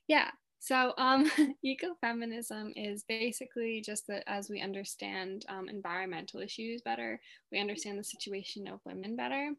Yeah, 0.08 0.30
so, 0.64 0.94
um, 0.96 1.28
ecofeminism 1.66 2.72
is 2.76 3.02
basically 3.08 3.82
just 3.84 4.06
that 4.06 4.22
as 4.28 4.48
we 4.48 4.60
understand 4.60 5.44
um, 5.48 5.68
environmental 5.68 6.38
issues 6.38 6.82
better, 6.82 7.20
we 7.50 7.58
understand 7.58 7.98
the 7.98 8.04
situation 8.04 8.68
of 8.68 8.78
women 8.84 9.16
better. 9.16 9.50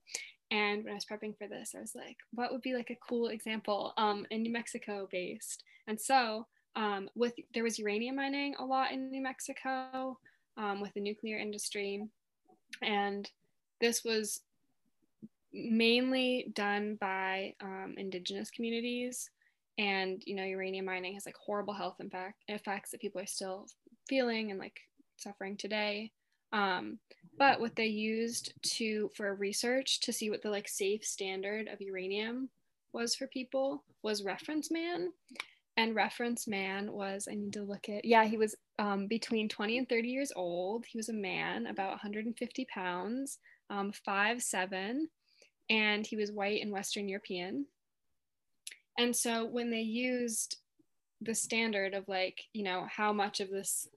And 0.54 0.84
when 0.84 0.92
I 0.92 0.96
was 0.96 1.06
prepping 1.06 1.36
for 1.36 1.48
this, 1.48 1.74
I 1.76 1.82
was 1.82 1.96
like, 1.96 2.18
what 2.32 2.52
would 2.52 2.62
be 2.62 2.76
like 2.76 2.92
a 2.92 3.08
cool 3.08 3.30
example 3.30 3.92
um, 3.98 4.28
in 4.30 4.44
New 4.44 4.52
Mexico 4.52 5.10
based? 5.12 5.64
And 5.88 6.00
so, 6.00 6.46
um, 6.76 7.10
with 7.16 7.34
there 7.56 7.64
was 7.64 7.80
uranium 7.80 8.18
mining 8.18 8.54
a 8.60 8.64
lot 8.64 8.92
in 8.92 9.10
New 9.10 9.22
Mexico 9.22 10.20
um, 10.56 10.80
with 10.80 10.94
the 10.94 11.02
nuclear 11.02 11.40
industry, 11.40 12.04
and 12.84 13.28
this 13.82 14.04
was 14.04 14.42
mainly 15.52 16.52
done 16.54 16.98
by 17.02 17.56
um, 17.60 17.96
indigenous 17.98 18.52
communities 18.52 19.30
and 19.80 20.22
you 20.26 20.36
know 20.36 20.44
uranium 20.44 20.86
mining 20.86 21.16
has 21.16 21.26
like 21.26 21.36
horrible 21.36 21.74
health 21.74 21.96
impact 22.00 22.44
effects 22.48 22.92
that 22.92 23.02
people 23.02 23.20
are 23.20 23.26
still 23.26 23.66
feeling 24.08 24.52
and 24.52 24.60
like 24.60 24.80
suffering 25.18 25.58
today. 25.58 26.12
Um, 26.54 27.00
but 27.38 27.60
what 27.60 27.76
they 27.76 27.88
used 27.88 28.54
to 28.76 29.10
for 29.16 29.34
research 29.34 30.00
to 30.02 30.14
see 30.14 30.30
what 30.30 30.44
the 30.44 30.52
like 30.52 30.70
safe 30.70 31.04
standard 31.04 31.68
of 31.68 31.82
uranium 31.82 32.50
was 32.94 33.16
for 33.16 33.28
people 33.28 33.84
was 34.04 34.24
reference 34.24 34.70
man. 34.72 35.12
And 35.76 35.96
reference 35.96 36.48
man 36.48 36.92
was 36.92 37.28
i 37.30 37.34
need 37.34 37.54
to 37.54 37.64
look 37.64 37.90
at 37.90 38.06
yeah 38.06 38.26
he 38.26 38.38
was 38.38 38.56
um, 38.78 39.08
between 39.08 39.50
20 39.50 39.80
and 39.80 39.90
30 39.90 40.08
years 40.08 40.32
old. 40.36 40.86
He 40.88 40.98
was 40.98 41.10
a 41.10 41.14
man 41.14 41.66
about 41.66 41.90
150 41.90 42.68
pounds 42.72 43.40
um, 43.70 43.92
five 44.06 44.42
seven 44.42 45.10
and 45.70 46.06
he 46.06 46.16
was 46.16 46.32
white 46.32 46.62
and 46.62 46.72
western 46.72 47.10
european. 47.10 47.66
And 49.00 49.16
so 49.16 49.46
when 49.46 49.72
they 49.72 49.82
used 49.82 50.58
the 51.20 51.34
standard 51.34 51.96
of 51.96 52.08
like 52.08 52.44
you 52.54 52.64
know 52.64 52.86
how 52.96 53.12
much 53.12 53.40
of 53.40 53.50
this 53.50 53.88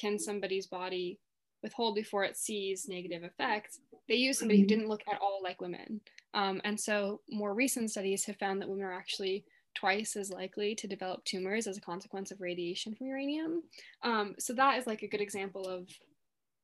can 0.00 0.18
somebody's 0.18 0.66
body 0.66 1.18
withhold 1.62 1.94
before 1.94 2.24
it 2.24 2.36
sees 2.36 2.88
negative 2.88 3.24
effects 3.24 3.80
they 4.08 4.14
used 4.14 4.38
somebody 4.38 4.58
who 4.58 4.64
mm-hmm. 4.64 4.68
didn't 4.68 4.88
look 4.88 5.02
at 5.12 5.20
all 5.20 5.40
like 5.42 5.60
women 5.60 6.00
um, 6.34 6.60
and 6.64 6.78
so 6.78 7.20
more 7.30 7.54
recent 7.54 7.90
studies 7.90 8.24
have 8.24 8.36
found 8.36 8.60
that 8.60 8.68
women 8.68 8.84
are 8.84 8.92
actually 8.92 9.44
twice 9.74 10.16
as 10.16 10.30
likely 10.30 10.74
to 10.74 10.88
develop 10.88 11.24
tumors 11.24 11.66
as 11.66 11.76
a 11.76 11.80
consequence 11.80 12.30
of 12.30 12.40
radiation 12.40 12.94
from 12.94 13.06
uranium. 13.06 13.62
Um, 14.02 14.34
so 14.38 14.52
that 14.54 14.78
is 14.78 14.86
like 14.86 15.02
a 15.02 15.08
good 15.08 15.20
example 15.20 15.68
of 15.68 15.88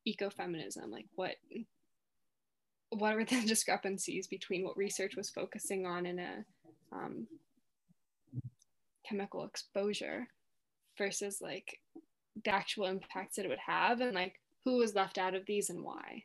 ecofeminism, 0.07 0.91
like 0.91 1.07
what 1.15 1.37
what 2.91 3.15
are 3.15 3.25
the 3.25 3.43
discrepancies 3.47 4.27
between 4.27 4.65
what 4.65 4.77
research 4.77 5.17
was 5.17 5.31
focusing 5.31 5.87
on 5.87 6.07
in 6.07 6.19
a 6.19 6.45
um, 6.93 7.27
chemical 9.07 9.45
exposure 9.45 10.29
versus 10.97 11.41
like 11.41 11.81
the 12.45 12.51
actual 12.51 12.87
impacts 12.87 13.37
that 13.37 13.45
it 13.45 13.49
would 13.49 13.59
have 13.59 14.01
and 14.01 14.15
like 14.15 14.41
who 14.65 14.77
was 14.77 14.95
left 14.95 15.19
out 15.19 15.35
of 15.35 15.47
these 15.47 15.71
and 15.71 15.83
why. 15.83 16.25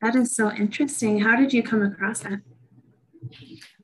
That 0.00 0.16
is 0.16 0.34
so 0.34 0.50
interesting. 0.50 1.20
How 1.20 1.36
did 1.36 1.52
you 1.52 1.62
come 1.62 1.82
across 1.82 2.20
that? 2.20 2.40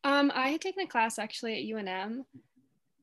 Um, 0.05 0.33
I 0.35 0.49
had 0.49 0.61
taken 0.61 0.85
a 0.85 0.89
class 0.89 1.19
actually 1.19 1.55
at 1.55 1.77
UNM 1.77 2.25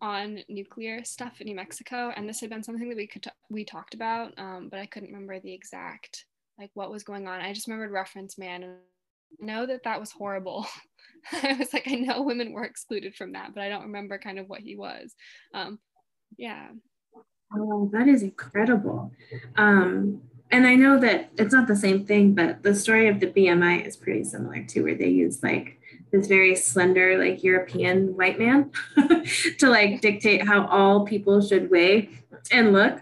on 0.02 0.40
nuclear 0.50 1.04
stuff 1.06 1.40
in 1.40 1.48
New 1.48 1.56
Mexico, 1.56 2.12
and 2.16 2.28
this 2.28 2.42
had 2.42 2.50
been 2.50 2.64
something 2.64 2.90
that 2.90 2.98
we 2.98 3.08
could 3.08 3.24
t- 3.24 3.30
we 3.50 3.64
talked 3.64 3.94
about, 3.94 4.38
um, 4.38 4.68
but 4.70 4.80
I 4.80 4.86
couldn't 4.86 5.10
remember 5.10 5.40
the 5.40 5.54
exact 5.54 6.26
like 6.60 6.72
what 6.74 6.92
was 6.92 7.04
going 7.04 7.28
on. 7.28 7.42
I 7.42 7.54
just 7.54 7.68
remembered 7.68 7.92
reference 7.92 8.38
man 8.38 8.64
and 8.64 8.76
know 9.40 9.66
that 9.66 9.84
that 9.84 10.00
was 10.00 10.12
horrible. 10.12 10.68
I 11.44 11.54
was 11.54 11.74
like, 11.74 11.88
I 11.88 11.96
know 11.96 12.22
women 12.22 12.52
were 12.52 12.66
excluded 12.66 13.16
from 13.16 13.34
that, 13.34 13.54
but 13.54 13.64
I 13.64 13.70
don't 13.70 13.84
remember 13.84 14.18
kind 14.18 14.40
of 14.40 14.48
what 14.48 14.62
he 14.62 14.76
was. 14.76 15.14
Um, 15.54 15.80
yeah. 16.38 16.68
Oh, 17.58 17.90
that 17.94 18.08
is 18.08 18.22
incredible. 18.22 19.12
Um, 19.56 20.22
and 20.52 20.68
I 20.68 20.76
know 20.76 21.00
that 21.00 21.32
it's 21.38 21.54
not 21.54 21.68
the 21.68 21.76
same 21.76 22.06
thing, 22.06 22.34
but 22.34 22.64
the 22.64 22.76
story 22.76 23.08
of 23.08 23.20
the 23.20 23.28
BMI 23.28 23.86
is 23.86 23.98
pretty 23.98 24.24
similar 24.24 24.64
too, 24.64 24.84
where 24.84 24.96
they 24.96 25.10
use 25.10 25.42
like 25.42 25.80
this 26.12 26.28
very 26.28 26.56
slender, 26.56 27.18
like 27.18 27.44
European 27.44 28.16
white 28.16 28.40
man 28.40 28.72
to 29.58 29.70
like 29.70 30.02
dictate 30.02 30.46
how 30.46 30.68
all 30.68 31.06
people 31.06 31.42
should 31.42 31.70
weigh 31.72 32.10
and 32.52 32.74
look. 32.74 33.00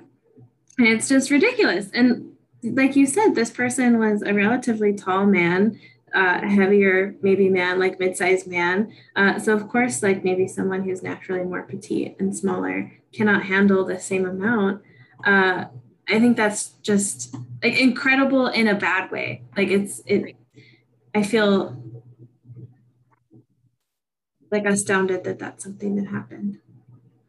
And 0.77 0.87
it's 0.87 1.07
just 1.07 1.29
ridiculous. 1.29 1.89
And 1.93 2.33
like 2.63 2.95
you 2.95 3.05
said, 3.05 3.35
this 3.35 3.51
person 3.51 3.99
was 3.99 4.21
a 4.21 4.33
relatively 4.33 4.93
tall 4.93 5.25
man, 5.25 5.79
uh, 6.15 6.47
heavier 6.47 7.15
maybe 7.21 7.49
man, 7.49 7.77
like 7.77 7.99
mid-sized 7.99 8.47
man. 8.47 8.93
Uh, 9.15 9.37
so 9.37 9.53
of 9.53 9.67
course, 9.67 10.01
like 10.01 10.23
maybe 10.23 10.47
someone 10.47 10.83
who's 10.83 11.03
naturally 11.03 11.43
more 11.43 11.63
petite 11.63 12.15
and 12.19 12.35
smaller 12.35 12.91
cannot 13.14 13.43
handle 13.43 13.86
the 13.86 13.99
same 13.99 14.26
amount. 14.26 14.82
Uh, 15.24 15.66
I 16.07 16.20
think 16.20 16.36
that's 16.36 16.70
just 16.82 17.36
like 17.64 17.80
incredible 17.80 18.47
in 18.47 18.68
a 18.68 18.76
bad 18.76 19.11
way. 19.11 19.43
Like 19.55 19.70
it's 19.70 20.01
it. 20.05 20.36
I 21.16 21.24
feel 21.24 21.82
like 24.51 24.66
astounded 24.66 25.24
that 25.24 25.39
that's 25.39 25.64
something 25.64 25.95
that 25.95 26.07
happened. 26.07 26.59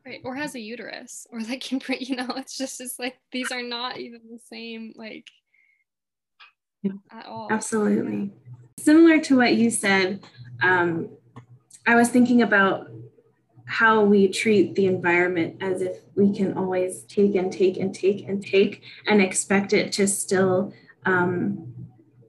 Right, 0.04 0.20
or 0.24 0.34
has 0.34 0.54
a 0.54 0.60
uterus, 0.60 1.26
or 1.30 1.40
like 1.40 1.70
you 2.00 2.16
know, 2.16 2.28
it's 2.36 2.56
just 2.56 2.80
it's 2.80 2.98
like 2.98 3.16
these 3.30 3.52
are 3.52 3.62
not 3.62 3.98
even 3.98 4.20
the 4.30 4.38
same 4.38 4.92
like 4.96 5.30
yeah, 6.82 6.92
at 7.10 7.26
all. 7.26 7.48
Absolutely. 7.50 8.32
Yeah. 8.34 8.84
Similar 8.84 9.20
to 9.20 9.36
what 9.36 9.54
you 9.54 9.70
said, 9.70 10.22
um, 10.62 11.08
I 11.86 11.94
was 11.94 12.10
thinking 12.10 12.42
about 12.42 12.90
how 13.66 14.02
we 14.02 14.28
treat 14.28 14.74
the 14.74 14.86
environment 14.86 15.56
as 15.60 15.80
if 15.80 15.96
we 16.14 16.34
can 16.34 16.56
always 16.56 17.02
take 17.04 17.34
and 17.34 17.52
take 17.52 17.76
and 17.76 17.94
take 17.94 18.28
and 18.28 18.44
take 18.44 18.82
and 19.06 19.22
expect 19.22 19.72
it 19.72 19.92
to 19.92 20.06
still 20.06 20.72
um, 21.06 21.74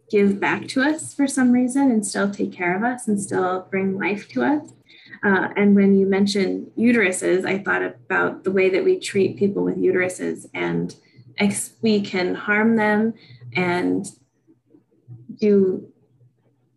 give 0.09 0.39
back 0.39 0.67
to 0.67 0.81
us 0.81 1.13
for 1.13 1.27
some 1.27 1.51
reason 1.51 1.91
and 1.91 2.05
still 2.05 2.31
take 2.31 2.53
care 2.53 2.75
of 2.75 2.83
us 2.83 3.07
and 3.07 3.21
still 3.21 3.67
bring 3.69 3.97
life 3.97 4.29
to 4.29 4.43
us. 4.43 4.69
Uh, 5.23 5.49
and 5.55 5.75
when 5.75 5.97
you 5.97 6.05
mentioned 6.05 6.69
uteruses, 6.77 7.45
I 7.45 7.59
thought 7.59 7.83
about 7.83 8.43
the 8.43 8.51
way 8.51 8.69
that 8.69 8.83
we 8.83 8.99
treat 8.99 9.37
people 9.37 9.63
with 9.63 9.77
uteruses 9.77 10.45
and 10.53 10.95
ex- 11.37 11.73
we 11.81 12.01
can 12.01 12.35
harm 12.35 12.75
them 12.75 13.13
and 13.53 14.05
do 15.39 15.91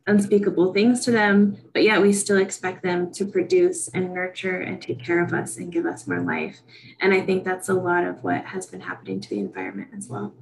unspeakable 0.09 0.73
things 0.73 1.05
to 1.05 1.11
them, 1.11 1.57
but 1.73 1.83
yet 1.85 2.01
we 2.01 2.13
still 2.13 2.39
expect 2.39 2.83
them 2.83 3.13
to 3.13 3.27
produce 3.27 3.89
and 3.89 4.13
nurture 4.13 4.61
and 4.61 4.81
take 4.81 5.05
care 5.05 5.23
of 5.23 5.33
us 5.33 5.59
and 5.59 5.73
give 5.73 5.87
us 5.87 6.07
more 6.07 6.21
life. 6.21 6.59
And 7.01 7.13
I 7.13 7.21
think 7.21 7.45
that's 7.45 7.69
a 7.69 7.75
lot 7.75 8.05
of 8.05 8.25
what 8.25 8.45
has 8.47 8.67
been 8.67 8.81
happening 8.81 9.21
to 9.21 9.29
the 9.29 9.39
environment 9.39 9.91
as 9.97 10.09
well. 10.09 10.35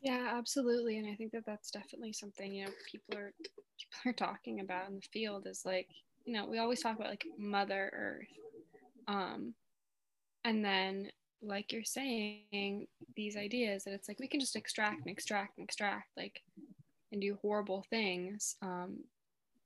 Yeah, 0.00 0.32
absolutely. 0.36 0.98
And 0.98 1.08
I 1.08 1.14
think 1.14 1.32
that 1.32 1.46
that's 1.46 1.70
definitely 1.70 2.12
something, 2.12 2.52
you 2.52 2.64
know, 2.64 2.72
people 2.90 3.16
are 3.16 3.32
people 3.78 4.10
are 4.10 4.12
talking 4.12 4.60
about 4.60 4.88
in 4.88 4.96
the 4.96 5.08
field 5.12 5.46
is 5.46 5.62
like, 5.64 5.88
you 6.24 6.34
know, 6.34 6.46
we 6.46 6.58
always 6.58 6.80
talk 6.80 6.96
about 6.96 7.10
like 7.10 7.24
mother 7.38 7.90
earth. 7.92 8.28
Um 9.06 9.54
and 10.44 10.64
then 10.64 11.10
like 11.42 11.72
you're 11.72 11.84
saying 11.84 12.86
these 13.16 13.36
ideas 13.36 13.84
that 13.84 13.92
it's 13.92 14.08
like 14.08 14.18
we 14.18 14.28
can 14.28 14.40
just 14.40 14.56
extract 14.56 15.00
and 15.00 15.10
extract 15.10 15.58
and 15.58 15.64
extract 15.64 16.08
like 16.16 16.40
and 17.14 17.22
do 17.22 17.38
horrible 17.40 17.86
things 17.88 18.56
um, 18.60 18.98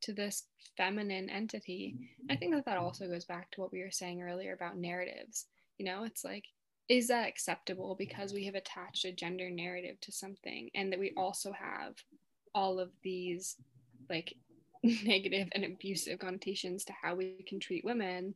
to 0.03 0.13
this 0.13 0.45
feminine 0.77 1.29
entity. 1.29 1.97
I 2.31 2.37
think 2.37 2.55
that 2.55 2.67
that 2.67 2.77
also 2.77 3.09
goes 3.09 3.25
back 3.25 3.51
to 3.51 3.61
what 3.61 3.73
we 3.73 3.81
were 3.81 3.91
saying 3.91 4.23
earlier 4.23 4.53
about 4.53 4.77
narratives. 4.77 5.47
You 5.79 5.87
know, 5.87 6.05
it's 6.05 6.25
like, 6.25 6.45
is 6.89 7.09
that 7.09 7.27
acceptable 7.27 7.97
because 7.99 8.33
we 8.33 8.45
have 8.45 8.55
attached 8.55 9.05
a 9.05 9.13
gender 9.13 9.51
narrative 9.51 10.01
to 10.03 10.13
something 10.13 10.71
and 10.75 10.93
that 10.93 11.01
we 11.01 11.13
also 11.17 11.53
have 11.53 11.95
all 12.55 12.79
of 12.79 12.91
these 13.03 13.57
like 14.09 14.35
negative 14.83 15.49
and 15.53 15.65
abusive 15.65 16.19
connotations 16.19 16.85
to 16.85 16.93
how 17.03 17.15
we 17.15 17.45
can 17.49 17.59
treat 17.59 17.85
women? 17.85 18.35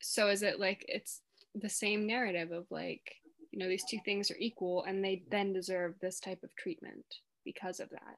So 0.00 0.28
is 0.28 0.42
it 0.42 0.60
like 0.60 0.84
it's 0.86 1.22
the 1.54 1.70
same 1.70 2.06
narrative 2.06 2.52
of 2.52 2.66
like, 2.70 3.16
you 3.50 3.58
know, 3.58 3.68
these 3.68 3.84
two 3.84 3.98
things 4.04 4.30
are 4.30 4.36
equal 4.38 4.84
and 4.84 5.02
they 5.02 5.22
then 5.30 5.52
deserve 5.52 5.94
this 6.00 6.20
type 6.20 6.42
of 6.42 6.54
treatment? 6.56 7.04
Because 7.44 7.80
of 7.80 7.90
that. 7.90 8.16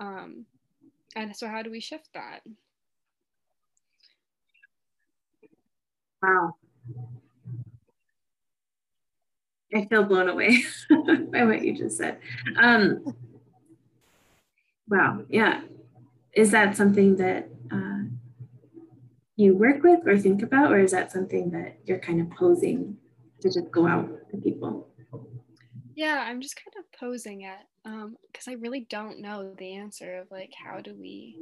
Um, 0.00 0.46
and 1.16 1.34
so, 1.36 1.48
how 1.48 1.62
do 1.62 1.70
we 1.70 1.80
shift 1.80 2.08
that? 2.14 2.40
Wow. 6.22 6.56
I 9.74 9.84
feel 9.84 10.04
blown 10.04 10.28
away 10.28 10.64
by 11.32 11.44
what 11.44 11.64
you 11.64 11.76
just 11.76 11.98
said. 11.98 12.18
Um, 12.56 13.04
wow. 14.88 15.22
Yeah. 15.28 15.60
Is 16.32 16.50
that 16.52 16.76
something 16.76 17.16
that 17.16 17.48
uh, 17.70 18.04
you 19.36 19.54
work 19.54 19.82
with 19.82 20.06
or 20.06 20.18
think 20.18 20.42
about, 20.42 20.72
or 20.72 20.80
is 20.80 20.92
that 20.92 21.12
something 21.12 21.50
that 21.50 21.78
you're 21.84 21.98
kind 21.98 22.20
of 22.20 22.30
posing 22.30 22.96
to 23.40 23.48
just 23.48 23.70
go 23.70 23.86
out 23.86 24.08
to 24.30 24.36
people? 24.36 24.88
Yeah, 25.94 26.24
I'm 26.26 26.40
just 26.40 26.56
kind 26.56 26.74
of 26.77 26.77
posing 26.98 27.42
it 27.42 27.58
because 27.84 28.48
um, 28.48 28.52
I 28.52 28.54
really 28.54 28.80
don't 28.80 29.20
know 29.20 29.54
the 29.56 29.74
answer 29.74 30.18
of 30.18 30.30
like 30.30 30.52
how 30.52 30.80
do 30.80 30.94
we, 30.94 31.38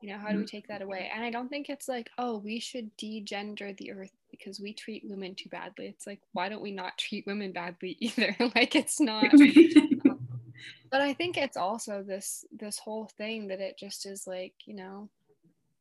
you 0.00 0.10
know, 0.10 0.18
how 0.18 0.30
do 0.30 0.38
we 0.38 0.44
mm. 0.44 0.50
take 0.50 0.68
that 0.68 0.82
away? 0.82 1.10
And 1.14 1.24
I 1.24 1.30
don't 1.30 1.48
think 1.48 1.68
it's 1.68 1.88
like 1.88 2.10
oh 2.18 2.38
we 2.38 2.58
should 2.60 2.96
degender 2.96 3.76
the 3.76 3.92
earth 3.92 4.12
because 4.30 4.60
we 4.60 4.72
treat 4.72 5.04
women 5.06 5.34
too 5.34 5.48
badly. 5.48 5.86
It's 5.86 6.06
like 6.06 6.20
why 6.32 6.48
don't 6.48 6.62
we 6.62 6.72
not 6.72 6.98
treat 6.98 7.26
women 7.26 7.52
badly 7.52 7.96
either? 8.00 8.36
like 8.54 8.74
it's 8.74 9.00
not. 9.00 9.32
um, 9.34 10.20
but 10.90 11.00
I 11.00 11.12
think 11.12 11.36
it's 11.36 11.56
also 11.56 12.02
this 12.02 12.44
this 12.52 12.78
whole 12.78 13.10
thing 13.18 13.48
that 13.48 13.60
it 13.60 13.78
just 13.78 14.06
is 14.06 14.26
like 14.26 14.54
you 14.64 14.74
know 14.74 15.08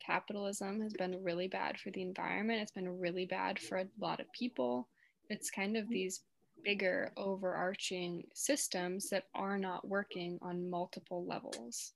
capitalism 0.06 0.82
has 0.82 0.94
been 0.94 1.24
really 1.24 1.48
bad 1.48 1.80
for 1.80 1.90
the 1.92 2.02
environment. 2.02 2.62
It's 2.62 2.72
been 2.72 3.00
really 3.00 3.26
bad 3.26 3.60
for 3.60 3.78
a 3.78 3.88
lot 4.00 4.20
of 4.20 4.32
people. 4.32 4.88
It's 5.30 5.50
kind 5.50 5.76
of 5.76 5.90
these 5.90 6.22
bigger 6.66 7.12
overarching 7.16 8.26
systems 8.34 9.10
that 9.10 9.26
are 9.36 9.58
not 9.58 9.88
working 9.88 10.40
on 10.42 10.70
multiple 10.70 11.26
levels. 11.26 11.94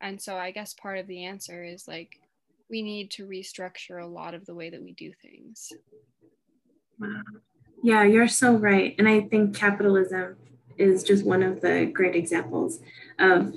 And 0.00 0.20
so 0.20 0.36
I 0.36 0.50
guess 0.50 0.74
part 0.74 0.98
of 0.98 1.06
the 1.06 1.24
answer 1.24 1.62
is 1.62 1.86
like 1.86 2.18
we 2.68 2.82
need 2.82 3.10
to 3.12 3.26
restructure 3.26 4.02
a 4.02 4.06
lot 4.06 4.34
of 4.34 4.44
the 4.46 4.54
way 4.54 4.70
that 4.70 4.82
we 4.82 4.92
do 4.92 5.12
things. 5.22 5.72
Wow. 6.98 7.22
Yeah, 7.82 8.04
you're 8.04 8.26
so 8.26 8.54
right. 8.54 8.94
And 8.98 9.06
I 9.06 9.20
think 9.20 9.54
capitalism 9.54 10.36
is 10.78 11.04
just 11.04 11.24
one 11.24 11.42
of 11.42 11.60
the 11.60 11.86
great 11.86 12.16
examples 12.16 12.80
of 13.18 13.54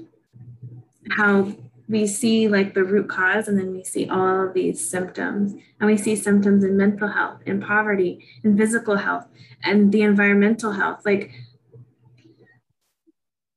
how 1.11 1.55
we 1.89 2.05
see 2.05 2.47
like 2.47 2.75
the 2.75 2.83
root 2.83 3.09
cause 3.09 3.47
and 3.47 3.57
then 3.57 3.71
we 3.71 3.83
see 3.83 4.07
all 4.07 4.47
of 4.47 4.53
these 4.53 4.87
symptoms. 4.87 5.55
And 5.79 5.89
we 5.89 5.97
see 5.97 6.15
symptoms 6.15 6.63
in 6.63 6.77
mental 6.77 7.07
health 7.07 7.41
in 7.45 7.59
poverty 7.59 8.23
in 8.43 8.57
physical 8.57 8.95
health 8.95 9.25
and 9.63 9.91
the 9.91 10.03
environmental 10.03 10.71
health. 10.71 11.01
Like 11.03 11.31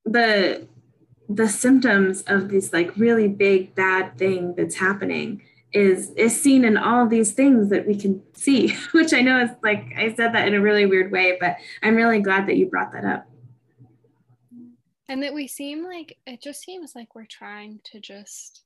the 0.05 0.67
the 1.29 1.49
symptoms 1.49 2.23
of 2.23 2.49
this 2.49 2.73
like 2.73 2.97
really 2.97 3.29
big 3.29 3.75
bad 3.75 4.17
thing 4.19 4.55
that's 4.57 4.75
happening 4.75 5.43
is 5.73 6.11
is 6.11 6.39
seen 6.39 6.65
in 6.65 6.77
all 6.77 7.07
these 7.07 7.33
things 7.33 7.71
that 7.71 7.87
we 7.87 7.95
can 7.95 8.23
see 8.35 8.75
which 8.93 9.15
i 9.15 9.23
know 9.23 9.41
is 9.41 9.51
like 9.63 9.87
i 9.97 10.13
said 10.15 10.35
that 10.35 10.47
in 10.47 10.53
a 10.53 10.61
really 10.61 10.85
weird 10.85 11.11
way 11.11 11.39
but 11.41 11.57
i'm 11.83 11.95
really 11.95 12.21
glad 12.21 12.47
that 12.47 12.57
you 12.57 12.67
brought 12.67 12.93
that 12.93 13.05
up 13.05 13.27
and 15.13 15.23
that 15.23 15.35
we 15.35 15.47
seem 15.47 15.85
like 15.85 16.17
it 16.27 16.41
just 16.41 16.63
seems 16.63 16.95
like 16.97 17.15
we're 17.15 17.27
trying 17.27 17.79
to 17.85 18.01
just 18.01 18.63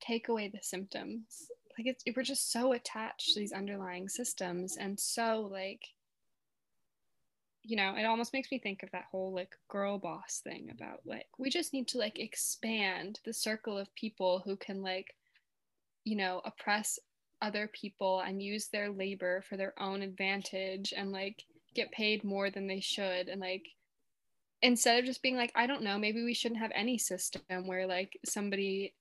take 0.00 0.28
away 0.28 0.48
the 0.48 0.58
symptoms. 0.60 1.46
Like 1.78 1.86
it's 1.86 2.02
we're 2.16 2.24
just 2.24 2.50
so 2.50 2.72
attached 2.72 3.34
to 3.34 3.40
these 3.40 3.52
underlying 3.52 4.08
systems 4.08 4.76
and 4.76 4.98
so 4.98 5.48
like 5.52 5.82
you 7.62 7.76
know 7.76 7.94
it 7.96 8.06
almost 8.06 8.32
makes 8.32 8.50
me 8.50 8.58
think 8.58 8.82
of 8.82 8.90
that 8.90 9.04
whole 9.12 9.32
like 9.32 9.54
girl 9.68 9.98
boss 9.98 10.40
thing 10.42 10.68
about 10.72 10.98
like 11.06 11.26
we 11.38 11.48
just 11.48 11.72
need 11.72 11.86
to 11.88 11.98
like 11.98 12.18
expand 12.18 13.20
the 13.24 13.32
circle 13.32 13.78
of 13.78 13.94
people 13.94 14.42
who 14.44 14.56
can 14.56 14.82
like 14.82 15.14
you 16.02 16.16
know 16.16 16.42
oppress 16.44 16.98
other 17.40 17.70
people 17.72 18.18
and 18.26 18.42
use 18.42 18.66
their 18.66 18.90
labor 18.90 19.44
for 19.48 19.56
their 19.56 19.80
own 19.80 20.02
advantage 20.02 20.92
and 20.96 21.12
like 21.12 21.44
get 21.72 21.92
paid 21.92 22.24
more 22.24 22.50
than 22.50 22.66
they 22.66 22.80
should 22.80 23.28
and 23.28 23.40
like 23.40 23.62
instead 24.62 24.98
of 24.98 25.04
just 25.04 25.22
being 25.22 25.36
like, 25.36 25.52
I 25.54 25.66
don't 25.66 25.82
know, 25.82 25.98
maybe 25.98 26.24
we 26.24 26.34
shouldn't 26.34 26.60
have 26.60 26.72
any 26.74 26.98
system 26.98 27.66
where 27.66 27.86
like 27.86 28.18
somebody, 28.24 28.94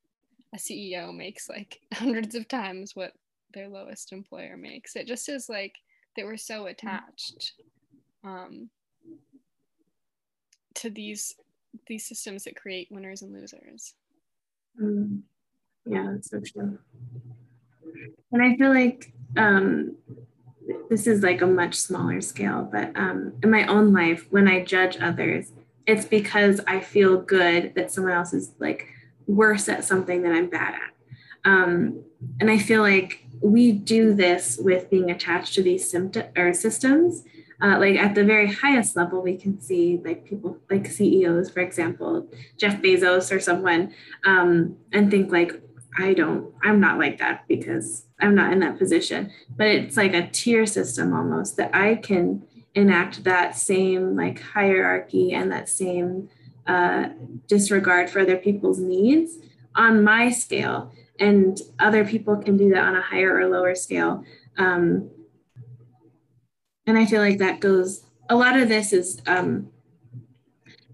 a 0.54 0.58
CEO 0.58 1.16
makes 1.16 1.50
like 1.50 1.82
hundreds 1.94 2.36
of 2.36 2.48
times 2.48 2.96
what 2.96 3.14
their 3.54 3.68
lowest 3.68 4.12
employer 4.12 4.58
makes. 4.58 4.96
It 4.96 5.08
just 5.08 5.30
is 5.30 5.50
like 5.50 5.76
that 6.16 6.26
we're 6.26 6.38
so 6.38 6.68
attached 6.68 7.54
um, 8.24 8.70
to 10.76 10.90
these 10.90 11.36
these 11.88 12.08
systems 12.08 12.44
that 12.44 12.56
create 12.56 12.88
winners 12.92 13.22
and 13.22 13.34
losers. 13.34 13.94
Mm. 14.82 15.22
Yeah, 15.86 16.08
that's 16.12 16.32
so 16.32 16.40
true. 16.40 16.78
And 18.32 18.44
I 18.44 18.56
feel 18.58 18.70
like 18.70 19.14
um, 19.38 19.96
this 20.90 21.08
is 21.08 21.24
like 21.24 21.42
a 21.42 21.48
much 21.48 21.76
smaller 21.76 22.22
scale, 22.22 22.68
but 22.72 22.92
um, 22.96 23.34
in 23.44 23.50
my 23.50 23.66
own 23.68 23.94
life, 23.94 24.28
when 24.30 24.48
I 24.48 24.64
judge 24.64 24.98
others, 25.00 25.54
it's 25.86 26.06
because 26.06 26.60
I 26.68 26.80
feel 26.82 27.18
good 27.22 27.74
that 27.76 27.92
someone 27.92 28.14
else 28.14 28.34
is 28.34 28.52
like 28.60 28.88
worse 29.26 29.70
at 29.70 29.84
something 29.84 30.22
that 30.24 30.34
I'm 30.34 30.50
bad 30.50 30.76
at. 30.76 31.50
Um, 31.50 32.04
and 32.40 32.50
I 32.50 32.58
feel 32.58 32.82
like 32.82 33.26
we 33.42 33.72
do 33.72 34.14
this 34.14 34.58
with 34.62 34.90
being 34.90 35.12
attached 35.12 35.54
to 35.54 35.64
these 35.64 35.90
symptom 35.90 36.28
or 36.36 36.54
systems. 36.54 37.24
Uh, 37.62 37.80
like 37.80 37.96
at 37.96 38.14
the 38.14 38.24
very 38.24 38.52
highest 38.52 38.96
level, 38.96 39.22
we 39.22 39.36
can 39.36 39.60
see 39.60 40.00
like 40.04 40.26
people 40.26 40.58
like 40.70 40.86
CEOs, 40.86 41.50
for 41.50 41.62
example, 41.62 42.28
Jeff 42.58 42.82
Bezos 42.82 43.36
or 43.36 43.40
someone, 43.40 43.94
um, 44.26 44.76
and 44.92 45.10
think 45.10 45.32
like, 45.32 45.62
I 45.98 46.14
don't, 46.14 46.54
I'm 46.64 46.80
not 46.80 47.00
like 47.00 47.18
that 47.18 47.48
because 47.48 48.06
I'm 48.20 48.36
not 48.36 48.54
in 48.54 48.60
that 48.60 48.78
position. 48.78 49.32
But 49.56 49.68
it's 49.68 49.98
like 49.98 50.14
a 50.14 50.28
tier 50.28 50.66
system 50.66 51.14
almost 51.14 51.58
that 51.58 51.74
I 51.74 51.96
can 51.96 52.46
enact 52.76 53.24
that 53.24 53.58
same 53.58 54.16
like 54.16 54.40
hierarchy 54.40 55.34
and 55.34 55.52
that 55.52 55.68
same 55.68 56.30
uh, 56.68 57.10
disregard 57.48 58.10
for 58.10 58.20
other 58.20 58.38
people's 58.38 58.80
needs 58.80 59.38
on 59.76 60.04
my 60.04 60.30
scale. 60.30 60.92
And 61.20 61.60
other 61.80 62.06
people 62.06 62.38
can 62.38 62.58
do 62.58 62.70
that 62.70 62.84
on 62.84 62.96
a 62.96 63.02
higher 63.02 63.36
or 63.36 63.48
lower 63.48 63.74
scale. 63.74 64.24
Um, 64.58 65.10
and 66.86 66.98
I 66.98 67.06
feel 67.06 67.22
like 67.22 67.40
that 67.40 67.60
goes, 67.60 68.06
a 68.30 68.36
lot 68.36 68.58
of 68.58 68.70
this 68.70 68.94
is, 68.94 69.22
um, 69.26 69.70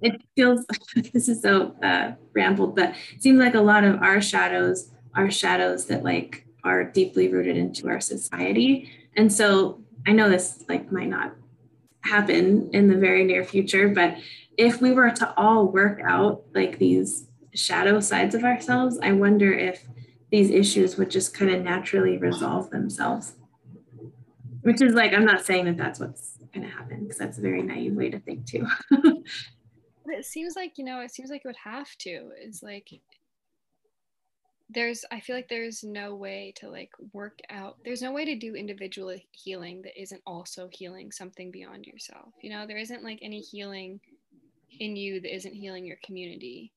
it 0.01 0.22
feels, 0.36 0.66
this 1.14 1.28
is 1.28 1.41
so 1.41 1.76
uh, 1.84 2.14
rambled, 2.34 2.76
but 2.76 2.95
it 3.14 3.22
seems 3.22 3.39
like 3.39 3.56
a 3.56 3.62
lot 3.62 3.84
of 3.84 4.01
our 4.01 4.22
shadows 4.22 4.93
are 5.16 5.30
shadows 5.32 5.86
that 5.86 6.03
like 6.03 6.45
are 6.64 6.84
deeply 6.84 7.28
rooted 7.28 7.57
into 7.57 7.88
our 7.88 7.99
society. 7.99 8.89
And 9.16 9.32
so 9.32 9.82
I 10.07 10.11
know 10.11 10.30
this 10.30 10.64
like 10.68 10.91
might 10.91 11.09
not 11.09 11.34
happen 12.01 12.70
in 12.74 12.88
the 12.88 12.97
very 12.97 13.24
near 13.24 13.43
future, 13.43 13.88
but 13.89 14.18
if 14.57 14.82
we 14.82 14.91
were 14.91 15.09
to 15.09 15.34
all 15.38 15.68
work 15.68 16.01
out 16.03 16.43
like 16.53 16.78
these 16.78 17.28
shadow 17.53 17.99
sides 17.99 18.36
of 18.36 18.43
ourselves, 18.43 18.99
I 19.01 19.11
wonder 19.14 19.53
if 19.53 19.86
these 20.32 20.49
issues 20.49 20.97
would 20.97 21.11
just 21.11 21.34
kind 21.34 21.51
of 21.51 21.61
naturally 21.61 22.18
resolve 22.18 22.70
themselves. 22.70 23.34
Which 24.61 24.82
is 24.82 24.93
like, 24.93 25.14
I'm 25.14 25.26
not 25.26 25.45
saying 25.45 25.66
that 25.66 25.78
that's 25.78 25.99
what's 25.99 26.38
going 26.53 26.66
to 26.66 26.74
happen 26.74 27.01
because 27.01 27.18
that's 27.18 27.38
a 27.38 27.41
very 27.41 27.61
naive 27.61 27.93
way 27.93 28.09
to 28.09 28.20
think 28.20 28.45
too. 28.45 28.66
it 30.05 30.26
seems 30.26 30.55
like, 30.55 30.78
you 30.78 30.86
know, 30.86 31.01
it 31.01 31.11
seems 31.11 31.30
like 31.30 31.41
it 31.43 31.47
would 31.47 31.55
have 31.64 31.95
to. 31.99 32.30
Is 32.41 32.64
like 32.64 32.89
there's 34.70 35.03
i 35.11 35.20
feel 35.20 35.36
like 35.36 35.49
there's 35.49 35.84
no 35.84 36.16
way 36.16 36.53
to 36.55 36.70
like 36.70 36.91
work 37.11 37.39
out 37.49 37.78
there's 37.84 38.01
no 38.01 38.11
way 38.11 38.26
to 38.26 38.36
do 38.36 38.55
individual 38.55 39.16
healing 39.32 39.82
that 39.82 39.99
isn't 40.01 40.22
also 40.26 40.70
healing 40.72 41.11
something 41.11 41.51
beyond 41.51 41.86
yourself 41.86 42.34
you 42.43 42.49
know? 42.49 42.68
There 42.68 42.78
isn't 42.78 43.03
like 43.03 43.20
any 43.22 43.39
healing 43.39 43.99
in 44.80 44.95
you 44.95 45.22
that 45.22 45.34
isn't 45.34 45.53
healing 45.53 45.86
your 45.86 45.97
community. 46.03 46.72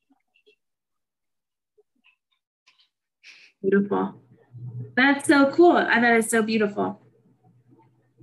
Beautiful. 3.62 4.14
That's 4.96 5.26
so 5.26 5.50
cool. 5.50 5.76
I 5.76 5.94
thought 5.94 6.16
it's 6.16 6.30
so 6.30 6.42
beautiful. 6.42 7.00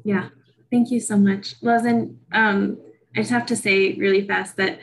Yeah. 0.03 0.29
Thank 0.71 0.89
you 0.89 0.99
so 0.99 1.17
much. 1.17 1.59
Then 1.61 2.19
um 2.31 2.77
i 3.15 3.19
just 3.19 3.29
have 3.29 3.45
to 3.45 3.55
say 3.55 3.93
really 3.93 4.25
fast 4.27 4.57
that 4.57 4.79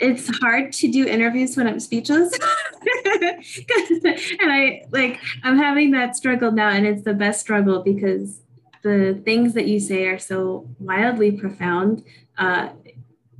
it's 0.00 0.28
hard 0.38 0.72
to 0.72 0.90
do 0.90 1.06
interviews 1.06 1.56
when 1.56 1.66
I'm 1.66 1.80
speechless. 1.80 2.32
and 4.40 4.52
I 4.52 4.84
like 4.90 5.20
I'm 5.42 5.56
having 5.56 5.90
that 5.92 6.16
struggle 6.16 6.52
now 6.52 6.70
and 6.70 6.86
it's 6.86 7.02
the 7.02 7.14
best 7.14 7.40
struggle 7.40 7.82
because 7.82 8.40
the 8.82 9.20
things 9.24 9.54
that 9.54 9.66
you 9.66 9.80
say 9.80 10.06
are 10.06 10.18
so 10.18 10.68
wildly 10.78 11.32
profound 11.32 12.04
uh, 12.38 12.68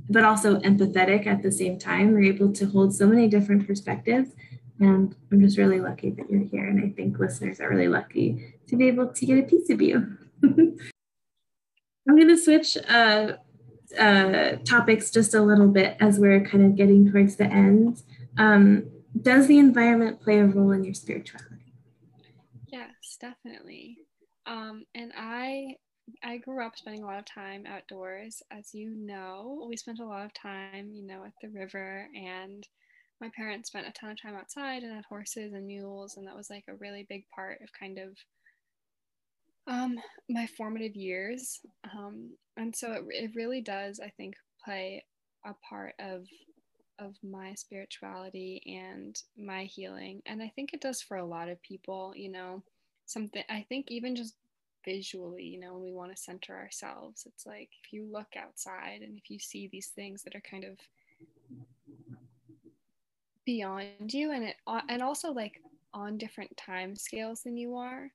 but 0.09 0.23
also 0.23 0.59
empathetic 0.61 1.27
at 1.27 1.43
the 1.43 1.51
same 1.51 1.77
time. 1.77 2.11
We're 2.11 2.23
able 2.23 2.51
to 2.53 2.65
hold 2.65 2.95
so 2.95 3.05
many 3.07 3.27
different 3.27 3.67
perspectives. 3.67 4.31
And 4.79 5.15
I'm 5.31 5.41
just 5.41 5.57
really 5.57 5.79
lucky 5.79 6.09
that 6.11 6.29
you're 6.29 6.43
here. 6.43 6.65
And 6.65 6.83
I 6.83 6.89
think 6.89 7.19
listeners 7.19 7.59
are 7.59 7.69
really 7.69 7.87
lucky 7.87 8.55
to 8.67 8.75
be 8.75 8.87
able 8.87 9.07
to 9.09 9.25
get 9.25 9.37
a 9.37 9.43
piece 9.43 9.69
of 9.69 9.81
you. 9.81 10.17
I'm 10.43 12.15
going 12.15 12.29
to 12.29 12.37
switch 12.37 12.75
uh, 12.87 13.33
uh, 13.99 14.55
topics 14.65 15.11
just 15.11 15.35
a 15.35 15.41
little 15.41 15.67
bit 15.67 15.97
as 15.99 16.17
we're 16.17 16.43
kind 16.43 16.65
of 16.65 16.75
getting 16.75 17.11
towards 17.11 17.35
the 17.35 17.45
end. 17.45 18.01
Um, 18.37 18.89
does 19.21 19.47
the 19.47 19.59
environment 19.59 20.21
play 20.21 20.39
a 20.39 20.45
role 20.45 20.71
in 20.71 20.83
your 20.83 20.93
spirituality? 20.93 21.55
Yes, 22.71 23.17
definitely. 23.19 23.97
Um, 24.45 24.85
and 24.95 25.11
I 25.17 25.75
I 26.23 26.37
grew 26.37 26.65
up 26.65 26.75
spending 26.75 27.03
a 27.03 27.05
lot 27.05 27.19
of 27.19 27.25
time 27.25 27.65
outdoors. 27.67 28.41
As 28.51 28.73
you 28.73 28.89
know, 28.89 29.65
we 29.69 29.77
spent 29.77 29.99
a 29.99 30.05
lot 30.05 30.25
of 30.25 30.33
time, 30.33 30.91
you 30.91 31.05
know, 31.05 31.23
at 31.23 31.33
the 31.41 31.49
river 31.49 32.07
and 32.15 32.67
my 33.21 33.29
parents 33.35 33.67
spent 33.67 33.87
a 33.87 33.91
ton 33.91 34.11
of 34.11 34.21
time 34.21 34.35
outside 34.35 34.81
and 34.83 34.95
had 34.95 35.05
horses 35.05 35.53
and 35.53 35.67
mules 35.67 36.15
and 36.17 36.25
that 36.25 36.35
was 36.35 36.49
like 36.49 36.63
a 36.69 36.75
really 36.75 37.05
big 37.09 37.25
part 37.35 37.59
of 37.61 37.69
kind 37.77 37.99
of 37.99 38.15
um, 39.67 39.97
my 40.29 40.47
formative 40.57 40.95
years. 40.95 41.59
Um, 41.95 42.31
and 42.57 42.75
so 42.75 42.91
it, 42.91 43.03
it 43.09 43.31
really 43.35 43.61
does, 43.61 43.99
I 43.99 44.09
think, 44.17 44.35
play 44.65 45.03
a 45.45 45.53
part 45.69 45.93
of 45.99 46.25
of 46.99 47.15
my 47.23 47.53
spirituality 47.53 48.61
and 48.65 49.21
my 49.37 49.63
healing. 49.63 50.21
And 50.25 50.41
I 50.41 50.51
think 50.55 50.73
it 50.73 50.81
does 50.81 51.01
for 51.01 51.17
a 51.17 51.25
lot 51.25 51.49
of 51.49 51.61
people, 51.61 52.13
you 52.15 52.29
know, 52.29 52.63
something 53.05 53.43
I 53.49 53.65
think 53.69 53.87
even 53.89 54.15
just 54.15 54.35
visually, 54.85 55.43
you 55.43 55.59
know, 55.59 55.73
when 55.73 55.83
we 55.83 55.93
want 55.93 56.15
to 56.15 56.21
center 56.21 56.55
ourselves, 56.55 57.23
it's 57.25 57.45
like 57.45 57.69
if 57.83 57.93
you 57.93 58.07
look 58.11 58.35
outside 58.37 59.01
and 59.01 59.17
if 59.17 59.29
you 59.29 59.39
see 59.39 59.67
these 59.71 59.87
things 59.87 60.23
that 60.23 60.35
are 60.35 60.41
kind 60.41 60.63
of 60.63 60.77
beyond 63.45 64.13
you 64.13 64.31
and 64.31 64.43
it 64.43 64.55
and 64.89 65.01
also 65.01 65.31
like 65.31 65.59
on 65.93 66.17
different 66.17 66.55
time 66.55 66.95
scales 66.95 67.41
than 67.41 67.57
you 67.57 67.75
are 67.75 68.11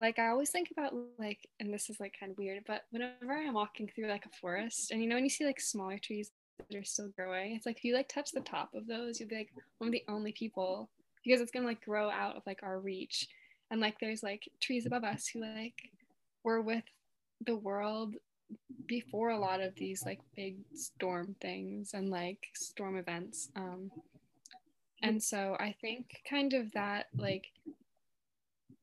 like 0.00 0.18
I 0.18 0.28
always 0.28 0.50
think 0.50 0.70
about 0.70 0.94
like, 1.18 1.48
and 1.60 1.72
this 1.72 1.90
is 1.90 1.98
like 2.00 2.14
kind 2.18 2.32
of 2.32 2.38
weird, 2.38 2.64
but 2.66 2.82
whenever 2.90 3.32
I'm 3.32 3.54
walking 3.54 3.88
through 3.88 4.08
like 4.08 4.26
a 4.26 4.36
forest, 4.40 4.90
and 4.90 5.02
you 5.02 5.08
know 5.08 5.16
when 5.16 5.24
you 5.24 5.30
see 5.30 5.44
like 5.44 5.60
smaller 5.60 5.98
trees 5.98 6.30
that 6.58 6.76
are 6.76 6.84
still 6.84 7.08
growing, 7.16 7.54
it's 7.54 7.66
like 7.66 7.78
if 7.78 7.84
you 7.84 7.94
like 7.94 8.08
touch 8.08 8.32
the 8.32 8.40
top 8.40 8.74
of 8.74 8.86
those, 8.86 9.18
you'll 9.18 9.28
be 9.28 9.36
like 9.36 9.52
one 9.78 9.88
of 9.88 9.92
the 9.92 10.04
only 10.08 10.32
people 10.32 10.88
because 11.24 11.40
it's 11.40 11.52
gonna 11.52 11.66
like 11.66 11.84
grow 11.84 12.10
out 12.10 12.36
of 12.36 12.42
like 12.46 12.62
our 12.62 12.78
reach, 12.78 13.28
and 13.70 13.80
like 13.80 13.98
there's 14.00 14.22
like 14.22 14.48
trees 14.60 14.86
above 14.86 15.04
us 15.04 15.26
who 15.28 15.40
like 15.40 15.90
were 16.44 16.60
with 16.60 16.84
the 17.46 17.56
world 17.56 18.16
before 18.86 19.30
a 19.30 19.38
lot 19.38 19.60
of 19.60 19.74
these 19.76 20.04
like 20.04 20.20
big 20.36 20.56
storm 20.74 21.34
things 21.40 21.94
and 21.94 22.10
like 22.10 22.48
storm 22.54 22.96
events. 22.96 23.48
Um 23.56 23.90
and 25.02 25.22
so 25.22 25.56
i 25.60 25.74
think 25.80 26.22
kind 26.28 26.54
of 26.54 26.70
that 26.72 27.06
like 27.16 27.50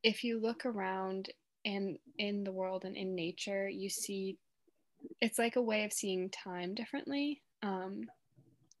if 0.02 0.22
you 0.22 0.40
look 0.40 0.64
around 0.64 1.30
and 1.64 1.98
in 2.18 2.44
the 2.44 2.52
world 2.52 2.84
and 2.84 2.96
in 2.96 3.14
nature 3.14 3.68
you 3.68 3.88
see 3.88 4.36
it's 5.20 5.38
like 5.38 5.56
a 5.56 5.62
way 5.62 5.84
of 5.84 5.92
seeing 5.92 6.28
time 6.30 6.74
differently 6.74 7.42
um 7.62 8.02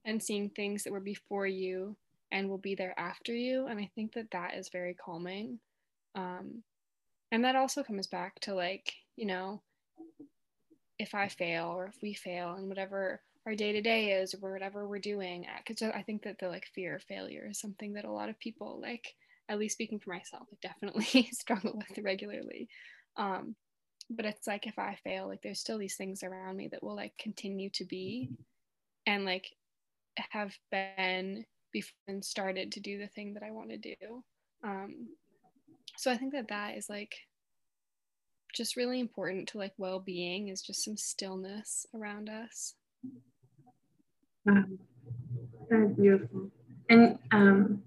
and 0.04 0.22
seeing 0.22 0.48
things 0.50 0.84
that 0.84 0.92
were 0.92 1.00
before 1.00 1.46
you 1.46 1.96
and 2.32 2.48
will 2.48 2.58
be 2.58 2.74
there 2.74 2.98
after 2.98 3.34
you. 3.34 3.66
And 3.66 3.78
i 3.78 3.90
think 3.94 4.14
that 4.14 4.30
that 4.32 4.54
is 4.54 4.68
very 4.70 4.94
calming. 4.94 5.58
Um 6.14 6.62
and 7.32 7.44
that 7.44 7.56
also 7.56 7.82
comes 7.82 8.06
back 8.06 8.38
to 8.40 8.54
like 8.54 8.92
you 9.16 9.26
know 9.26 9.62
if 10.98 11.14
i 11.14 11.28
fail 11.28 11.66
or 11.66 11.86
if 11.86 11.96
we 12.02 12.14
fail 12.14 12.54
and 12.54 12.68
whatever 12.68 13.22
our 13.46 13.54
day 13.54 13.72
to 13.72 13.80
day 13.80 14.12
is 14.12 14.34
or 14.34 14.52
whatever 14.52 14.86
we're 14.86 14.98
doing 14.98 15.46
because 15.66 15.82
i 15.94 16.02
think 16.02 16.22
that 16.22 16.38
the 16.38 16.48
like 16.48 16.66
fear 16.74 16.96
of 16.96 17.02
failure 17.04 17.46
is 17.48 17.58
something 17.58 17.94
that 17.94 18.04
a 18.04 18.10
lot 18.12 18.28
of 18.28 18.38
people 18.38 18.78
like 18.82 19.14
at 19.48 19.58
least 19.58 19.74
speaking 19.74 19.98
for 19.98 20.12
myself 20.12 20.46
i 20.52 20.56
definitely 20.60 21.28
struggle 21.32 21.72
with 21.74 22.04
regularly. 22.04 22.68
Um 23.16 23.54
but 24.12 24.24
it's 24.24 24.46
like 24.46 24.66
if 24.66 24.78
i 24.78 24.98
fail 25.04 25.28
like 25.28 25.40
there's 25.42 25.60
still 25.60 25.78
these 25.78 25.96
things 25.96 26.22
around 26.22 26.56
me 26.56 26.68
that 26.68 26.82
will 26.82 26.96
like 26.96 27.12
continue 27.18 27.70
to 27.70 27.84
be 27.84 28.30
and 29.06 29.24
like 29.24 29.46
have 30.30 30.52
been 30.70 31.44
before 31.72 31.92
and 32.08 32.24
started 32.24 32.72
to 32.72 32.80
do 32.80 32.98
the 32.98 33.06
thing 33.08 33.34
that 33.34 33.42
I 33.42 33.50
want 33.50 33.70
to 33.70 33.76
do. 33.76 34.24
Um, 34.64 35.08
so 35.96 36.10
I 36.10 36.16
think 36.16 36.32
that 36.32 36.48
that 36.48 36.76
is 36.76 36.88
like 36.88 37.14
just 38.54 38.76
really 38.76 39.00
important 39.00 39.48
to 39.48 39.58
like 39.58 39.72
well-being 39.78 40.48
is 40.48 40.62
just 40.62 40.84
some 40.84 40.96
stillness 40.96 41.86
around 41.94 42.28
us. 42.28 42.74
Wow, 44.44 44.64
that's 45.68 45.92
beautiful. 45.92 46.50
And 46.88 47.18
um, 47.30 47.82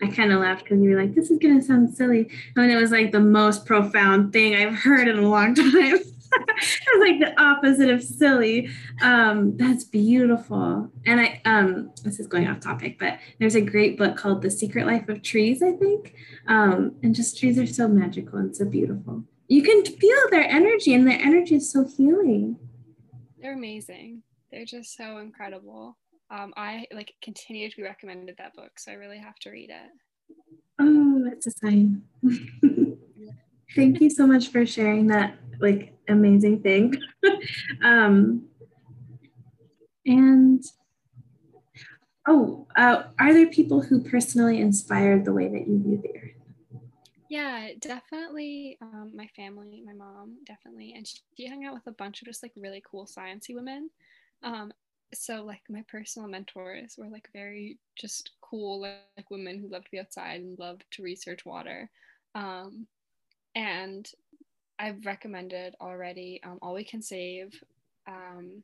I 0.00 0.08
kind 0.08 0.32
of 0.32 0.40
laughed 0.40 0.64
because 0.64 0.80
you 0.80 0.90
were 0.90 1.02
like, 1.02 1.14
"This 1.14 1.30
is 1.30 1.38
gonna 1.38 1.60
sound 1.60 1.94
silly," 1.94 2.30
and 2.56 2.70
it 2.70 2.76
was 2.76 2.92
like 2.92 3.12
the 3.12 3.20
most 3.20 3.66
profound 3.66 4.32
thing 4.32 4.54
I've 4.54 4.74
heard 4.74 5.08
in 5.08 5.18
a 5.18 5.28
long 5.28 5.54
time. 5.54 5.98
it's 6.48 7.00
like 7.00 7.20
the 7.20 7.40
opposite 7.40 7.90
of 7.90 8.02
silly. 8.02 8.70
Um, 9.02 9.56
that's 9.56 9.84
beautiful. 9.84 10.90
And 11.06 11.20
I 11.20 11.40
um 11.44 11.92
this 12.04 12.20
is 12.20 12.26
going 12.26 12.48
off 12.48 12.60
topic, 12.60 12.98
but 12.98 13.18
there's 13.38 13.54
a 13.54 13.60
great 13.60 13.98
book 13.98 14.16
called 14.16 14.42
The 14.42 14.50
Secret 14.50 14.86
Life 14.86 15.08
of 15.08 15.22
Trees, 15.22 15.62
I 15.62 15.72
think. 15.72 16.14
Um, 16.46 16.96
and 17.02 17.14
just 17.14 17.38
trees 17.38 17.58
are 17.58 17.66
so 17.66 17.88
magical 17.88 18.38
and 18.38 18.54
so 18.54 18.64
beautiful. 18.64 19.24
You 19.48 19.62
can 19.62 19.84
feel 19.84 20.18
their 20.30 20.44
energy, 20.44 20.94
and 20.94 21.06
their 21.06 21.18
energy 21.18 21.54
is 21.54 21.70
so 21.70 21.86
healing. 21.86 22.58
They're 23.40 23.54
amazing. 23.54 24.22
They're 24.50 24.66
just 24.66 24.96
so 24.96 25.18
incredible. 25.18 25.96
Um, 26.30 26.52
I 26.56 26.86
like 26.92 27.14
continue 27.22 27.70
to 27.70 27.76
be 27.76 27.82
recommended 27.82 28.36
that 28.38 28.54
book, 28.54 28.78
so 28.78 28.92
I 28.92 28.96
really 28.96 29.18
have 29.18 29.36
to 29.40 29.50
read 29.50 29.70
it. 29.70 29.90
Oh, 30.78 31.24
that's 31.24 31.46
a 31.46 31.50
sign. 31.50 32.02
Thank 33.74 34.00
you 34.00 34.10
so 34.10 34.26
much 34.26 34.48
for 34.48 34.64
sharing 34.64 35.06
that 35.08 35.36
like 35.60 35.94
amazing 36.08 36.62
thing. 36.62 36.94
um, 37.82 38.48
and 40.06 40.62
oh, 42.26 42.66
uh, 42.76 43.04
are 43.18 43.32
there 43.32 43.48
people 43.48 43.80
who 43.80 44.02
personally 44.02 44.60
inspired 44.60 45.24
the 45.24 45.32
way 45.32 45.48
that 45.48 45.66
you 45.66 45.78
view 45.82 46.00
the 46.02 46.18
earth? 46.18 46.82
Yeah, 47.28 47.68
definitely. 47.80 48.78
Um, 48.80 49.12
my 49.14 49.26
family, 49.36 49.82
my 49.84 49.92
mom, 49.92 50.38
definitely, 50.46 50.94
and 50.96 51.06
she, 51.06 51.46
hung 51.46 51.64
out 51.64 51.74
with 51.74 51.86
a 51.86 51.92
bunch 51.92 52.22
of 52.22 52.26
just 52.26 52.42
like 52.42 52.52
really 52.56 52.82
cool 52.90 53.06
sciencey 53.06 53.54
women. 53.54 53.90
Um, 54.42 54.72
so 55.14 55.42
like 55.44 55.62
my 55.68 55.84
personal 55.88 56.28
mentors 56.28 56.96
were 56.98 57.08
like 57.08 57.28
very 57.32 57.78
just 57.98 58.32
cool 58.40 58.80
like, 58.82 59.00
like 59.16 59.30
women 59.30 59.58
who 59.58 59.68
loved 59.68 59.86
to 59.86 59.90
be 59.90 60.00
outside 60.00 60.40
and 60.40 60.58
loved 60.58 60.84
to 60.92 61.02
research 61.02 61.44
water. 61.44 61.90
Um, 62.34 62.86
and 63.54 64.08
I've 64.78 65.04
recommended 65.04 65.74
already 65.80 66.40
um, 66.44 66.58
All 66.62 66.74
We 66.74 66.84
Can 66.84 67.02
Save, 67.02 67.52
um, 68.06 68.62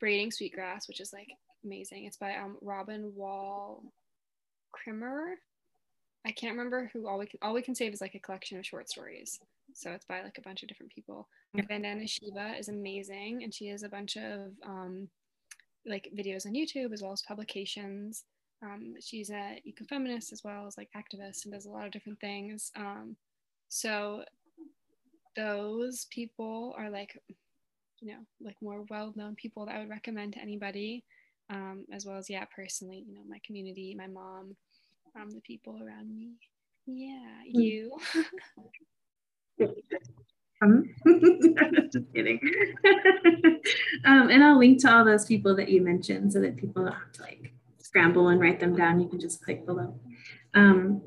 Braiding 0.00 0.30
Sweetgrass, 0.30 0.88
which 0.88 1.00
is 1.00 1.12
like 1.12 1.28
amazing. 1.64 2.04
It's 2.04 2.16
by 2.16 2.36
um, 2.36 2.56
Robin 2.60 3.12
Wall 3.14 3.82
Kimmerer. 4.74 5.34
I 6.26 6.32
can't 6.32 6.56
remember 6.56 6.90
who 6.92 7.06
All 7.06 7.18
We 7.18 7.26
Can, 7.26 7.38
All 7.42 7.54
We 7.54 7.62
Can 7.62 7.74
Save 7.74 7.92
is 7.92 8.00
like 8.00 8.14
a 8.14 8.20
collection 8.20 8.58
of 8.58 8.66
short 8.66 8.88
stories. 8.88 9.40
So 9.74 9.92
it's 9.92 10.04
by 10.04 10.22
like 10.22 10.38
a 10.38 10.42
bunch 10.42 10.62
of 10.62 10.68
different 10.68 10.92
people. 10.92 11.28
Vandana 11.56 12.08
Shiva 12.08 12.54
is 12.58 12.68
amazing, 12.68 13.44
and 13.44 13.52
she 13.52 13.68
has 13.68 13.82
a 13.82 13.88
bunch 13.88 14.16
of 14.16 14.52
um, 14.66 15.08
like 15.86 16.10
videos 16.16 16.46
on 16.46 16.54
YouTube 16.54 16.92
as 16.92 17.02
well 17.02 17.12
as 17.12 17.22
publications. 17.22 18.24
Um, 18.62 18.94
she's 19.00 19.30
a 19.30 19.62
ecofeminist 19.66 20.32
as 20.32 20.42
well 20.42 20.66
as 20.66 20.76
like 20.76 20.88
activist 20.96 21.44
and 21.44 21.52
does 21.52 21.66
a 21.66 21.70
lot 21.70 21.86
of 21.86 21.92
different 21.92 22.18
things. 22.20 22.72
Um, 22.76 23.16
so 23.68 24.24
those 25.38 26.06
people 26.10 26.74
are 26.76 26.90
like, 26.90 27.16
you 28.00 28.08
know, 28.08 28.18
like 28.40 28.56
more 28.60 28.84
well 28.90 29.12
known 29.14 29.36
people 29.36 29.66
that 29.66 29.76
I 29.76 29.78
would 29.78 29.88
recommend 29.88 30.32
to 30.34 30.42
anybody, 30.42 31.04
um, 31.48 31.84
as 31.92 32.04
well 32.04 32.18
as, 32.18 32.28
yeah, 32.28 32.44
personally, 32.54 33.04
you 33.06 33.14
know, 33.14 33.22
my 33.28 33.38
community, 33.46 33.94
my 33.96 34.08
mom, 34.08 34.56
um, 35.18 35.30
the 35.30 35.40
people 35.40 35.78
around 35.80 36.14
me. 36.14 36.32
Yeah, 36.86 37.42
hmm. 37.52 37.60
you. 37.60 37.96
um, 40.62 40.84
just 41.92 42.12
kidding. 42.12 42.40
um, 44.04 44.30
and 44.30 44.42
I'll 44.42 44.58
link 44.58 44.80
to 44.82 44.92
all 44.92 45.04
those 45.04 45.24
people 45.24 45.54
that 45.56 45.68
you 45.68 45.82
mentioned 45.82 46.32
so 46.32 46.40
that 46.40 46.56
people 46.56 46.82
don't 46.82 46.92
have 46.92 47.12
to 47.12 47.22
like 47.22 47.52
scramble 47.78 48.28
and 48.28 48.40
write 48.40 48.58
them 48.58 48.74
down. 48.74 49.00
You 49.00 49.08
can 49.08 49.20
just 49.20 49.44
click 49.44 49.64
below. 49.64 49.94
Um, 50.54 51.00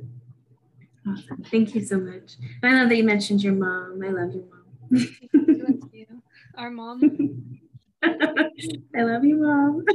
Awesome. 1.08 1.43
Thank 1.49 1.74
you 1.74 1.84
so 1.84 1.97
much. 1.97 2.36
I 2.64 2.74
love 2.74 2.89
that 2.89 2.95
you 2.95 3.04
mentioned 3.04 3.43
your 3.43 3.54
mom. 3.54 4.02
I 4.04 4.10
love 4.10 4.34
your 4.34 4.43
mom. 4.43 5.89
you. 5.91 6.22
Our 6.56 6.70
mom. 6.70 7.60
I 8.04 9.02
love 9.02 9.24
you, 9.24 9.38
mom. 9.38 9.86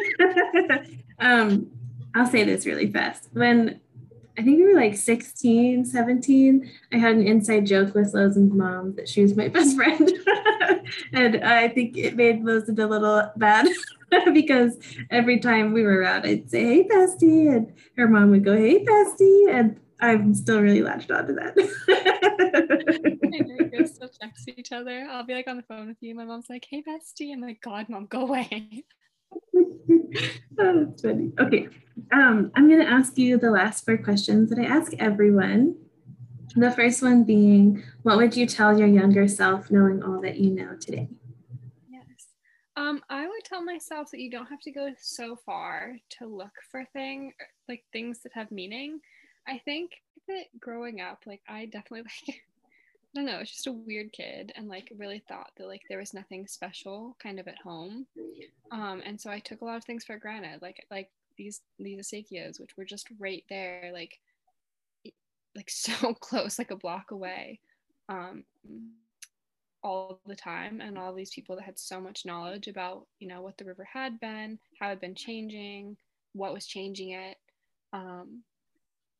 um, 1.19 1.71
I'll 2.15 2.27
say 2.27 2.45
this 2.45 2.67
really 2.67 2.91
fast. 2.91 3.29
When 3.33 3.81
I 4.39 4.43
think 4.43 4.59
we 4.59 4.65
were 4.65 4.81
like 4.81 4.97
16, 4.97 5.85
17, 5.85 6.71
I 6.93 6.97
had 6.97 7.17
an 7.17 7.27
inside 7.27 7.67
joke 7.67 7.95
with 7.95 8.13
Lozen's 8.13 8.53
mom 8.53 8.95
that 8.97 9.09
she 9.09 9.23
was 9.23 9.37
my 9.37 9.49
best 9.49 9.77
friend. 9.77 10.11
and 11.13 11.45
I 11.45 11.69
think 11.69 11.97
it 11.97 12.17
made 12.17 12.43
Lozen 12.43 12.79
a 12.79 12.87
little 12.87 13.31
bad 13.37 13.67
because 14.33 14.79
every 15.11 15.39
time 15.39 15.73
we 15.73 15.83
were 15.83 16.01
around, 16.01 16.27
I'd 16.27 16.51
say, 16.51 16.65
hey, 16.65 16.89
bestie. 16.89 17.55
And 17.55 17.73
her 17.97 18.09
mom 18.09 18.31
would 18.31 18.45
go, 18.45 18.57
hey, 18.57 18.85
bestie. 18.85 19.51
And 19.51 19.81
I'm 20.01 20.35
still 20.35 20.61
really 20.61 20.83
latched 20.83 21.11
onto 21.11 21.35
that. 21.35 21.57
we 23.79 23.87
still 23.87 24.11
text 24.21 24.49
each 24.49 24.73
other. 24.73 25.07
I'll 25.11 25.25
be 25.25 25.35
like 25.35 25.49
on 25.49 25.57
the 25.57 25.63
phone 25.63 25.89
with 25.89 25.97
you. 26.01 26.15
My 26.15 26.25
mom's 26.25 26.47
like, 26.49 26.67
"Hey, 26.69 26.83
bestie," 26.83 27.33
I'm 27.33 27.41
like, 27.41 27.61
"God, 27.61 27.89
mom, 27.89 28.07
go 28.07 28.23
away." 28.23 28.85
oh, 29.55 29.69
that's 30.59 31.03
funny. 31.03 31.33
Okay, 31.39 31.69
um, 32.13 32.51
I'm 32.55 32.69
gonna 32.69 32.85
ask 32.85 33.17
you 33.19 33.39
the 33.39 33.51
last 33.51 33.85
four 33.85 33.97
questions 33.97 34.51
that 34.51 34.59
I 34.59 34.65
ask 34.65 34.93
everyone. 34.99 35.77
The 36.55 36.71
first 36.71 37.03
one 37.03 37.25
being, 37.25 37.83
what 38.03 38.17
would 38.17 38.35
you 38.35 38.47
tell 38.47 38.79
your 38.79 38.89
younger 38.89 39.29
self, 39.29 39.71
knowing 39.71 40.03
all 40.03 40.21
that 40.23 40.39
you 40.39 40.51
know 40.51 40.75
today? 40.81 41.09
Yes, 41.91 42.29
um, 42.77 43.03
I 43.11 43.27
would 43.27 43.45
tell 43.45 43.63
myself 43.63 44.11
that 44.13 44.21
you 44.21 44.31
don't 44.31 44.47
have 44.47 44.61
to 44.61 44.73
go 44.73 44.91
so 44.99 45.37
far 45.45 45.97
to 46.19 46.27
look 46.27 46.53
for 46.71 46.85
things 46.93 47.35
like 47.69 47.85
things 47.93 48.21
that 48.23 48.33
have 48.35 48.51
meaning 48.51 49.01
I 49.49 49.59
think 49.65 49.93
that 50.29 50.45
growing 50.61 51.01
up, 51.01 51.23
like 51.27 51.43
I 51.49 51.67
definitely 51.67 52.03
like 52.03 52.37
I 53.17 53.21
don't 53.21 53.27
know, 53.27 53.39
it's 53.39 53.53
just 53.53 53.67
a 53.67 53.73
weird 53.73 54.13
kid 54.13 54.53
and 54.57 54.69
like 54.69 54.93
really 54.97 55.23
thought 55.27 55.51
that 55.57 55.69
like 55.69 55.83
there 55.89 55.99
was 55.99 56.13
nothing 56.13 56.47
special 56.47 57.17
kind 57.23 57.41
of 57.41 57.49
at 57.49 57.59
home. 57.59 58.07
Um 58.71 59.03
and 59.05 59.21
so 59.21 59.31
I 59.31 59.39
took 59.39 59.61
a 59.61 59.65
lot 59.65 59.77
of 59.77 59.85
things 59.85 60.05
for 60.05 60.19
granted, 60.19 60.61
like 60.63 60.85
like 60.91 61.11
these 61.37 61.63
these 61.79 61.99
acequias, 62.07 62.61
which 62.61 62.77
were 62.77 62.85
just 62.85 63.09
right 63.19 63.45
there, 63.49 63.91
like 63.93 64.19
like 65.55 65.71
so 65.71 66.15
close, 66.15 66.59
like 66.59 66.71
a 66.71 66.77
block 66.77 67.11
away. 67.11 67.61
Um 68.09 68.45
all 69.83 70.21
the 70.27 70.35
time 70.35 70.81
and 70.81 70.99
all 70.99 71.15
these 71.15 71.31
people 71.31 71.55
that 71.55 71.65
had 71.65 71.79
so 71.79 72.01
much 72.01 72.27
knowledge 72.27 72.67
about 72.67 73.07
you 73.21 73.29
know 73.29 73.41
what 73.41 73.57
the 73.57 73.65
river 73.65 73.85
had 73.85 74.19
been 74.19 74.59
how 74.81 74.87
it 74.87 74.91
had 74.91 75.01
been 75.01 75.15
changing 75.15 75.97
what 76.33 76.53
was 76.53 76.67
changing 76.67 77.11
it 77.11 77.37
um, 77.93 78.43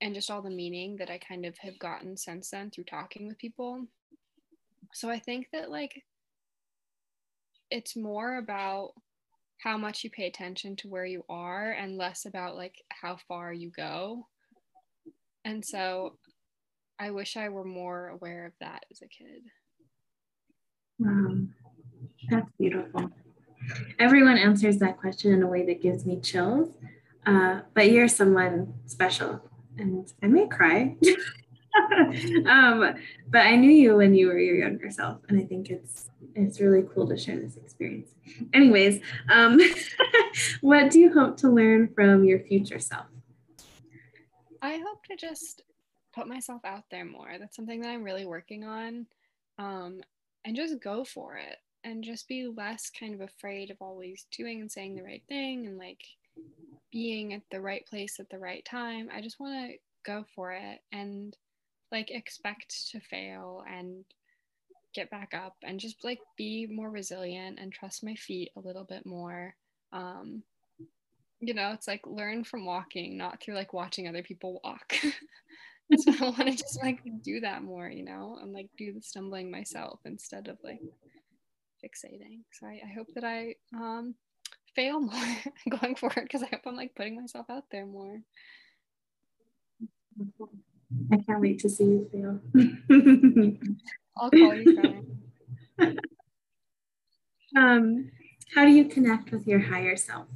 and 0.01 0.15
just 0.15 0.31
all 0.31 0.43
the 0.43 0.51
meaning 0.51 0.97
that 0.97 1.11
I 1.11 1.19
kind 1.19 1.47
of 1.47 1.57
have 1.59 1.79
gotten 1.79 2.17
since 2.17 2.51
then 2.51 2.71
through 2.71 2.85
talking 2.85 3.27
with 3.27 3.39
people. 3.39 3.87
So 4.93 5.11
I 5.11 5.19
think 5.19 5.49
that 5.53 5.71
like 5.71 6.03
it's 7.71 7.97
more 7.97 8.37
about 8.37 8.93
how 9.59 9.77
much 9.77 10.05
you 10.05 10.11
pay 10.11 10.27
attention 10.27 10.77
to 10.77 10.89
where 10.89 11.07
you 11.07 11.25
are 11.29 11.73
and 11.73 11.97
less 11.97 12.27
about 12.27 12.57
like 12.57 12.75
how 12.91 13.17
far 13.27 13.53
you 13.53 13.71
go. 13.71 14.27
And 15.45 15.65
so 15.65 16.19
I 16.99 17.11
wish 17.11 17.37
I 17.37 17.49
were 17.49 17.65
more 17.65 18.09
aware 18.09 18.47
of 18.47 18.53
that 18.61 18.85
as 18.91 19.01
a 19.03 19.09
kid. 19.09 19.43
Wow. 20.99 21.37
That's 22.31 22.51
beautiful. 22.59 23.11
Everyone 23.99 24.39
answers 24.39 24.79
that 24.79 24.99
question 24.99 25.33
in 25.33 25.43
a 25.43 25.47
way 25.47 25.65
that 25.67 25.83
gives 25.83 26.07
me 26.07 26.21
chills, 26.21 26.77
uh, 27.27 27.61
but 27.75 27.91
you're 27.91 28.09
someone 28.09 28.75
special, 28.87 29.43
and 29.79 30.13
I 30.23 30.27
may 30.27 30.47
cry. 30.47 30.97
um, 32.47 32.95
but 33.29 33.47
I 33.47 33.57
knew 33.57 33.71
you 33.71 33.97
when 33.97 34.15
you 34.15 34.29
were 34.29 34.39
your 34.39 34.57
younger 34.57 34.91
self, 34.91 35.19
and 35.29 35.39
I 35.39 35.45
think 35.45 35.71
it's 35.71 36.11
it's 36.35 36.61
really 36.61 36.85
cool 36.95 37.09
to 37.09 37.17
share 37.17 37.39
this 37.39 37.57
experience. 37.57 38.11
Anyways, 38.53 39.01
um, 39.31 39.61
what 40.61 40.91
do 40.91 41.01
you 41.01 41.13
hope 41.13 41.37
to 41.39 41.49
learn 41.49 41.89
from 41.95 42.25
your 42.25 42.41
future 42.41 42.79
self? 42.79 43.07
I 44.63 44.79
hope 44.79 45.05
to 45.05 45.17
just 45.17 45.63
put 46.15 46.27
myself 46.27 46.65
out 46.65 46.85
there 46.91 47.05
more. 47.05 47.37
That's 47.39 47.57
something 47.57 47.81
that 47.81 47.91
I'm 47.91 48.03
really 48.03 48.27
working 48.27 48.65
on, 48.65 49.07
um, 49.59 50.01
and 50.45 50.57
just 50.57 50.81
go 50.81 51.05
for 51.05 51.37
it, 51.37 51.57
and 51.85 52.03
just 52.03 52.29
be 52.29 52.49
less 52.49 52.91
kind 52.91 53.15
of 53.15 53.21
afraid 53.21 53.71
of 53.71 53.77
always 53.81 54.27
doing 54.37 54.61
and 54.61 54.71
saying 54.71 54.97
the 54.97 55.03
right 55.03 55.23
thing, 55.29 55.67
and 55.67 55.79
like 55.79 56.05
being 56.91 57.35
at 57.35 57.43
the 57.51 57.61
right 57.61 57.85
place 57.87 58.19
at 58.21 58.29
the 58.31 58.39
right 58.39 58.65
time. 58.65 59.09
I 59.13 59.21
just 59.21 59.41
want 59.41 59.71
to 59.71 59.77
go 60.05 60.25
for 60.35 60.53
it 60.53 60.81
and 60.93 61.37
like 61.93 62.11
expect 62.11 62.91
to 62.91 63.01
fail 63.01 63.65
and 63.69 64.05
get 64.95 65.11
back 65.11 65.33
up 65.35 65.55
and 65.63 65.79
just 65.79 66.03
like 66.05 66.19
be 66.39 66.67
more 66.67 66.91
resilient 66.91 67.59
and 67.61 67.73
trust 67.73 68.03
my 68.05 68.15
feet 68.15 68.51
a 68.57 68.61
little 68.61 68.85
bit 68.85 69.05
more. 69.05 69.55
Um 69.93 70.43
you 71.41 71.53
know 71.53 71.71
it's 71.73 71.87
like 71.87 72.01
learn 72.07 72.45
from 72.45 72.65
walking 72.65 73.17
not 73.19 73.43
through 73.43 73.55
like 73.55 73.73
watching 73.73 74.09
other 74.09 74.23
people 74.23 74.61
walk. 74.65 74.95
So 75.97 76.11
i 76.21 76.25
want 76.25 76.39
to 76.49 76.51
just 76.51 76.83
like 76.83 76.99
do 77.23 77.39
that 77.41 77.63
more 77.63 77.89
you 77.89 78.05
know 78.05 78.39
and 78.43 78.53
like 78.53 78.69
do 78.77 78.93
the 78.93 79.01
stumbling 79.01 79.53
myself 79.53 80.01
instead 80.05 80.49
of 80.49 80.59
like 80.65 80.81
fixating. 81.85 82.41
So 82.53 82.67
i, 82.67 82.81
I 82.85 82.93
hope 82.93 83.07
that 83.15 83.23
i 83.23 83.55
um 83.73 84.17
fail 84.77 85.01
more 85.01 85.37
going 85.81 85.97
forward 85.97 86.23
because 86.23 86.43
i 86.43 86.47
hope 86.47 86.61
i'm 86.67 86.77
like 86.77 86.95
putting 86.95 87.17
myself 87.17 87.47
out 87.51 87.65
there 87.71 87.87
more 87.87 88.21
I 91.13 91.17
can't 91.17 91.41
wait 91.41 91.59
to 91.61 91.69
see 91.69 91.85
you 91.85 92.09
fail. 92.13 92.41
I'll 94.17 94.31
call 94.31 94.55
you 94.55 95.05
um, 97.57 98.11
how 98.55 98.65
do 98.65 98.71
you 98.71 98.87
connect 98.87 99.31
with 99.31 99.47
your 99.47 99.59
higher 99.59 99.97
self? 99.97 100.27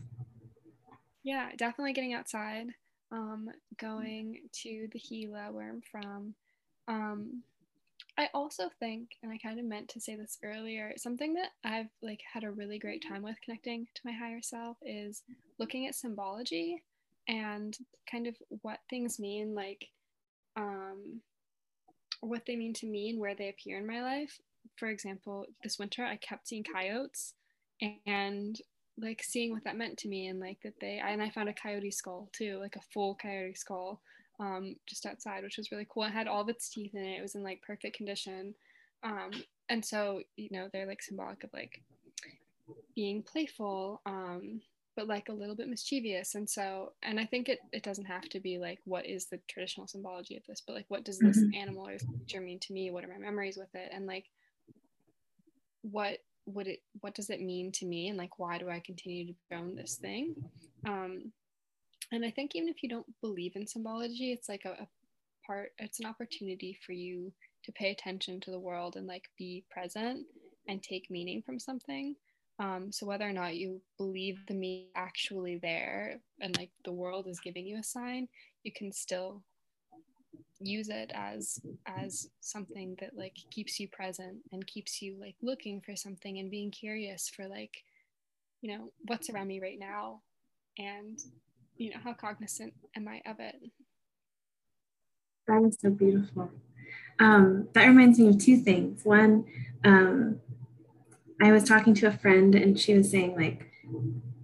Yeah, 1.22 1.50
definitely 1.56 1.92
getting 1.92 2.14
outside, 2.14 2.68
um, 3.12 3.48
going 3.78 4.38
to 4.62 4.88
the 4.92 4.98
Gila 4.98 5.52
where 5.52 5.68
I'm 5.68 5.82
from. 5.90 6.34
Um, 6.88 7.42
I 8.18 8.28
also 8.34 8.68
think, 8.78 9.10
and 9.22 9.32
I 9.32 9.38
kind 9.38 9.58
of 9.58 9.64
meant 9.64 9.88
to 9.90 10.00
say 10.00 10.14
this 10.16 10.38
earlier, 10.42 10.92
something 10.96 11.34
that 11.34 11.50
I've 11.64 11.88
like 12.02 12.20
had 12.32 12.44
a 12.44 12.50
really 12.50 12.78
great 12.78 13.04
time 13.06 13.22
with 13.22 13.36
connecting 13.44 13.86
to 13.94 14.02
my 14.04 14.12
higher 14.12 14.42
self 14.42 14.76
is 14.82 15.22
looking 15.58 15.86
at 15.86 15.94
symbology 15.94 16.82
and 17.28 17.76
kind 18.10 18.26
of 18.26 18.36
what 18.62 18.80
things 18.88 19.18
mean. 19.18 19.54
Like 19.54 19.86
um, 20.56 21.20
what 22.20 22.42
they 22.46 22.56
mean 22.56 22.74
to 22.74 22.86
me 22.86 23.10
and 23.10 23.20
where 23.20 23.34
they 23.34 23.48
appear 23.48 23.78
in 23.78 23.86
my 23.86 24.02
life. 24.02 24.38
For 24.76 24.88
example, 24.88 25.46
this 25.62 25.78
winter 25.78 26.04
I 26.04 26.16
kept 26.16 26.48
seeing 26.48 26.64
coyotes 26.64 27.34
and 28.06 28.60
like 28.98 29.22
seeing 29.22 29.52
what 29.52 29.64
that 29.64 29.76
meant 29.76 29.98
to 29.98 30.08
me 30.08 30.26
and 30.26 30.38
like 30.38 30.58
that 30.62 30.74
they 30.80 31.00
and 31.02 31.22
I 31.22 31.30
found 31.30 31.48
a 31.48 31.54
coyote 31.54 31.90
skull 31.90 32.28
too, 32.32 32.58
like 32.60 32.76
a 32.76 32.92
full 32.92 33.14
coyote 33.14 33.56
skull 33.56 34.00
um, 34.40 34.76
just 34.86 35.06
outside, 35.06 35.44
which 35.44 35.58
was 35.58 35.70
really 35.70 35.86
cool. 35.88 36.04
It 36.04 36.12
had 36.12 36.26
all 36.26 36.40
of 36.40 36.48
its 36.48 36.68
teeth 36.68 36.94
in 36.94 37.04
it. 37.04 37.18
It 37.18 37.22
was 37.22 37.34
in 37.34 37.42
like 37.42 37.62
perfect 37.62 37.96
condition. 37.96 38.54
Um, 39.02 39.30
and 39.68 39.84
so, 39.84 40.22
you 40.36 40.48
know, 40.50 40.68
they're 40.72 40.86
like 40.86 41.02
symbolic 41.02 41.44
of 41.44 41.50
like 41.52 41.82
being 42.94 43.22
playful, 43.22 44.00
um, 44.06 44.60
but 44.96 45.08
like 45.08 45.28
a 45.28 45.32
little 45.32 45.54
bit 45.54 45.68
mischievous 45.68 46.34
and 46.34 46.48
so 46.48 46.92
and 47.02 47.18
i 47.18 47.24
think 47.24 47.48
it, 47.48 47.60
it 47.72 47.82
doesn't 47.82 48.04
have 48.04 48.28
to 48.28 48.40
be 48.40 48.58
like 48.58 48.78
what 48.84 49.06
is 49.06 49.26
the 49.26 49.40
traditional 49.48 49.86
symbology 49.86 50.36
of 50.36 50.42
this 50.46 50.62
but 50.66 50.74
like 50.76 50.84
what 50.88 51.04
does 51.04 51.18
this 51.18 51.38
mm-hmm. 51.38 51.54
animal 51.54 51.88
or 51.88 51.92
this 51.92 52.04
creature 52.04 52.40
mean 52.40 52.58
to 52.58 52.72
me 52.72 52.90
what 52.90 53.04
are 53.04 53.08
my 53.08 53.16
memories 53.16 53.56
with 53.56 53.74
it 53.74 53.90
and 53.94 54.06
like 54.06 54.26
what 55.82 56.18
would 56.46 56.66
it 56.66 56.82
what 57.00 57.14
does 57.14 57.30
it 57.30 57.40
mean 57.40 57.72
to 57.72 57.86
me 57.86 58.08
and 58.08 58.18
like 58.18 58.38
why 58.38 58.58
do 58.58 58.68
i 58.68 58.80
continue 58.80 59.26
to 59.26 59.56
own 59.56 59.74
this 59.74 59.94
thing 59.94 60.34
um 60.86 61.32
and 62.12 62.24
i 62.24 62.30
think 62.30 62.54
even 62.54 62.68
if 62.68 62.82
you 62.82 62.88
don't 62.88 63.06
believe 63.20 63.52
in 63.56 63.66
symbology 63.66 64.32
it's 64.32 64.48
like 64.48 64.64
a, 64.64 64.70
a 64.70 64.88
part 65.46 65.72
it's 65.78 66.00
an 66.00 66.06
opportunity 66.06 66.76
for 66.84 66.92
you 66.92 67.32
to 67.64 67.72
pay 67.72 67.90
attention 67.90 68.40
to 68.40 68.50
the 68.50 68.58
world 68.58 68.96
and 68.96 69.06
like 69.06 69.24
be 69.36 69.64
present 69.70 70.26
and 70.68 70.82
take 70.82 71.10
meaning 71.10 71.42
from 71.44 71.58
something. 71.58 72.16
Um, 72.58 72.92
so 72.92 73.06
whether 73.06 73.28
or 73.28 73.32
not 73.32 73.56
you 73.56 73.80
believe 73.96 74.38
the 74.46 74.54
me 74.54 74.88
actually 74.94 75.56
there 75.56 76.20
and 76.40 76.56
like 76.58 76.70
the 76.84 76.92
world 76.92 77.26
is 77.26 77.40
giving 77.40 77.66
you 77.66 77.78
a 77.78 77.82
sign, 77.82 78.28
you 78.62 78.72
can 78.72 78.92
still 78.92 79.42
use 80.62 80.90
it 80.90 81.10
as 81.14 81.58
as 81.86 82.28
something 82.40 82.94
that 83.00 83.16
like 83.16 83.34
keeps 83.50 83.80
you 83.80 83.88
present 83.88 84.36
and 84.52 84.66
keeps 84.66 85.00
you 85.00 85.16
like 85.18 85.34
looking 85.40 85.80
for 85.80 85.96
something 85.96 86.38
and 86.38 86.50
being 86.50 86.70
curious 86.70 87.30
for 87.34 87.48
like 87.48 87.82
you 88.60 88.70
know 88.70 88.92
what's 89.06 89.30
around 89.30 89.48
me 89.48 89.58
right 89.58 89.78
now. 89.78 90.20
And 90.78 91.18
you 91.80 91.90
know 91.90 92.00
how 92.02 92.12
cognizant 92.12 92.72
am 92.96 93.08
i 93.08 93.20
of 93.28 93.40
it 93.40 93.56
that 95.46 95.62
is 95.64 95.76
so 95.80 95.90
beautiful 95.90 96.50
um, 97.18 97.68
that 97.74 97.86
reminds 97.86 98.18
me 98.18 98.28
of 98.28 98.38
two 98.38 98.56
things 98.56 99.04
one 99.04 99.44
um, 99.84 100.40
I 101.42 101.52
was 101.52 101.64
talking 101.64 101.94
to 101.94 102.06
a 102.06 102.12
friend 102.12 102.54
and 102.54 102.78
she 102.78 102.94
was 102.94 103.10
saying 103.10 103.34
like 103.36 103.70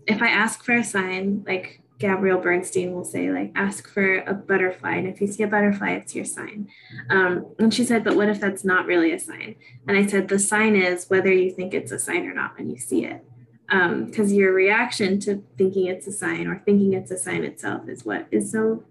if 0.06 0.22
I 0.22 0.28
ask 0.28 0.62
for 0.62 0.74
a 0.74 0.84
sign, 0.84 1.44
like 1.46 1.82
Gabrielle 1.98 2.40
Bernstein 2.40 2.92
will 2.92 3.04
say, 3.04 3.30
like, 3.30 3.52
ask 3.54 3.88
for 3.88 4.18
a 4.18 4.34
butterfly. 4.34 4.96
And 4.96 5.08
if 5.08 5.20
you 5.20 5.26
see 5.26 5.42
a 5.42 5.48
butterfly, 5.48 5.92
it's 5.92 6.14
your 6.14 6.24
sign. 6.24 6.68
Um, 7.10 7.46
and 7.58 7.72
she 7.72 7.84
said, 7.84 8.04
but 8.04 8.16
what 8.16 8.28
if 8.28 8.40
that's 8.40 8.64
not 8.64 8.86
really 8.86 9.12
a 9.12 9.18
sign? 9.18 9.56
And 9.88 9.96
I 9.96 10.06
said, 10.06 10.28
the 10.28 10.38
sign 10.38 10.76
is 10.76 11.08
whether 11.08 11.32
you 11.32 11.50
think 11.50 11.74
it's 11.74 11.92
a 11.92 11.98
sign 11.98 12.26
or 12.26 12.34
not 12.34 12.56
when 12.56 12.70
you 12.70 12.78
see 12.78 13.04
it. 13.04 13.24
Because 13.68 14.30
um, 14.30 14.34
your 14.34 14.52
reaction 14.52 15.18
to 15.20 15.42
thinking 15.58 15.86
it's 15.86 16.06
a 16.06 16.12
sign 16.12 16.46
or 16.46 16.62
thinking 16.64 16.92
it's 16.92 17.10
a 17.10 17.18
sign 17.18 17.42
itself 17.44 17.88
is 17.88 18.04
what 18.04 18.26
is 18.30 18.52
so 18.52 18.84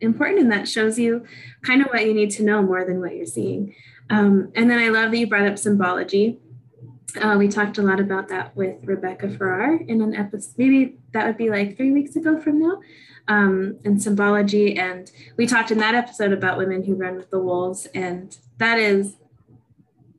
important. 0.00 0.40
And 0.40 0.52
that 0.52 0.68
shows 0.68 0.98
you 0.98 1.24
kind 1.62 1.80
of 1.80 1.88
what 1.88 2.04
you 2.04 2.12
need 2.12 2.30
to 2.32 2.42
know 2.42 2.62
more 2.62 2.84
than 2.84 3.00
what 3.00 3.14
you're 3.14 3.26
seeing. 3.26 3.74
Um, 4.10 4.52
and 4.54 4.70
then 4.70 4.78
I 4.78 4.88
love 4.88 5.10
that 5.10 5.18
you 5.18 5.26
brought 5.26 5.46
up 5.46 5.58
symbology 5.58 6.40
uh, 7.20 7.36
we 7.38 7.48
talked 7.48 7.78
a 7.78 7.82
lot 7.82 8.00
about 8.00 8.28
that 8.28 8.54
with 8.56 8.76
Rebecca 8.84 9.28
Farrar 9.28 9.76
in 9.76 10.00
an 10.00 10.14
episode, 10.14 10.54
maybe 10.56 10.98
that 11.12 11.26
would 11.26 11.36
be 11.36 11.50
like 11.50 11.76
three 11.76 11.90
weeks 11.90 12.16
ago 12.16 12.38
from 12.38 12.60
now, 12.60 12.80
um, 13.28 13.78
and 13.84 14.02
symbology. 14.02 14.76
And 14.76 15.10
we 15.36 15.46
talked 15.46 15.70
in 15.70 15.78
that 15.78 15.94
episode 15.94 16.32
about 16.32 16.58
women 16.58 16.84
who 16.84 16.94
run 16.94 17.16
with 17.16 17.30
the 17.30 17.38
wolves. 17.38 17.86
And 17.94 18.36
that 18.58 18.78
is 18.78 19.16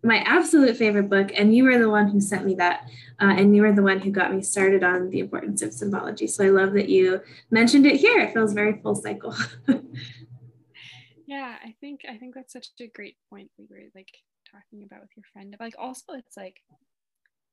my 0.03 0.17
absolute 0.19 0.77
favorite 0.77 1.09
book. 1.09 1.31
And 1.35 1.55
you 1.55 1.63
were 1.63 1.77
the 1.77 1.89
one 1.89 2.07
who 2.09 2.21
sent 2.21 2.45
me 2.45 2.55
that. 2.55 2.89
Uh, 3.19 3.33
and 3.37 3.55
you 3.55 3.61
were 3.61 3.71
the 3.71 3.83
one 3.83 3.99
who 3.99 4.11
got 4.11 4.33
me 4.33 4.41
started 4.41 4.83
on 4.83 5.09
the 5.09 5.19
importance 5.19 5.61
of 5.61 5.73
symbology. 5.73 6.27
So 6.27 6.45
I 6.45 6.49
love 6.49 6.73
that 6.73 6.89
you 6.89 7.21
mentioned 7.49 7.85
it 7.85 7.97
here. 7.97 8.19
It 8.19 8.33
feels 8.33 8.53
very 8.53 8.79
full 8.81 8.95
cycle. 8.95 9.35
yeah, 11.27 11.55
I 11.63 11.75
think 11.81 12.01
I 12.09 12.17
think 12.17 12.35
that's 12.35 12.53
such 12.53 12.67
a 12.79 12.87
great 12.87 13.17
point 13.29 13.49
we 13.57 13.65
were 13.69 13.83
like 13.95 14.11
talking 14.51 14.83
about 14.83 15.01
with 15.01 15.09
your 15.15 15.25
friend. 15.33 15.55
Like 15.59 15.75
also 15.77 16.13
it's 16.13 16.37
like 16.37 16.61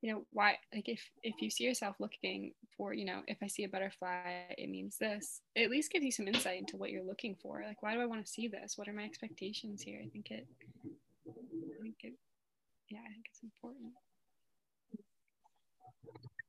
you 0.04 0.12
know 0.12 0.26
why 0.32 0.58
like 0.74 0.86
if 0.90 1.00
if 1.22 1.40
you 1.40 1.48
see 1.48 1.64
yourself 1.64 1.96
looking 1.98 2.52
for 2.76 2.92
you 2.92 3.06
know 3.06 3.22
if 3.26 3.38
i 3.42 3.46
see 3.46 3.64
a 3.64 3.68
butterfly 3.70 4.42
it 4.58 4.68
means 4.68 4.98
this 4.98 5.40
it 5.54 5.62
at 5.62 5.70
least 5.70 5.90
gives 5.90 6.04
you 6.04 6.12
some 6.12 6.28
insight 6.28 6.58
into 6.58 6.76
what 6.76 6.90
you're 6.90 7.02
looking 7.02 7.34
for 7.40 7.64
like 7.66 7.82
why 7.82 7.94
do 7.94 8.02
i 8.02 8.04
want 8.04 8.22
to 8.22 8.30
see 8.30 8.46
this 8.46 8.76
what 8.76 8.86
are 8.86 8.92
my 8.92 9.02
expectations 9.02 9.80
here 9.80 9.98
i 10.04 10.08
think 10.10 10.30
it 10.30 10.46
i 11.26 11.82
think 11.82 11.94
it 12.02 12.12
yeah 12.90 13.00
i 13.00 13.12
think 13.12 13.26
it's 13.30 13.42
important. 13.42 13.92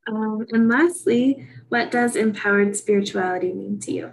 Um, 0.07 0.45
and 0.51 0.69
lastly 0.69 1.47
what 1.69 1.91
does 1.91 2.15
empowered 2.15 2.75
spirituality 2.75 3.51
mean 3.53 3.79
to 3.81 3.91
you? 3.91 4.11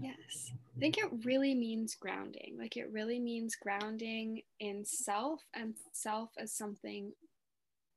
Yes. 0.00 0.52
I 0.76 0.80
think 0.80 0.98
it 0.98 1.08
really 1.24 1.54
means 1.54 1.96
grounding. 1.96 2.56
Like 2.58 2.76
it 2.76 2.90
really 2.92 3.18
means 3.18 3.56
grounding 3.56 4.42
in 4.60 4.84
self 4.84 5.40
and 5.54 5.74
self 5.92 6.30
as 6.38 6.56
something 6.56 7.12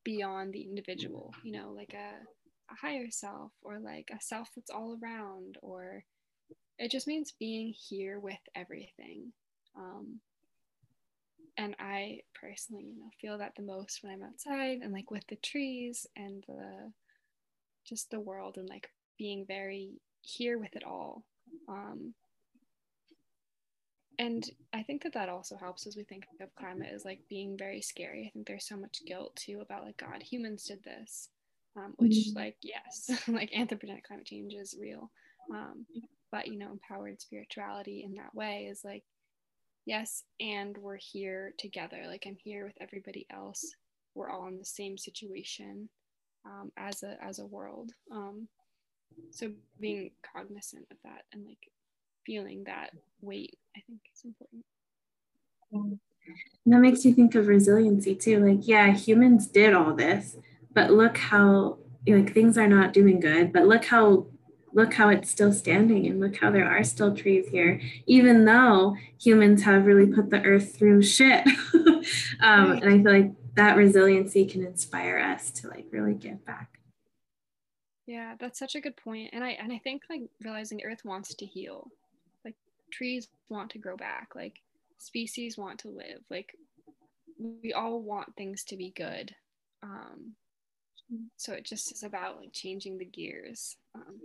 beyond 0.04 0.54
the 0.54 0.62
individual, 0.62 1.34
you 1.44 1.52
know, 1.52 1.72
like 1.76 1.94
a, 1.94 2.74
a 2.74 2.76
higher 2.76 3.08
self 3.10 3.52
or 3.62 3.80
like 3.80 4.10
a 4.12 4.22
self 4.22 4.50
that's 4.56 4.72
all 4.72 4.98
around, 5.04 5.58
or 5.62 6.04
it 6.80 6.92
just 6.92 7.08
means 7.08 7.34
being 7.40 7.74
here 7.90 8.20
with 8.20 8.40
everything. 8.56 9.34
Um, 9.78 10.20
and 11.58 11.76
I 11.80 12.20
personally, 12.40 12.86
you 12.86 13.00
know, 13.00 13.10
feel 13.20 13.38
that 13.40 13.54
the 13.56 13.64
most 13.64 14.00
when 14.02 14.14
I'm 14.14 14.24
outside 14.24 14.80
and 14.84 14.94
like 14.94 15.10
with 15.10 15.26
the 15.28 15.38
trees 15.38 16.06
and 16.16 16.44
the 16.48 16.92
just 17.86 18.12
the 18.12 18.20
world 18.20 18.58
and 18.58 18.70
like 18.70 18.90
being 19.18 19.46
very 19.48 20.00
here 20.22 20.60
with 20.60 20.76
it 20.76 20.84
all. 20.84 21.24
Um, 21.68 22.14
and 24.20 24.50
I 24.74 24.84
think 24.84 25.04
that 25.04 25.14
that 25.14 25.30
also 25.30 25.58
helps 25.58 25.86
as 25.86 25.96
we 25.96 26.04
think 26.04 26.26
of 26.42 26.56
climate 26.56 26.92
as 26.94 27.06
like 27.06 27.20
being 27.30 27.58
very 27.58 27.82
scary. 27.82 28.28
I 28.28 28.32
think 28.32 28.48
there's 28.48 28.68
so 28.68 28.78
much 28.78 29.06
guilt 29.06 29.36
too 29.36 29.60
about 29.62 29.84
like 29.84 29.98
God, 29.98 30.22
humans 30.22 30.66
did 30.66 30.84
this, 30.84 31.30
um, 31.76 31.94
which 31.98 32.12
mm-hmm. 32.12 32.38
like 32.38 32.56
yes, 32.62 33.10
like 33.28 33.52
anthropogenic 33.52 34.04
climate 34.04 34.26
change 34.26 34.54
is 34.54 34.76
real, 34.80 35.12
um, 35.54 35.86
but 36.32 36.48
you 36.48 36.58
know 36.58 36.72
empowered 36.72 37.22
spirituality 37.22 38.04
in 38.06 38.16
that 38.16 38.34
way 38.34 38.68
is 38.70 38.82
like 38.84 39.04
yes, 39.88 40.24
and 40.40 40.78
we're 40.78 40.98
here 40.98 41.54
together. 41.58 42.04
Like 42.06 42.26
I'm 42.28 42.38
here 42.44 42.66
with 42.66 42.76
everybody 42.80 43.26
else. 43.32 43.66
We're 44.14 44.30
all 44.30 44.48
in 44.48 44.60
the 44.60 44.66
same 44.66 44.98
situation 44.98 45.90
um, 46.46 46.72
as 46.78 47.02
a 47.02 47.18
as 47.24 47.40
a 47.40 47.46
world. 47.46 47.92
Um, 48.12 48.48
so 49.32 49.50
being 49.80 50.12
cognizant 50.36 50.86
of 50.92 50.98
that 51.04 51.24
and 51.34 51.46
like 51.46 51.72
feeling 52.26 52.66
that 52.66 52.92
weight, 53.22 53.58
I 53.76 53.82
think 53.88 54.02
is 54.14 54.26
important. 54.26 54.66
And 55.72 56.74
that 56.74 56.80
makes 56.80 57.06
you 57.06 57.14
think 57.14 57.36
of 57.36 57.48
resiliency 57.48 58.14
too. 58.14 58.46
Like, 58.46 58.68
yeah, 58.68 58.92
humans 58.92 59.48
did 59.48 59.74
all 59.74 59.94
this, 59.94 60.36
but 60.74 60.92
look 60.92 61.18
how 61.18 61.78
like 62.06 62.34
things 62.34 62.58
are 62.58 62.68
not 62.68 62.94
doing 62.94 63.20
good. 63.20 63.54
But 63.54 63.68
look 63.68 63.86
how 63.86 64.28
look 64.74 64.94
how 64.94 65.10
it's 65.10 65.30
still 65.30 65.54
standing 65.54 66.06
and 66.08 66.20
look 66.20 66.38
how 66.38 66.52
there 66.52 66.70
are 66.70 66.84
still 66.84 67.16
trees 67.16 67.48
here, 67.48 67.82
even 68.06 68.46
though 68.46 68.96
humans 69.20 69.64
have 69.64 69.86
really 69.86 70.08
put 70.08 70.30
the 70.30 70.44
earth 70.44 70.78
through 70.78 71.02
shit. 71.04 71.48
um, 72.42 72.72
right. 72.72 72.84
And 72.84 72.94
I 72.94 73.04
feel 73.04 73.12
like 73.12 73.32
that 73.56 73.78
resiliency 73.78 74.46
can 74.46 74.66
inspire 74.66 75.18
us 75.18 75.50
to 75.52 75.68
like 75.68 75.86
really 75.92 76.14
give 76.14 76.46
back. 76.46 76.80
Yeah, 78.06 78.36
that's 78.40 78.60
such 78.60 78.76
a 78.76 78.82
good 78.82 78.96
point. 78.96 79.32
And 79.34 79.44
I 79.44 79.52
and 79.52 79.72
I 79.72 79.80
think 79.80 80.04
like 80.10 80.22
realizing 80.42 80.82
Earth 80.86 81.04
wants 81.04 81.34
to 81.36 81.46
heal 81.46 81.90
Like 82.46 82.56
trees 82.92 83.28
want 83.50 83.72
to 83.72 83.80
grow 83.80 83.98
back 83.98 84.30
like 84.36 84.62
species 84.98 85.58
want 85.58 85.80
to 85.80 85.90
live 85.90 86.22
like 86.30 86.56
we 87.40 87.74
all 87.74 88.02
want 88.02 88.36
things 88.36 88.64
to 88.64 88.76
be 88.76 88.92
good 88.96 89.34
um 89.84 90.34
so 91.38 91.54
it 91.54 91.66
just 91.66 91.92
is 91.92 92.04
about 92.04 92.38
like 92.38 92.52
changing 92.52 92.98
the 92.98 93.06
gears 93.06 93.78
um 93.96 94.20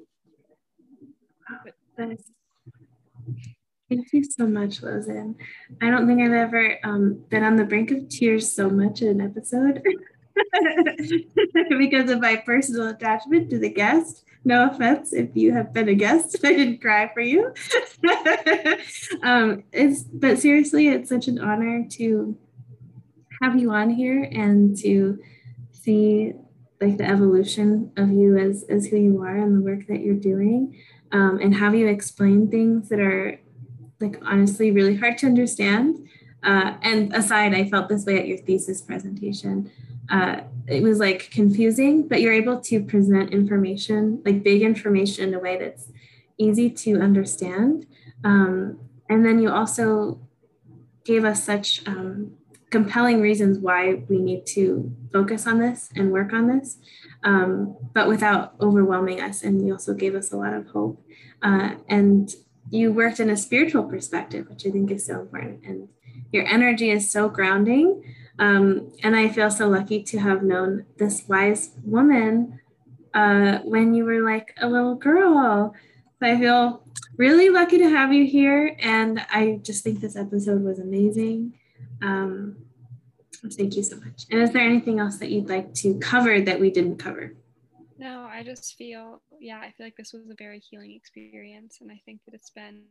Thank 3.88 4.12
you 4.12 4.24
so 4.24 4.46
much, 4.46 4.80
Lozen. 4.80 5.34
I 5.82 5.90
don't 5.90 6.06
think 6.06 6.22
I've 6.22 6.32
ever 6.32 6.78
um, 6.82 7.24
been 7.28 7.44
on 7.44 7.56
the 7.56 7.64
brink 7.64 7.90
of 7.90 8.08
tears 8.08 8.50
so 8.50 8.70
much 8.70 9.02
in 9.02 9.08
an 9.08 9.20
episode 9.20 9.82
because 11.78 12.10
of 12.10 12.20
my 12.20 12.36
personal 12.36 12.88
attachment 12.88 13.50
to 13.50 13.58
the 13.58 13.68
guest 13.68 14.24
no 14.44 14.68
offense 14.68 15.12
if 15.12 15.30
you 15.34 15.52
have 15.52 15.72
been 15.72 15.88
a 15.88 15.94
guest 15.94 16.36
I 16.44 16.52
didn't 16.52 16.80
cry 16.80 17.10
for 17.12 17.20
you. 17.20 17.52
um, 19.22 19.64
it's 19.72 20.02
but 20.02 20.38
seriously, 20.38 20.88
it's 20.88 21.08
such 21.08 21.28
an 21.28 21.38
honor 21.38 21.86
to 21.92 22.36
have 23.40 23.58
you 23.58 23.70
on 23.70 23.90
here 23.90 24.28
and 24.32 24.76
to 24.78 25.18
see 25.72 26.32
like 26.80 26.98
the 26.98 27.04
evolution 27.04 27.92
of 27.96 28.10
you 28.10 28.36
as 28.36 28.64
as 28.68 28.86
who 28.86 28.96
you 28.96 29.22
are 29.22 29.36
and 29.36 29.56
the 29.56 29.64
work 29.64 29.86
that 29.86 30.00
you're 30.00 30.14
doing, 30.14 30.76
um, 31.12 31.38
and 31.40 31.54
have 31.54 31.74
you 31.74 31.86
explain 31.86 32.50
things 32.50 32.88
that 32.88 33.00
are 33.00 33.38
like 34.02 34.20
honestly 34.26 34.70
really 34.70 34.96
hard 34.96 35.16
to 35.18 35.26
understand. 35.26 36.06
Uh, 36.42 36.74
and 36.82 37.14
aside, 37.14 37.54
I 37.54 37.70
felt 37.70 37.88
this 37.88 38.04
way 38.04 38.18
at 38.18 38.26
your 38.26 38.38
thesis 38.38 38.82
presentation. 38.82 39.70
Uh, 40.10 40.40
it 40.66 40.82
was 40.82 40.98
like 40.98 41.30
confusing, 41.30 42.08
but 42.08 42.20
you're 42.20 42.32
able 42.32 42.60
to 42.60 42.82
present 42.82 43.32
information, 43.32 44.20
like 44.24 44.42
big 44.42 44.62
information, 44.62 45.28
in 45.28 45.34
a 45.34 45.38
way 45.38 45.56
that's 45.56 45.90
easy 46.38 46.68
to 46.68 47.00
understand. 47.00 47.86
Um, 48.24 48.80
and 49.08 49.24
then 49.24 49.38
you 49.38 49.50
also 49.50 50.20
gave 51.04 51.24
us 51.24 51.44
such 51.44 51.86
um, 51.86 52.32
compelling 52.70 53.20
reasons 53.20 53.58
why 53.58 54.02
we 54.08 54.18
need 54.18 54.46
to 54.46 54.92
focus 55.12 55.46
on 55.46 55.58
this 55.58 55.90
and 55.94 56.10
work 56.10 56.32
on 56.32 56.48
this, 56.48 56.78
um, 57.24 57.76
but 57.92 58.08
without 58.08 58.54
overwhelming 58.60 59.20
us. 59.20 59.42
And 59.42 59.66
you 59.66 59.72
also 59.72 59.94
gave 59.94 60.14
us 60.14 60.32
a 60.32 60.36
lot 60.36 60.54
of 60.54 60.66
hope. 60.68 61.04
Uh, 61.42 61.76
and 61.88 62.34
you 62.70 62.92
worked 62.92 63.20
in 63.20 63.30
a 63.30 63.36
spiritual 63.36 63.84
perspective, 63.84 64.48
which 64.48 64.66
I 64.66 64.70
think 64.70 64.90
is 64.90 65.06
so 65.06 65.20
important. 65.20 65.64
And 65.64 65.88
your 66.32 66.46
energy 66.46 66.90
is 66.90 67.10
so 67.10 67.28
grounding. 67.28 68.02
Um, 68.38 68.92
and 69.02 69.14
I 69.14 69.28
feel 69.28 69.50
so 69.50 69.68
lucky 69.68 70.02
to 70.04 70.18
have 70.18 70.42
known 70.42 70.86
this 70.96 71.24
wise 71.28 71.70
woman 71.84 72.60
uh, 73.14 73.58
when 73.58 73.94
you 73.94 74.04
were 74.04 74.22
like 74.22 74.56
a 74.60 74.68
little 74.68 74.94
girl. 74.94 75.74
So 76.18 76.26
I 76.26 76.38
feel 76.38 76.82
really 77.16 77.50
lucky 77.50 77.78
to 77.78 77.88
have 77.88 78.12
you 78.12 78.26
here. 78.26 78.74
And 78.78 79.24
I 79.30 79.60
just 79.62 79.84
think 79.84 80.00
this 80.00 80.16
episode 80.16 80.62
was 80.62 80.78
amazing. 80.78 81.54
Um, 82.00 82.56
thank 83.50 83.76
you 83.76 83.82
so 83.82 83.96
much. 83.96 84.26
And 84.30 84.40
is 84.40 84.50
there 84.50 84.62
anything 84.62 85.00
else 85.00 85.16
that 85.18 85.30
you'd 85.30 85.48
like 85.48 85.74
to 85.74 85.98
cover 85.98 86.40
that 86.40 86.60
we 86.60 86.70
didn't 86.70 86.98
cover? 86.98 87.34
No, 87.98 88.28
I 88.30 88.42
just 88.42 88.76
feel, 88.76 89.22
yeah, 89.40 89.58
I 89.58 89.72
feel 89.72 89.86
like 89.86 89.96
this 89.96 90.12
was 90.12 90.28
a 90.30 90.34
very 90.36 90.58
healing 90.58 90.92
experience. 90.92 91.78
And 91.80 91.90
I 91.90 92.00
think 92.04 92.20
that 92.24 92.34
it's 92.34 92.50
been 92.50 92.82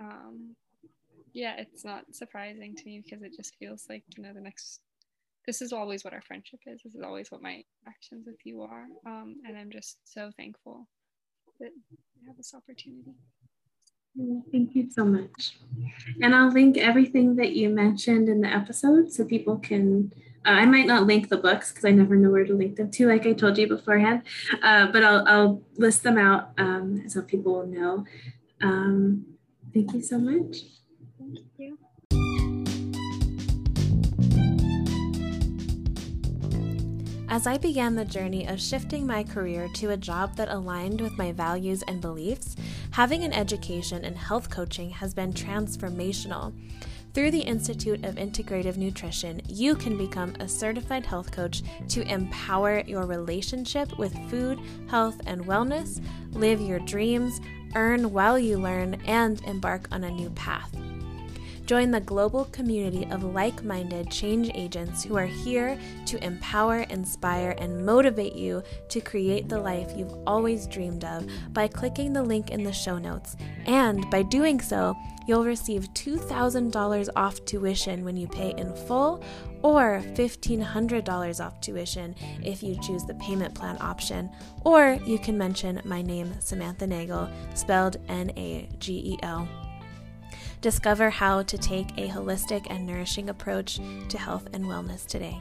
um, 0.00 0.56
yeah, 1.32 1.54
it's 1.56 1.84
not 1.84 2.04
surprising 2.12 2.74
to 2.74 2.84
me 2.84 3.02
because 3.02 3.22
it 3.22 3.34
just 3.36 3.56
feels 3.56 3.86
like, 3.88 4.04
you 4.16 4.22
know, 4.22 4.32
the 4.32 4.40
next 4.40 4.80
this 5.46 5.60
is 5.60 5.72
always 5.72 6.04
what 6.04 6.12
our 6.12 6.22
friendship 6.22 6.60
is. 6.66 6.82
This 6.84 6.94
is 6.94 7.02
always 7.02 7.32
what 7.32 7.42
my 7.42 7.64
actions 7.88 8.26
with 8.26 8.38
you 8.44 8.62
are. 8.62 8.86
Um, 9.04 9.36
and 9.44 9.58
I'm 9.58 9.72
just 9.72 9.98
so 10.04 10.30
thankful 10.36 10.86
that 11.58 11.70
I 11.70 12.28
have 12.28 12.36
this 12.36 12.54
opportunity. 12.54 13.14
Thank 14.52 14.74
you 14.74 14.90
so 14.90 15.04
much. 15.04 15.58
And 16.20 16.34
I'll 16.34 16.50
link 16.50 16.76
everything 16.76 17.36
that 17.36 17.52
you 17.52 17.70
mentioned 17.70 18.28
in 18.28 18.42
the 18.42 18.48
episode 18.48 19.10
so 19.10 19.24
people 19.24 19.56
can. 19.58 20.12
Uh, 20.44 20.50
I 20.50 20.66
might 20.66 20.86
not 20.86 21.06
link 21.06 21.28
the 21.28 21.36
books 21.36 21.70
because 21.70 21.84
I 21.84 21.92
never 21.92 22.16
know 22.16 22.30
where 22.30 22.44
to 22.44 22.52
link 22.52 22.76
them 22.76 22.90
to, 22.90 23.08
like 23.08 23.26
I 23.26 23.32
told 23.32 23.56
you 23.56 23.68
beforehand, 23.68 24.22
uh, 24.62 24.88
but 24.88 25.04
I'll, 25.04 25.26
I'll 25.28 25.62
list 25.76 26.02
them 26.02 26.18
out 26.18 26.50
um, 26.58 27.08
so 27.08 27.22
people 27.22 27.52
will 27.54 27.66
know. 27.68 28.04
Um, 28.60 29.24
thank 29.72 29.94
you 29.94 30.02
so 30.02 30.18
much. 30.18 30.64
Thank 31.18 31.38
you. 31.58 31.71
As 37.32 37.46
I 37.46 37.56
began 37.56 37.94
the 37.94 38.04
journey 38.04 38.46
of 38.46 38.60
shifting 38.60 39.06
my 39.06 39.24
career 39.24 39.66
to 39.76 39.92
a 39.92 39.96
job 39.96 40.36
that 40.36 40.50
aligned 40.50 41.00
with 41.00 41.16
my 41.16 41.32
values 41.32 41.82
and 41.88 41.98
beliefs, 41.98 42.56
having 42.90 43.24
an 43.24 43.32
education 43.32 44.04
in 44.04 44.14
health 44.14 44.50
coaching 44.50 44.90
has 44.90 45.14
been 45.14 45.32
transformational. 45.32 46.52
Through 47.14 47.30
the 47.30 47.40
Institute 47.40 48.04
of 48.04 48.16
Integrative 48.16 48.76
Nutrition, 48.76 49.40
you 49.48 49.74
can 49.74 49.96
become 49.96 50.34
a 50.40 50.48
certified 50.48 51.06
health 51.06 51.32
coach 51.32 51.62
to 51.88 52.02
empower 52.02 52.80
your 52.80 53.06
relationship 53.06 53.98
with 53.98 54.12
food, 54.28 54.60
health, 54.90 55.18
and 55.24 55.46
wellness, 55.46 56.04
live 56.32 56.60
your 56.60 56.80
dreams, 56.80 57.40
earn 57.74 58.12
while 58.12 58.38
you 58.38 58.58
learn, 58.58 59.00
and 59.06 59.42
embark 59.44 59.88
on 59.90 60.04
a 60.04 60.10
new 60.10 60.28
path. 60.32 60.70
Join 61.66 61.90
the 61.90 62.00
global 62.00 62.46
community 62.46 63.06
of 63.10 63.22
like 63.22 63.62
minded 63.62 64.10
change 64.10 64.50
agents 64.54 65.04
who 65.04 65.16
are 65.16 65.26
here 65.26 65.78
to 66.06 66.24
empower, 66.24 66.80
inspire, 66.90 67.54
and 67.58 67.84
motivate 67.86 68.34
you 68.34 68.62
to 68.88 69.00
create 69.00 69.48
the 69.48 69.60
life 69.60 69.92
you've 69.96 70.14
always 70.26 70.66
dreamed 70.66 71.04
of 71.04 71.26
by 71.52 71.68
clicking 71.68 72.12
the 72.12 72.22
link 72.22 72.50
in 72.50 72.64
the 72.64 72.72
show 72.72 72.98
notes. 72.98 73.36
And 73.66 74.08
by 74.10 74.22
doing 74.22 74.60
so, 74.60 74.96
you'll 75.26 75.44
receive 75.44 75.88
$2,000 75.94 77.08
off 77.14 77.44
tuition 77.44 78.04
when 78.04 78.16
you 78.16 78.26
pay 78.26 78.54
in 78.56 78.74
full 78.74 79.22
or 79.62 80.02
$1,500 80.14 81.44
off 81.44 81.60
tuition 81.60 82.14
if 82.42 82.62
you 82.62 82.76
choose 82.82 83.04
the 83.04 83.14
payment 83.14 83.54
plan 83.54 83.76
option. 83.80 84.30
Or 84.64 84.98
you 85.06 85.18
can 85.18 85.38
mention 85.38 85.80
my 85.84 86.02
name, 86.02 86.34
Samantha 86.40 86.86
Nagel, 86.86 87.30
spelled 87.54 87.98
N 88.08 88.32
A 88.36 88.68
G 88.78 88.94
E 88.94 89.18
L. 89.22 89.48
Discover 90.62 91.10
how 91.10 91.42
to 91.42 91.58
take 91.58 91.90
a 91.98 92.06
holistic 92.06 92.68
and 92.70 92.86
nourishing 92.86 93.30
approach 93.30 93.80
to 94.08 94.16
health 94.16 94.46
and 94.52 94.64
wellness 94.64 95.04
today. 95.04 95.40